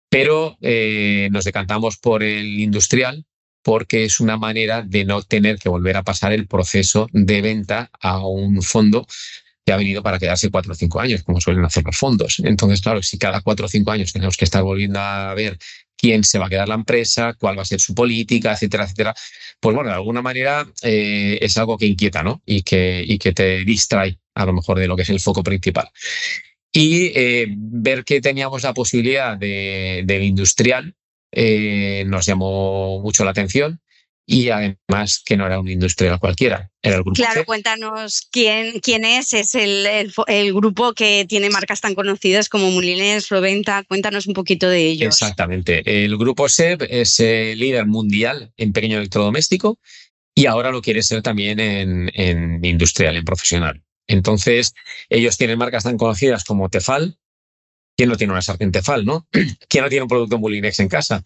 Pero 0.09 0.57
eh, 0.61 1.29
nos 1.31 1.43
decantamos 1.43 1.97
por 1.97 2.23
el 2.23 2.59
industrial 2.59 3.25
porque 3.63 4.05
es 4.05 4.19
una 4.19 4.38
manera 4.38 4.83
de 4.83 5.05
no 5.05 5.23
tener 5.23 5.57
que 5.57 5.69
volver 5.69 5.97
a 5.97 6.03
pasar 6.03 6.31
el 6.33 6.47
proceso 6.47 7.09
de 7.11 7.41
venta 7.41 7.89
a 7.99 8.25
un 8.25 8.61
fondo 8.61 9.07
que 9.65 9.73
ha 9.73 9.77
venido 9.77 10.03
para 10.03 10.19
quedarse 10.19 10.51
cuatro 10.51 10.73
o 10.73 10.75
cinco 10.75 10.99
años, 10.99 11.23
como 11.23 11.41
suelen 11.41 11.65
hacer 11.65 11.83
los 11.83 11.97
fondos. 11.97 12.39
Entonces, 12.43 12.81
claro, 12.81 13.01
si 13.01 13.17
cada 13.17 13.41
cuatro 13.41 13.65
o 13.65 13.69
cinco 13.69 13.89
años 13.89 14.13
tenemos 14.13 14.38
que 14.38 14.45
estar 14.45 14.61
volviendo 14.61 14.99
a 14.99 15.33
ver 15.33 15.57
quién 15.97 16.23
se 16.23 16.38
va 16.38 16.45
a 16.45 16.49
quedar 16.49 16.69
la 16.69 16.75
empresa, 16.75 17.33
cuál 17.33 17.57
va 17.57 17.63
a 17.63 17.65
ser 17.65 17.81
su 17.81 17.95
política, 17.95 18.53
etcétera, 18.53 18.83
etcétera, 18.83 19.15
pues 19.59 19.75
bueno, 19.75 19.89
de 19.89 19.95
alguna 19.95 20.21
manera 20.21 20.67
eh, 20.83 21.39
es 21.41 21.57
algo 21.57 21.79
que 21.79 21.88
inquieta, 21.88 22.21
¿no? 22.21 22.43
Y 22.45 22.61
que, 22.61 23.03
y 23.03 23.17
que 23.17 23.33
te 23.33 23.65
distrae 23.65 24.19
a 24.36 24.45
lo 24.45 24.53
mejor 24.53 24.77
de 24.77 24.88
lo 24.88 24.95
que 24.95 25.01
es 25.03 25.09
el 25.09 25.19
foco 25.19 25.43
principal. 25.43 25.89
Y 26.71 27.11
eh, 27.15 27.47
ver 27.49 28.03
que 28.03 28.21
teníamos 28.21 28.63
la 28.63 28.73
posibilidad 28.73 29.38
de, 29.38 30.03
del 30.05 30.23
industrial 30.23 30.93
eh, 31.31 32.05
nos 32.07 32.25
llamó 32.25 33.01
mucho 33.01 33.25
la 33.25 33.31
atención 33.31 33.81
y 34.25 34.49
además 34.49 35.21
que 35.23 35.38
no 35.38 35.45
era 35.45 35.59
un 35.59 35.69
industrial 35.69 36.19
cualquiera, 36.19 36.71
era 36.81 36.95
el 36.95 37.03
grupo 37.03 37.15
Claro, 37.15 37.45
cuéntanos 37.45 38.27
quién, 38.31 38.79
quién 38.79 39.05
es, 39.05 39.33
es 39.33 39.53
el, 39.53 39.86
el, 39.86 40.53
grupo 40.53 40.93
que 40.93 41.25
tiene 41.27 41.49
marcas 41.49 41.81
tan 41.81 41.93
conocidas 41.93 42.49
como 42.49 42.71
Mulinés, 42.71 43.27
Proventa, 43.27 43.83
cuéntanos 43.83 44.25
un 44.27 44.33
poquito 44.33 44.67
de 44.67 44.88
ellos. 44.88 45.07
Exactamente, 45.21 46.05
el 46.05 46.17
grupo 46.17 46.49
SEB 46.49 46.88
es 46.89 47.19
el 47.19 47.59
líder 47.59 47.86
mundial 47.86 48.51
en 48.57 48.73
pequeño 48.73 48.97
electrodoméstico 48.97 49.77
y 50.33 50.47
ahora 50.47 50.71
lo 50.71 50.81
quiere 50.81 51.03
ser 51.03 51.21
también 51.21 51.59
en, 51.59 52.09
en 52.15 52.65
industrial, 52.65 53.15
en 53.15 53.25
profesional. 53.25 53.84
Entonces, 54.08 54.74
ellos 55.10 55.38
tienen 55.38 55.58
marcas 55.58 55.84
tan 55.84 55.97
conocidas 55.97 56.43
como 56.43 56.70
Tefal, 56.70 57.18
¿Quién 57.97 58.10
no 58.10 58.18
tiene 58.18 58.34
una 58.34 58.41
sartén 58.41 58.72
Tefal, 58.72 59.06
no? 59.06 59.28
¿Quién 59.70 59.84
no 59.84 59.89
tiene 59.89 60.03
un 60.03 60.10
producto 60.10 60.38
Mulinex 60.38 60.80
en 60.80 60.89
casa? 60.89 61.24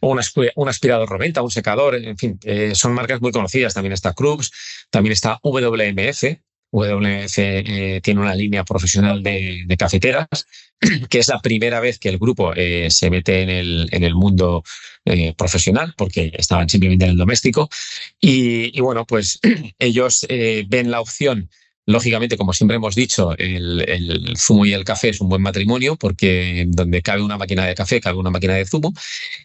Un, 0.00 0.18
aspirador 0.18 1.08
Roventa, 1.08 1.42
un 1.42 1.50
secador, 1.50 1.96
en 1.96 2.16
fin, 2.16 2.38
eh, 2.44 2.74
son 2.74 2.94
marcas 2.94 3.20
muy 3.20 3.30
conocidas. 3.30 3.74
También 3.74 3.92
está 3.92 4.14
Krups, 4.14 4.50
también 4.90 5.12
está 5.12 5.38
WMF. 5.42 6.38
WMF 6.70 7.38
eh, 7.38 8.00
tiene 8.02 8.20
una 8.20 8.34
línea 8.34 8.62
profesional 8.64 9.22
de, 9.22 9.76
cafeteras, 9.78 10.28
que 11.10 11.18
es 11.18 11.28
la 11.28 11.40
primera 11.40 11.80
vez 11.80 11.98
que 11.98 12.10
el 12.10 12.18
grupo 12.18 12.52
eh, 12.54 12.90
se 12.90 13.10
mete 13.10 13.42
en 13.42 13.50
el, 14.04 14.14
mundo 14.14 14.62
profesional, 15.36 15.94
porque 15.96 16.30
estaban 16.34 16.68
simplemente 16.68 17.06
en 17.06 17.12
el 17.12 17.16
doméstico. 17.16 17.68
Y 18.20 18.78
bueno, 18.80 19.06
pues 19.06 19.40
ellos 19.78 20.26
ven 20.28 20.90
la 20.90 21.00
opción 21.00 21.50
Lógicamente, 21.88 22.36
como 22.36 22.52
siempre 22.52 22.76
hemos 22.76 22.94
dicho, 22.94 23.34
el, 23.38 24.34
zumo 24.36 24.66
y 24.66 24.74
el 24.74 24.84
café 24.84 25.08
es 25.08 25.22
un 25.22 25.30
buen 25.30 25.40
matrimonio 25.40 25.96
porque 25.96 26.66
donde 26.68 27.00
cabe 27.00 27.22
una 27.22 27.38
máquina 27.38 27.64
de 27.64 27.74
café, 27.74 27.98
cabe 27.98 28.18
una 28.18 28.28
máquina 28.28 28.52
de 28.52 28.66
zumo. 28.66 28.92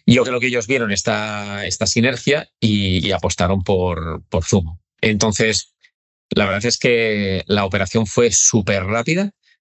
Yo 0.04 0.24
creo 0.24 0.40
que 0.40 0.48
ellos 0.48 0.66
vieron 0.66 0.92
esta, 0.92 1.62
sinergia 1.86 2.46
y, 2.60 3.10
apostaron 3.12 3.62
por, 3.62 4.22
zumo. 4.42 4.78
Entonces, 5.00 5.74
la 6.28 6.44
verdad 6.44 6.66
es 6.66 6.76
que 6.76 7.44
la 7.46 7.64
operación 7.64 8.06
fue 8.06 8.30
súper 8.30 8.84
rápida 8.84 9.30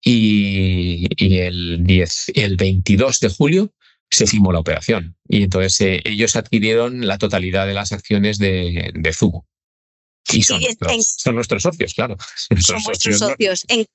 y, 0.05 1.07
el, 1.21 1.85
10, 1.85 2.33
el 2.35 2.57
22 2.57 3.21
de 3.21 3.29
julio 3.29 3.73
se 4.11 4.27
firmó 4.27 4.51
la 4.51 4.59
operación. 4.59 5.17
Y 5.29 5.45
entonces 5.45 5.81
eh, 5.83 6.01
ellos 6.05 6.35
adquirieron 6.35 7.07
la 7.07 7.19
totalidad 7.19 7.65
de 7.65 7.75
las 7.75 7.93
acciones 7.93 8.39
de 8.39 9.13
Zumo. 9.15 9.47
Y 10.33 10.43
son, 10.43 10.61
nuestros, 11.35 11.63
socios, 11.63 11.95
claro. 11.95 12.17
Son 12.59 12.83
vuestros 12.83 13.19
socios. 13.19 13.65
¿En, 13.69 13.87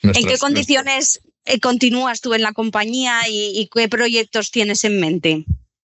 qué 0.00 0.38
condiciones 0.38 1.20
eh, 1.44 1.60
continúas 1.60 2.20
tú 2.20 2.34
en 2.34 2.42
la 2.42 2.52
compañía 2.52 3.20
y, 3.28 3.68
qué 3.72 3.88
proyectos 3.88 4.50
tienes 4.50 4.84
en 4.84 5.00
mente? 5.00 5.44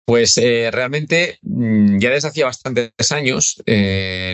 Pues 0.05 0.37
eh, 0.37 0.69
realmente 0.71 1.39
mm, 1.41 1.99
ya 1.99 2.09
desde 2.09 2.29
hacía 2.29 2.45
bastantes 2.45 3.11
años, 3.11 3.61
eh, 3.65 4.33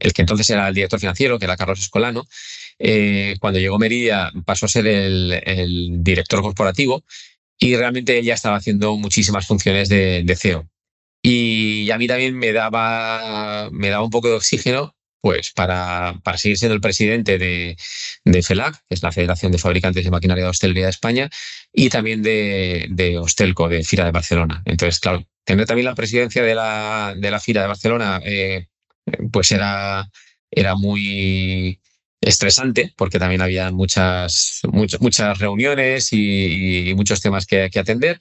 el, 0.00 0.12
que 0.12 0.22
entonces 0.22 0.48
era 0.50 0.68
el 0.68 0.74
director 0.74 1.00
financiero, 1.00 1.38
que 1.38 1.44
era 1.44 1.56
Carlos 1.56 1.80
Escolano, 1.80 2.26
cuando 3.40 3.60
llegó 3.60 3.78
Meridia 3.78 4.32
pasó 4.44 4.66
a 4.66 4.68
ser 4.68 4.86
el, 4.86 6.02
director 6.02 6.42
corporativo 6.42 7.04
y 7.58 7.76
realmente 7.76 8.18
él 8.18 8.24
ya 8.24 8.34
estaba 8.34 8.56
haciendo 8.56 8.96
muchísimas 8.96 9.46
funciones 9.46 9.88
de, 9.88 10.22
de 10.24 10.36
CEO. 10.36 10.68
Y 11.26 11.90
a 11.90 11.96
mí 11.96 12.06
también 12.06 12.36
me 12.36 12.52
daba, 12.52 13.70
me 13.72 13.88
daba 13.88 14.04
un 14.04 14.10
poco 14.10 14.28
de 14.28 14.34
oxígeno 14.34 14.94
pues 15.22 15.52
para, 15.52 16.20
para 16.22 16.36
seguir 16.36 16.58
siendo 16.58 16.74
el 16.74 16.82
presidente 16.82 17.38
de, 17.38 17.78
de, 18.26 18.42
FELAC, 18.42 18.74
que 18.86 18.94
es 18.94 19.02
la 19.02 19.10
Federación 19.10 19.50
de 19.50 19.56
Fabricantes 19.56 20.04
de 20.04 20.10
Maquinaria 20.10 20.44
de 20.44 20.50
Hostelería 20.50 20.84
de 20.84 20.90
España, 20.90 21.30
y 21.72 21.88
también 21.88 22.22
de, 22.22 22.88
de 22.90 23.18
Hostelco, 23.18 23.70
de 23.70 23.84
FIRA 23.84 24.04
de 24.04 24.10
Barcelona. 24.10 24.62
Entonces, 24.66 25.00
claro, 25.00 25.24
tener 25.44 25.64
también 25.64 25.86
la 25.86 25.94
presidencia 25.94 26.42
de 26.42 26.54
la, 26.54 27.14
de 27.16 27.30
la 27.30 27.40
FIRA 27.40 27.62
de 27.62 27.68
Barcelona, 27.68 28.20
eh, 28.22 28.66
pues 29.32 29.50
era, 29.50 30.06
era 30.50 30.74
muy, 30.74 31.80
estresante 32.24 32.92
porque 32.96 33.18
también 33.18 33.42
había 33.42 33.70
muchas, 33.70 34.60
muchas, 34.64 35.00
muchas 35.00 35.38
reuniones 35.38 36.08
y, 36.12 36.92
muchos 36.96 37.20
temas 37.20 37.46
que, 37.46 37.70
que, 37.70 37.78
atender. 37.78 38.18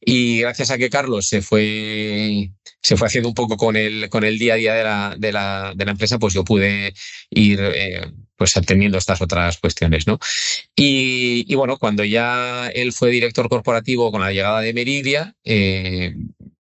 Y 0.00 0.40
gracias 0.40 0.70
a 0.70 0.78
que 0.78 0.90
Carlos 0.90 1.26
se 1.28 1.42
fue, 1.42 2.50
se 2.82 2.96
fue 2.96 3.06
haciendo 3.06 3.28
un 3.28 3.34
poco 3.34 3.56
con 3.56 3.76
el, 3.76 4.08
con 4.08 4.24
el 4.24 4.38
día 4.38 4.54
a 4.54 4.56
día 4.56 4.74
de 4.74 4.84
la, 4.84 5.14
de 5.18 5.32
la, 5.32 5.72
de 5.76 5.84
la 5.84 5.90
empresa, 5.92 6.18
pues 6.18 6.34
yo 6.34 6.44
pude 6.44 6.94
ir 7.30 7.60
eh, 7.60 8.10
pues 8.36 8.56
atendiendo 8.56 8.98
estas 8.98 9.20
otras 9.20 9.58
cuestiones. 9.58 10.06
¿no? 10.06 10.18
Y, 10.74 11.54
bueno, 11.54 11.78
cuando 11.78 12.04
ya 12.04 12.68
él 12.74 12.92
fue 12.92 13.10
director 13.10 13.48
corporativo 13.48 14.10
con 14.10 14.20
la 14.22 14.32
llegada 14.32 14.60
de 14.60 14.74
Meridia, 14.74 15.36
eh, 15.44 16.14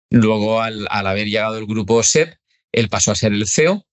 luego 0.09 0.61
al, 0.61 0.87
al 0.89 1.07
haber 1.07 1.27
llegado 1.27 1.57
el 1.57 1.65
grupo 1.65 2.03
SEP, 2.03 2.35
él 2.71 2.89
pasó 2.89 3.11
a 3.11 3.15
ser 3.15 3.33
el 3.33 3.47
CEO 3.47 3.86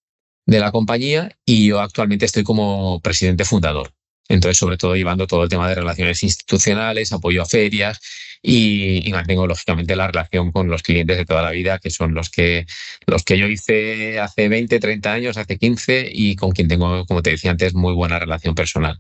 de 0.47 0.61
la 0.61 0.73
compañía 0.73 1.37
y 1.45 1.69
yo 1.69 1.81
actualmente 1.81 2.27
estoy 2.27 2.43
como 2.43 3.01
presidente 3.01 3.45
fundador. 3.45 3.93
Entonces, 4.29 4.59
sobre 4.59 4.77
todo 4.77 4.97
llevando 4.97 5.27
todo 5.27 5.43
el 5.45 5.49
tema 5.49 5.69
de 5.69 5.75
relaciones 5.75 6.23
institucionales, 6.23 7.13
apoyo 7.13 7.43
a 7.43 7.47
ferias 7.47 8.01
y, 8.43 9.11
mantengo 9.13 9.47
lógicamente 9.47 9.97
la 9.97 10.07
relación 10.07 10.53
con 10.53 10.69
los 10.69 10.83
clientes 10.83 11.17
de 11.17 11.25
toda 11.25 11.43
la 11.43 11.51
vida, 11.51 11.79
que 11.79 11.91
son 11.91 12.15
los 12.15 12.31
que, 12.31 12.67
los 13.07 13.23
que 13.23 13.39
yo 13.39 13.47
hice 13.47 14.19
hace 14.19 14.49
20, 14.49 14.79
30 14.81 15.13
años, 15.13 15.37
hace 15.37 15.59
15 15.59 16.11
y 16.13 16.37
con 16.37 16.53
quien 16.53 16.69
tengo, 16.69 17.07
como 17.07 17.23
te 17.23 17.31
decía 17.31 17.51
antes, 17.51 17.75
muy 17.75 17.95
buena 17.95 18.19
relación 18.19 18.55
personal. 18.55 18.99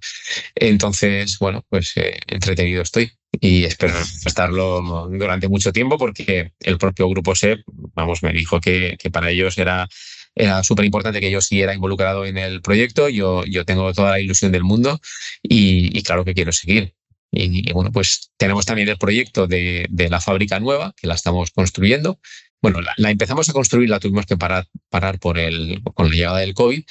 Entonces, 0.55 1.39
bueno, 1.39 1.65
pues 1.69 1.93
eh, 1.97 2.19
entretenido 2.27 2.83
estoy 2.83 3.13
y 3.41 3.65
espero 3.65 3.95
estarlo 4.25 5.09
durante 5.11 5.49
mucho 5.49 5.73
tiempo 5.73 5.99
porque 5.99 6.53
el 6.61 6.79
propio 6.79 7.09
grupo 7.09 7.35
SEP, 7.35 7.61
vamos, 7.95 8.23
me 8.23 8.33
dijo 8.33 8.61
que, 8.61 8.97
que 8.99 9.11
para 9.11 9.31
ellos 9.31 9.59
era 9.59 9.89
era 10.35 10.63
súper 10.65 10.85
importante 10.85 11.21
que 11.21 11.31
yo 11.31 11.41
siguiera 11.41 11.75
involucrado 11.75 12.27
en 12.27 12.39
el 12.39 12.61
proyecto. 12.61 13.09
Yo, 13.09 13.45
yo 13.45 13.65
tengo 13.65 13.93
toda 13.93 14.13
la 14.13 14.21
ilusión 14.21 14.53
del 14.53 14.65
mundo 14.65 15.01
y, 15.43 16.03
claro 16.03 16.25
que 16.25 16.35
quiero 16.35 16.53
seguir. 16.53 16.95
Y, 17.31 17.73
bueno, 17.73 17.91
pues 17.91 18.31
tenemos 18.37 18.65
también 18.65 18.89
el 18.89 18.99
proyecto 18.99 19.47
de, 19.47 19.87
de, 19.91 20.09
la 20.09 20.21
fábrica 20.21 20.61
nueva, 20.61 20.95
que 20.97 21.09
la 21.09 21.15
estamos 21.15 21.51
construyendo. 21.51 22.21
Bueno, 22.63 22.81
la, 22.81 23.11
empezamos 23.11 23.49
a 23.49 23.53
construir, 23.53 23.91
la 23.91 24.01
tuvimos 24.01 24.25
que 24.25 24.37
parar, 24.37 24.67
parar 24.89 25.19
por 25.19 25.39
el, 25.39 25.83
con 25.95 26.09
la 26.09 26.15
llegada 26.15 26.39
del 26.39 26.55
COVID 26.55 26.83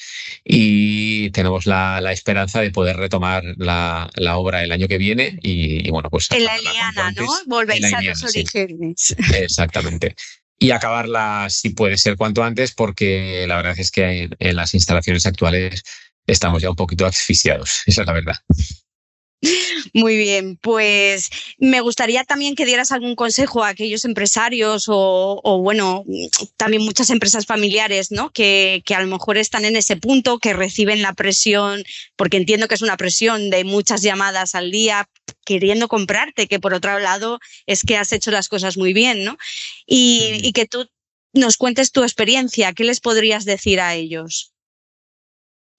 y 0.43 1.31
tenemos 1.31 1.65
la, 1.65 1.99
la 1.99 2.11
esperanza 2.11 2.61
de 2.61 2.69
poder 2.69 2.97
retomar 2.97 3.43
la, 3.57 4.09
la, 4.15 4.37
obra 4.37 4.63
el 4.63 4.71
año 4.71 4.87
que 4.87 4.99
viene 4.99 5.39
y, 5.41 5.89
bueno, 5.89 6.09
pues... 6.11 6.29
En 6.29 6.43
la 6.43 6.57
Eliana, 6.57 7.11
¿no? 7.13 7.27
Volvéis 7.47 7.91
a 7.91 8.01
los 8.01 8.23
orígenes. 8.23 9.15
Exactamente 9.33 10.15
y 10.63 10.71
acabarla 10.71 11.47
si 11.49 11.71
puede 11.71 11.97
ser 11.97 12.15
cuanto 12.15 12.41
antes, 12.41 12.73
porque 12.73 13.43
la 13.49 13.57
verdad 13.57 13.77
es 13.77 13.91
que 13.91 14.29
en, 14.39 14.55
las 14.55 14.73
instalaciones 14.73 15.25
actuales 15.25 15.83
estamos 16.25 16.61
ya 16.61 16.69
un 16.69 16.77
poquito 16.77 17.05
asfixiados, 17.05 17.81
esa 17.85 18.01
es 18.01 18.07
la 18.07 18.13
verdad. 18.13 18.35
Muy 19.93 20.17
bien, 20.17 20.57
pues 20.57 21.29
me 21.57 21.81
gustaría 21.81 22.23
también 22.23 22.55
que 22.55 22.65
dieras 22.65 22.91
algún 22.91 23.15
consejo 23.15 23.63
a 23.63 23.69
aquellos 23.69 24.05
empresarios 24.05 24.85
o, 24.87 25.59
bueno, 25.61 26.05
también 26.57 26.83
muchas 26.83 27.09
empresas 27.09 27.45
familiares, 27.45 28.11
¿no? 28.11 28.31
Que, 28.31 28.81
que, 28.85 28.95
a 28.95 29.01
lo 29.01 29.07
mejor 29.07 29.37
están 29.37 29.65
en 29.65 29.75
ese 29.75 29.97
punto, 29.97 30.39
que 30.39 30.53
reciben 30.53 31.01
la 31.01 31.13
presión, 31.13 31.83
porque 32.15 32.37
entiendo 32.37 32.67
que 32.67 32.75
es 32.75 32.81
una 32.81 32.97
presión 32.97 33.49
de 33.49 33.63
muchas 33.63 34.01
llamadas 34.01 34.55
al 34.55 34.71
día 34.71 35.09
queriendo 35.45 35.87
comprarte, 35.87 36.47
que 36.47 36.59
por 36.59 36.73
otro 36.73 36.99
lado 36.99 37.39
es 37.65 37.83
que 37.83 37.97
has 37.97 38.13
hecho 38.13 38.31
las 38.31 38.47
cosas 38.47 38.77
muy 38.77 38.93
bien, 38.93 39.23
¿no? 39.23 39.37
Y, 39.85 40.39
y 40.41 40.53
que 40.53 40.65
tú 40.65 40.87
nos 41.33 41.57
cuentes 41.57 41.91
tu 41.91 42.03
experiencia, 42.03 42.73
¿qué 42.73 42.83
les 42.83 42.99
podrías 43.01 43.43
decir 43.43 43.81
a 43.81 43.95
ellos? 43.95 44.53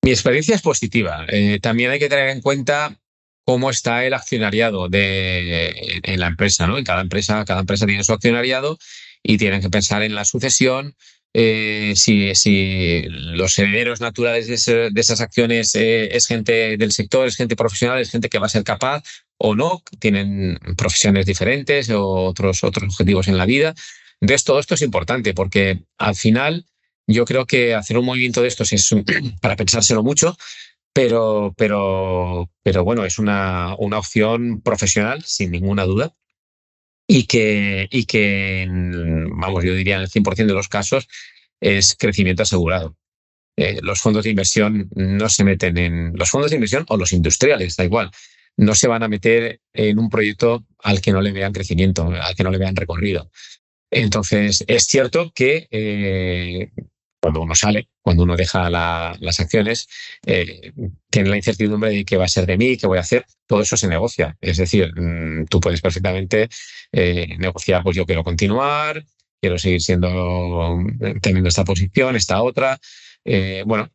Mi 0.03 0.11
experiencia 0.11 0.55
es 0.55 0.61
positiva. 0.61 1.25
Eh, 1.29 1.61
también 1.63 1.91
hay 1.91 1.99
que 1.99 2.11
tener 2.11 2.29
en 2.29 2.43
cuenta 2.43 3.01
cómo 3.45 3.71
está 3.71 4.05
el 4.05 4.15
accionariado 4.15 4.89
de, 4.89 6.01
en 6.03 6.21
la 6.21 6.29
empresa, 6.29 6.67
¿no? 6.67 6.79
En 6.79 6.85
cada 6.85 7.03
empresa, 7.03 7.45
cada 7.45 7.61
empresa 7.61 7.87
tiene 7.87 8.05
su 8.05 8.13
accionariado 8.13 8.79
y 9.23 9.39
tienen 9.39 9.61
que 9.61 9.71
pensar 9.71 10.03
en 10.03 10.15
la 10.15 10.25
sucesión. 10.25 10.95
Eh, 11.37 11.95
si, 11.97 13.03
los 13.09 13.59
herederos 13.59 14.01
naturales 14.01 14.47
de, 14.47 14.91
esas 14.95 15.21
acciones 15.21 15.75
eh, 15.75 16.17
es 16.17 16.27
gente 16.27 16.77
del 16.77 16.93
sector, 16.93 17.27
es 17.27 17.37
gente 17.37 17.57
profesional, 17.57 18.01
es 18.01 18.11
gente 18.11 18.29
que 18.29 18.39
va 18.39 18.47
a 18.47 18.51
ser 18.51 18.63
capaz 18.63 19.03
o 19.37 19.57
no, 19.57 19.83
tienen 19.99 20.59
profesiones 20.77 21.27
diferentes 21.27 21.91
o 21.91 22.09
otros, 22.09 22.63
otros 22.63 22.85
objetivos 22.85 23.29
en 23.29 23.37
la 23.37 23.47
vida. 23.47 23.75
Entonces, 24.21 24.45
todo 24.45 24.61
esto 24.61 24.75
es 24.75 24.83
importante 24.83 25.35
porque 25.35 25.81
al 25.99 26.15
final 26.15 26.67
yo 27.07 27.25
creo 27.25 27.47
que 27.47 27.75
hacer 27.75 27.99
un 27.99 28.07
movimiento 28.07 28.41
de 28.41 28.49
estos 28.49 28.73
es 28.73 28.89
para 29.41 29.57
pensárselo 29.57 30.03
mucho, 30.03 30.37
pero, 30.95 31.53
pero, 31.59 32.51
pero 32.63 32.85
bueno, 32.85 33.05
es 33.05 33.19
una, 33.19 33.75
una 33.79 33.99
opción 33.99 34.63
profesional, 34.63 35.25
sin 35.25 35.51
ninguna 35.51 35.85
duda, 35.85 36.15
y 37.07 37.27
que, 37.27 37.89
y 37.91 38.05
que, 38.07 38.67
vamos, 38.69 39.65
yo 39.65 39.75
diría 39.75 39.97
en 39.97 40.03
el 40.03 40.09
100% 40.09 40.47
de 40.47 40.55
los 40.55 40.69
casos 40.69 41.09
es 41.61 41.97
crecimiento 41.99 42.45
asegurado. 42.45 42.97
Eh, 43.57 43.81
los 43.83 44.01
fondos 44.01 44.25
de 44.25 44.31
inversión 44.31 44.89
no 44.95 45.29
se 45.29 45.45
meten 45.45 45.79
en 45.79 46.13
los 46.17 46.31
fondos 46.31 46.51
de 46.51 46.57
inversión 46.57 46.87
o 46.89 46.97
los 46.97 47.13
industriales, 47.13 47.77
da 47.77 47.85
igual, 47.85 48.11
no 48.57 48.75
se 48.75 48.89
van 48.89 49.03
a 49.03 49.09
meter 49.09 49.61
en 49.73 49.99
un 49.99 50.09
proyecto 50.09 50.65
al 50.79 51.01
que 51.01 51.13
no 51.13 51.21
le 51.21 51.33
vean 51.33 51.53
crecimiento, 51.53 52.09
al 52.09 52.37
que 52.37 52.45
no 52.45 52.51
le 52.51 52.59
vean 52.59 52.77
recorrido. 52.77 53.31
Entonces, 53.91 54.65
es 54.69 54.85
cierto 54.85 55.33
que 55.35 55.67
eh, 55.71 56.71
cuando 57.25 57.41
uno 57.41 57.55
sale, 57.55 57.89
cuando 58.03 58.25
uno 58.25 58.37
deja 58.37 58.69
las 58.69 59.41
acciones, 59.41 59.89
eh, 60.27 60.73
tiene 61.09 61.31
la 61.31 61.39
incertidumbre 61.39 61.89
de 61.89 62.05
qué 62.05 62.19
va 62.19 62.27
a 62.27 62.29
ser 62.29 62.45
de 62.45 62.59
mí, 62.59 62.77
qué 62.77 62.87
voy 62.87 62.99
a 62.99 63.01
hacer. 63.01 63.25
Todo 63.47 63.63
eso 63.63 63.79
se 63.79 63.89
negocia. 63.89 64.37
Es 64.43 64.59
decir, 64.59 64.93
mm, 64.95 65.47
tú 65.47 65.59
puedes 65.59 65.81
perfectamente 65.81 66.51
eh, 66.93 67.35
negociar, 67.39 67.83
pues 67.83 67.97
yo 67.97 68.05
quiero 68.05 68.25
continuar, 68.25 69.03
quiero 69.41 69.57
seguir 69.57 69.81
siendo, 69.81 70.79
teniendo 71.23 71.49
esta 71.49 71.65
posición, 71.65 72.15
esta 72.15 72.43
otra. 72.43 72.79
Eh, 73.25 73.63
bueno, 73.65 73.89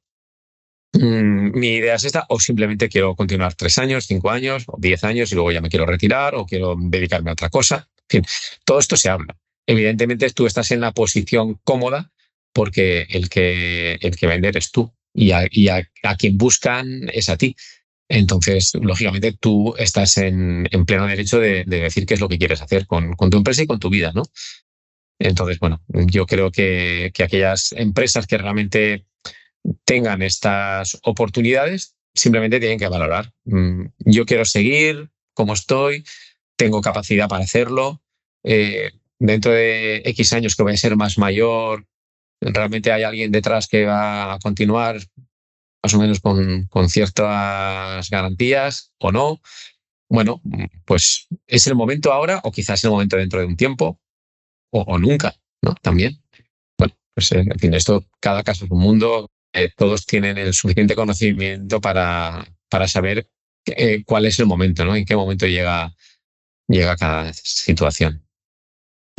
mm, 0.94 1.52
mi 1.60 1.76
idea 1.76 1.96
es 1.96 2.06
esta, 2.06 2.26
o 2.30 2.40
simplemente 2.40 2.90
quiero 2.90 3.16
continuar 3.16 3.54
tres 3.54 3.78
años, 3.78 4.08
cinco 4.08 4.32
años, 4.32 4.64
o 4.66 4.76
diez 4.80 5.04
años 5.04 5.32
y 5.32 5.36
luego 5.36 5.52
ya 5.52 5.62
me 5.62 5.70
quiero 5.70 5.86
retirar, 5.86 6.34
o 6.34 6.48
quiero 6.48 6.76
dedicarme 6.80 7.30
a 7.30 7.34
otra 7.34 7.50
cosa. 7.50 7.88
En 8.10 8.24
fin, 8.24 8.34
todo 8.66 8.80
esto 8.80 8.98
se 8.98 9.10
habla. 9.10 9.38
Evidentemente 9.68 10.32
tú 10.32 10.48
estás 10.48 10.72
en 10.72 10.82
la 10.82 10.94
posición 10.94 11.60
cómoda 11.64 12.12
porque 12.60 13.08
el 13.10 13.30
que, 13.30 13.98
el 14.02 14.18
que 14.18 14.28
vender 14.28 14.58
es 14.58 14.70
tú 14.70 14.94
y, 15.14 15.32
a, 15.32 15.48
quien 16.18 16.38
buscan 16.38 17.10
es 17.14 17.30
a 17.30 17.38
ti. 17.38 17.56
Entonces, 18.10 18.74
lógicamente, 18.82 19.32
tú 19.32 19.76
estás 19.78 20.18
en, 20.18 20.68
pleno 20.86 21.08
derecho 21.08 21.40
de, 21.40 21.64
decir 21.64 22.06
qué 22.06 22.16
es 22.16 22.20
lo 22.20 22.28
que 22.28 22.38
quieres 22.38 22.62
hacer 22.62 22.86
con, 22.86 23.16
tu 23.16 23.38
empresa 23.38 23.64
y 23.64 23.66
con 23.66 23.80
tu 23.80 23.90
vida, 23.90 24.12
¿no? 24.14 24.24
Entonces, 25.20 25.58
bueno, 25.60 25.82
yo 25.88 26.26
creo 26.26 26.52
que, 26.52 27.12
que 27.14 27.24
aquellas 27.24 27.72
empresas 27.72 28.28
que 28.28 28.38
realmente 28.38 29.06
tengan 29.86 30.22
estas 30.22 31.00
oportunidades 31.04 31.96
simplemente 32.14 32.60
tienen 32.60 32.78
que 32.78 32.90
valorar. 32.90 33.32
Mm, 33.46 33.86
yo 34.00 34.26
quiero 34.26 34.44
seguir 34.44 35.12
como 35.34 35.54
estoy, 35.54 36.04
tengo 36.58 36.82
capacidad 36.82 37.30
para 37.30 37.46
hacerlo. 37.46 38.02
Eh, 38.44 38.92
dentro 39.18 39.54
de 39.54 40.02
X 40.04 40.34
años 40.34 40.58
que 40.58 40.64
voy 40.64 40.74
a 40.74 40.78
ser 40.78 40.98
más 40.98 41.18
mayor, 41.18 41.86
realmente 42.42 42.92
hay 42.92 43.04
alguien 43.04 43.32
detrás 43.32 43.68
que 43.68 43.86
va 43.86 44.34
a 44.34 44.40
continuar 44.40 45.00
más 45.84 45.94
o 45.94 46.00
menos 46.00 46.20
con, 46.20 46.66
con 46.66 46.90
ciertas 46.90 48.10
garantías 48.10 48.94
o 49.00 49.12
no. 49.12 49.42
Bueno, 50.10 50.42
pues 50.86 51.28
es 51.48 51.68
el 51.68 51.76
momento 51.76 52.12
ahora 52.12 52.42
o 52.44 52.52
quizás 52.52 52.84
el 52.84 52.92
momento 52.92 53.18
dentro 53.18 53.40
de 53.40 53.46
un 53.46 53.56
tiempo 53.56 54.00
o, 54.72 54.98
nunca, 54.98 55.36
¿no? 55.62 55.76
También. 55.82 56.22
Bueno, 56.78 56.96
pues 57.14 57.32
eh, 57.32 57.40
en 57.40 57.60
fin, 57.60 57.74
esto, 57.74 58.06
cada 58.20 58.44
caso 58.44 58.66
es 58.66 58.72
un 58.72 58.80
mundo. 58.80 59.32
Eh, 59.54 59.72
todos 59.76 60.06
tienen 60.06 60.38
el 60.38 60.54
suficiente 60.54 60.96
conocimiento 60.96 61.82
para, 61.82 62.46
para 62.70 62.88
saber 62.88 63.30
eh, 63.66 64.04
cuál 64.06 64.26
es 64.26 64.40
el 64.40 64.46
momento, 64.46 64.86
¿no? 64.86 64.96
En 64.96 65.06
qué 65.06 65.16
momento 65.16 65.48
llega, 65.48 65.94
llega 66.68 66.98
cada 66.98 67.34
situación. 67.34 68.29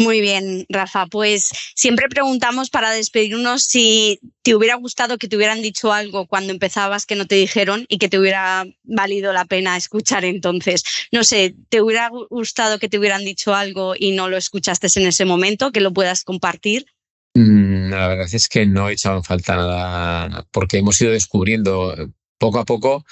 Muy 0.00 0.22
bien, 0.22 0.64
Rafa. 0.70 1.04
Pues 1.08 1.50
siempre 1.74 2.08
preguntamos 2.08 2.70
para 2.70 2.90
despedirnos 2.90 3.64
si 3.64 4.18
te 4.40 4.54
hubiera 4.54 4.76
gustado 4.76 5.18
que 5.18 5.28
te 5.28 5.36
hubieran 5.36 5.60
dicho 5.60 5.92
algo 5.92 6.26
cuando 6.26 6.54
empezabas 6.54 7.04
que 7.04 7.16
no 7.16 7.26
te 7.26 7.34
dijeron 7.34 7.84
y 7.86 7.98
que 7.98 8.08
te 8.08 8.18
hubiera 8.18 8.64
valido 8.82 9.34
la 9.34 9.44
pena 9.44 9.76
escuchar 9.76 10.24
entonces. 10.24 10.84
No 11.12 11.22
sé, 11.22 11.54
¿te 11.68 11.82
hubiera 11.82 12.08
gustado 12.30 12.78
que 12.78 12.88
te 12.88 12.98
hubieran 12.98 13.26
dicho 13.26 13.54
algo 13.54 13.92
y 13.94 14.12
no 14.12 14.30
lo 14.30 14.38
escuchaste 14.38 14.88
en 14.96 15.06
ese 15.06 15.26
momento, 15.26 15.70
que 15.70 15.82
lo 15.82 15.92
puedas 15.92 16.24
compartir? 16.24 16.86
Mm, 17.34 17.90
la 17.90 18.08
verdad 18.08 18.28
es 18.32 18.48
que 18.48 18.64
no 18.64 18.88
he 18.88 18.94
echado 18.94 19.18
en 19.18 19.24
falta 19.24 19.54
nada 19.54 20.46
porque 20.50 20.78
hemos 20.78 20.98
ido 21.02 21.12
descubriendo 21.12 21.94
poco 22.38 22.58
a 22.58 22.64
poco. 22.64 23.04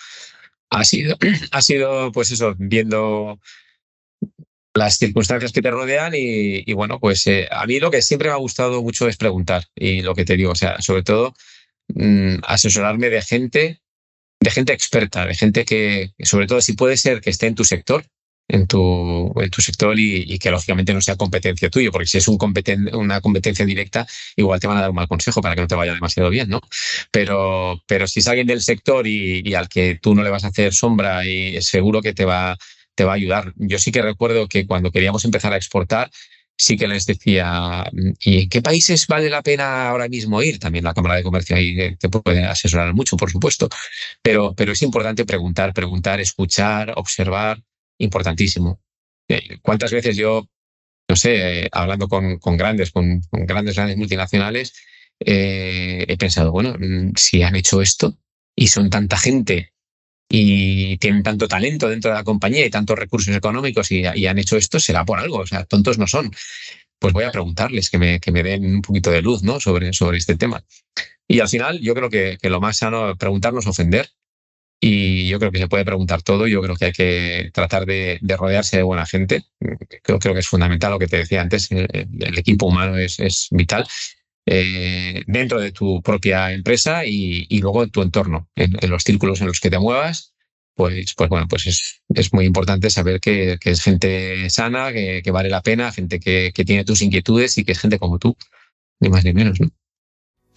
Ha 0.71 0.85
sido, 0.85 1.19
ha 1.53 1.61
sido 1.61 2.13
pues 2.13 2.31
eso, 2.31 2.55
viendo 2.57 3.39
las 4.79 4.97
circunstancias 4.97 5.53
que 5.53 5.63
te 5.63 5.71
rodean 5.71 6.13
y, 6.15 6.73
bueno, 6.73 6.99
pues 7.01 7.27
eh, 7.27 7.49
a 7.51 7.67
mí 7.67 7.81
lo 7.81 7.91
que 7.91 8.03
siempre 8.03 8.29
me 8.29 8.35
ha 8.35 8.39
gustado 8.39 8.83
mucho 8.83 9.09
es 9.09 9.17
preguntar 9.17 9.65
y 9.75 10.03
lo 10.03 10.15
que 10.15 10.25
te 10.25 10.37
digo, 10.37 10.53
o 10.53 10.55
sea, 10.55 10.81
sobre 10.81 11.03
todo 11.03 11.35
mm, 11.89 12.37
asesorarme 12.47 13.11
de 13.11 13.23
gente, 13.23 13.81
de 14.41 14.51
gente 14.51 14.73
experta, 14.73 15.27
de 15.27 15.35
gente 15.35 15.65
que, 15.65 16.13
sobre 16.23 16.47
todo 16.47 16.61
si 16.61 16.75
puede 16.75 16.97
ser 16.97 17.21
que 17.21 17.31
esté 17.31 17.47
en 17.47 17.55
tu 17.55 17.65
sector, 17.65 18.05
en 18.49 18.67
tu, 18.67 19.33
en 19.41 19.51
tu 19.51 19.61
sector 19.61 19.99
y, 19.99 20.39
que 20.39 20.51
lógicamente 20.51 20.95
no 20.95 21.03
sea 21.03 21.17
competencia 21.17 21.69
tuya, 21.69 21.91
porque 21.91 22.07
si 22.07 22.19
es 22.19 22.29
un 22.29 22.39
una 22.95 23.21
competencia 23.21 23.67
directa, 23.67 24.07
igual 24.37 24.59
te 24.59 24.67
van 24.67 24.79
a 24.79 24.81
dar 24.81 24.91
un 24.91 24.97
mal 24.97 25.09
consejo 25.09 25.43
para 25.43 25.55
que 25.55 25.61
no 25.61 25.67
te 25.67 25.75
vaya 25.75 25.93
demasiado 25.93 26.31
bien, 26.31 26.49
¿no? 26.49 26.61
Pero, 27.11 27.83
pero 27.87 28.07
si 28.07 28.21
es 28.21 28.29
alguien 28.29 28.47
del 28.47 28.63
sector 28.63 29.07
y, 29.07 29.43
y 29.45 29.55
al 29.55 29.69
que 29.69 29.99
tú 30.01 30.15
no 30.15 30.23
le 30.23 30.31
vas 30.31 30.45
a 30.45 30.49
hacer 30.49 30.73
sombra 30.73 31.27
y 31.27 31.61
seguro 31.61 32.01
que 32.01 32.15
te 32.15 32.25
va 32.25 32.57
te 32.99 33.05
va 33.05 33.13
a 33.13 33.15
ayudar. 33.15 33.53
Yo 33.55 33.79
sí 33.79 33.93
que 33.93 34.03
recuerdo 34.03 34.49
que 34.49 34.67
cuando 34.67 34.91
queríamos 34.91 35.25
empezar 35.25 35.53
a 35.53 35.57
exportar, 35.57 36.11
sí 36.57 36.77
que 36.77 36.89
les 36.89 37.07
decía, 37.07 37.89
¿y 38.19 38.43
en 38.43 38.49
qué 38.49 38.61
países 38.61 39.07
vale 39.07 39.31
la 39.31 39.41
pena 39.41 39.89
ahora 39.89 40.09
mismo 40.09 40.43
ir? 40.43 40.59
También 40.59 40.83
la 40.83 40.95
Cámara 40.95 41.15
de 41.15 41.23
Comercio 41.23 41.55
ahí 41.55 41.95
te 41.95 42.09
puede 42.09 42.45
asesorar 42.45 42.93
mucho, 42.95 43.17
por 43.17 43.31
supuesto, 43.31 43.69
pero, 44.21 44.53
pero 44.57 44.73
es 44.73 44.83
importante 44.83 45.25
preguntar, 45.25 45.73
preguntar, 45.73 46.19
escuchar, 46.19 46.93
observar, 46.97 47.63
importantísimo. 47.99 48.81
Eh, 49.29 49.59
¿Cuántas 49.63 49.93
veces 49.93 50.17
yo, 50.17 50.49
no 51.09 51.15
sé, 51.15 51.67
eh, 51.67 51.69
hablando 51.71 52.09
con, 52.09 52.39
con 52.41 52.57
grandes, 52.57 52.91
con, 52.91 53.21
grandes, 53.31 53.77
grandes 53.77 53.97
multinacionales, 53.97 54.75
eh, 55.21 56.05
he 56.09 56.17
pensado, 56.17 56.51
bueno, 56.51 56.75
mm, 56.77 57.13
si 57.15 57.45
han 57.45 57.55
hecho 57.55 57.81
esto 57.81 58.19
y 58.57 58.67
son 58.67 58.91
tanta 58.91 59.17
gente 59.17 59.73
y 60.29 60.99
tienen 60.99 61.23
tanto 61.23 61.49
talento 61.49 61.89
dentro 61.89 62.11
de 62.11 62.17
la 62.17 62.25
compañía 62.25 62.67
y 62.67 62.71
tantos 62.71 62.99
recursos 62.99 63.35
económicos 63.35 63.91
y, 63.91 64.05
han 64.05 64.39
hecho 64.39 64.57
esto, 64.57 64.79
será 64.79 65.05
por 65.05 65.19
algo, 65.19 65.39
o 65.39 65.47
sea, 65.47 65.65
tontos 65.65 65.99
no 65.99 66.07
son. 66.07 66.31
Pues 66.99 67.13
voy 67.15 67.25
a 67.25 67.31
preguntarles 67.33 67.91
que 67.91 67.99
me, 67.99 68.21
que 68.21 68.33
me 68.33 68.43
den 68.43 68.65
un 68.77 68.83
poquito 68.83 69.11
de 69.11 69.23
luz 69.23 69.43
¿no? 69.43 69.61
sobre, 69.61 69.93
sobre 69.93 70.19
este 70.19 70.37
tema. 70.37 70.65
Y 71.29 71.41
al 71.41 71.49
final 71.49 71.81
yo 71.81 71.95
creo 71.95 72.11
que, 72.11 72.39
lo 72.43 72.61
más 72.61 72.79
sano 72.79 73.11
es 73.11 73.19
preguntarnos 73.19 73.67
ofender. 73.67 74.09
Y 74.81 75.29
yo 75.29 75.41
creo 75.41 75.51
que 75.51 75.59
se 75.59 75.69
puede 75.69 75.85
preguntar 75.85 76.23
todo. 76.23 76.47
Yo 76.47 76.63
creo 76.63 76.77
que 76.77 76.87
hay 76.87 76.93
que 76.93 77.51
tratar 77.53 77.85
de, 77.85 78.19
de 78.21 78.37
rodearse 78.37 78.77
de 78.77 78.85
buena 78.85 79.07
gente. 79.07 79.45
Creo, 80.03 80.19
creo, 80.19 80.35
que 80.35 80.41
es 80.41 80.49
fundamental 80.49 80.93
lo 80.93 80.99
que 80.99 81.09
te 81.09 81.19
decía 81.19 81.41
antes. 81.41 81.71
El, 81.71 81.89
el 81.93 82.39
equipo 82.39 82.67
humano 82.67 82.97
es, 82.97 83.19
es 83.21 83.49
vital. 83.51 83.87
Eh, 84.51 85.25
dentro 85.27 85.61
de 85.61 85.73
tu 85.73 86.01
propia 86.01 86.53
empresa 86.53 87.05
y, 87.05 87.47
luego 87.61 87.83
en 87.83 87.91
tu 87.91 88.01
entorno, 88.01 88.49
en, 88.57 88.73
los 88.89 89.03
círculos 89.03 89.43
en 89.43 89.49
los 89.49 89.61
que 89.61 89.69
te 89.69 89.79
muevas, 89.79 90.33
pues, 90.75 91.13
pues 91.15 91.29
bueno, 91.29 91.47
pues 91.49 91.67
es, 91.67 92.01
es 92.09 92.33
muy 92.33 92.47
importante 92.47 92.89
saber 92.89 93.21
que, 93.21 93.59
es 93.63 93.83
gente 93.83 94.49
sana, 94.49 94.91
que, 94.91 95.31
vale 95.31 95.51
la 95.51 95.61
pena, 95.61 95.93
gente 95.93 96.19
que, 96.19 96.51
tiene 96.65 96.87
tus 96.87 97.03
inquietudes 97.03 97.59
y 97.59 97.65
que 97.65 97.73
es 97.73 97.79
gente 97.79 97.99
como 97.99 98.19
tú, 98.19 98.37
ni 99.01 99.11
más 99.11 99.23
ni 99.23 99.35
menos, 99.35 99.61
¿no? 99.61 99.69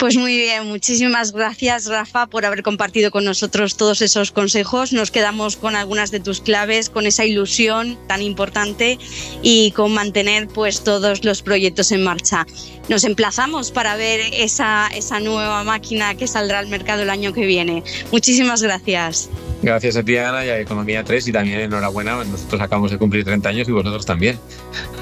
Pues 0.02 0.18
muy 0.18 0.36
bien, 0.36 0.66
muchísimas 0.66 1.32
gracias 1.32 1.86
Rafa 1.86 2.26
por 2.26 2.43
haber 2.43 2.64
compartido 2.64 3.12
con 3.12 3.24
nosotros 3.24 3.78
todos 3.78 4.02
esos 4.02 4.32
consejos. 4.32 4.93
Nos 4.93 5.12
quedamos 5.12 5.58
con 5.58 5.76
algunas 5.76 6.10
de 6.10 6.20
tus 6.20 6.41
claves, 6.41 6.89
con 6.89 7.06
esa 7.06 7.24
ilusión 7.24 7.99
tan 8.08 8.24
importante 8.24 8.97
y 9.43 9.70
con 9.74 9.93
mantener 9.93 10.47
pues 10.47 10.84
todos 10.84 11.24
los 11.24 11.43
proyectos 11.43 11.91
en 11.91 12.04
marcha. 12.04 12.47
Nos 12.89 13.04
emplazamos 13.04 13.70
para 13.70 13.95
ver 13.95 14.22
esa, 14.34 14.88
esa 14.88 15.20
nueva 15.20 15.64
máquina 15.64 16.16
que 16.16 16.26
saldrá 16.26 16.58
al 16.58 16.68
mercado 16.68 17.04
el 17.04 17.12
año 17.12 17.32
que 17.32 17.45
viene. 17.45 17.84
Muchísimas 18.12 18.64
gracias. 18.64 19.30
Gracias 19.62 19.95
a 19.95 20.02
ti, 20.02 20.18
Ana, 20.18 20.43
y 20.43 20.49
a 20.49 20.60
Economía 20.60 21.04
3, 21.04 21.28
y 21.28 21.32
también 21.32 21.60
enhorabuena, 21.60 22.24
nosotros 22.24 22.60
acabamos 22.60 22.89
de 22.89 22.97
cumplir 22.97 23.24
30 23.24 23.47
años 23.47 23.70
y 23.70 23.72
vosotros 23.72 24.08
también. 24.08 24.39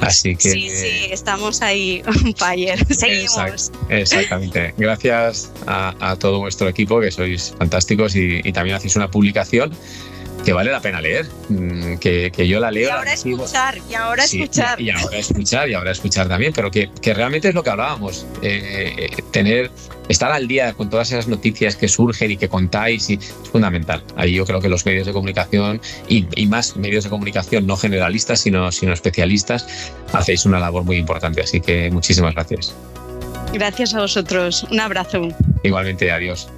Así 0.02 0.36
que... 0.36 0.50
Sí, 0.50 0.70
sí, 0.70 1.08
estamos 1.12 1.62
ahí 1.62 2.04
un 2.26 2.36
fire, 2.36 2.78
seguimos. 2.93 3.72
exactamente. 3.88 4.74
Gracias 4.78 4.89
a, 4.92 6.16
todo 6.20 6.40
vuestro 6.40 6.68
equipo, 6.68 7.00
que 7.00 7.12
sois 7.12 7.54
fantásticos 7.58 8.16
y, 8.16 8.42
y 8.44 8.52
también 8.52 8.76
hacéis 8.76 8.96
una 8.96 9.10
publicación 9.10 9.72
que 10.44 10.54
vale 10.54 10.72
la 10.72 10.82
pena 10.82 11.02
leer, 11.02 11.28
mm, 11.50 11.98
que, 11.98 12.32
que 12.32 12.48
yo 12.48 12.60
la 12.60 12.72
leo. 12.72 12.88
Y 12.88 12.92
ahora 12.92 13.14
escuchar, 13.14 13.78
y 13.90 13.94
ahora 13.94 14.24
escuchar. 14.24 14.82
Y, 14.82 14.90
ahora 14.90 15.18
escuchar, 15.18 15.70
y 15.70 15.74
ahora 15.74 15.92
escuchar 15.92 16.28
también, 16.28 16.54
pero 16.54 16.72
que, 16.72 16.90
que 17.02 17.14
realmente 17.14 17.50
es 17.50 17.56
lo 17.56 17.64
que 17.64 17.70
hablábamos, 17.70 18.26
eh, 18.42 19.10
tener, 19.32 19.72
estar 20.08 20.32
al 20.32 20.48
día 20.48 20.74
con 20.74 20.90
todas 20.90 21.12
esas 21.12 21.28
noticias 21.28 21.76
que 21.76 21.88
surgen 21.88 22.32
y 22.32 22.38
que 22.38 22.50
contáis 22.50 23.10
y 23.10 23.16
es 23.16 23.34
fundamental. 23.52 24.04
Ahí 24.16 24.34
yo 24.34 24.46
creo 24.46 24.62
que 24.62 24.70
los 24.70 24.86
medios 24.86 25.08
de 25.08 25.14
comunicación 25.14 25.82
y, 26.08 26.28
y 26.36 26.48
más 26.48 26.76
medios 26.78 27.04
de 27.04 27.10
comunicación 27.10 27.68
no 27.68 27.78
generalistas, 27.78 28.40
sino, 28.40 28.72
sino 28.72 28.94
especialistas, 28.94 29.92
hacéis 30.14 30.46
una 30.46 30.60
labor 30.60 30.84
muy 30.84 30.98
importante, 30.98 31.42
así 31.42 31.62
que 31.62 31.92
muchísimas 31.92 32.34
gracias. 32.34 32.74
Gracias 33.54 33.94
a 33.94 34.02
vosotros, 34.02 34.66
un 34.72 34.80
abrazo. 34.80 35.30
Igualmente, 35.64 36.12
adiós. 36.12 36.50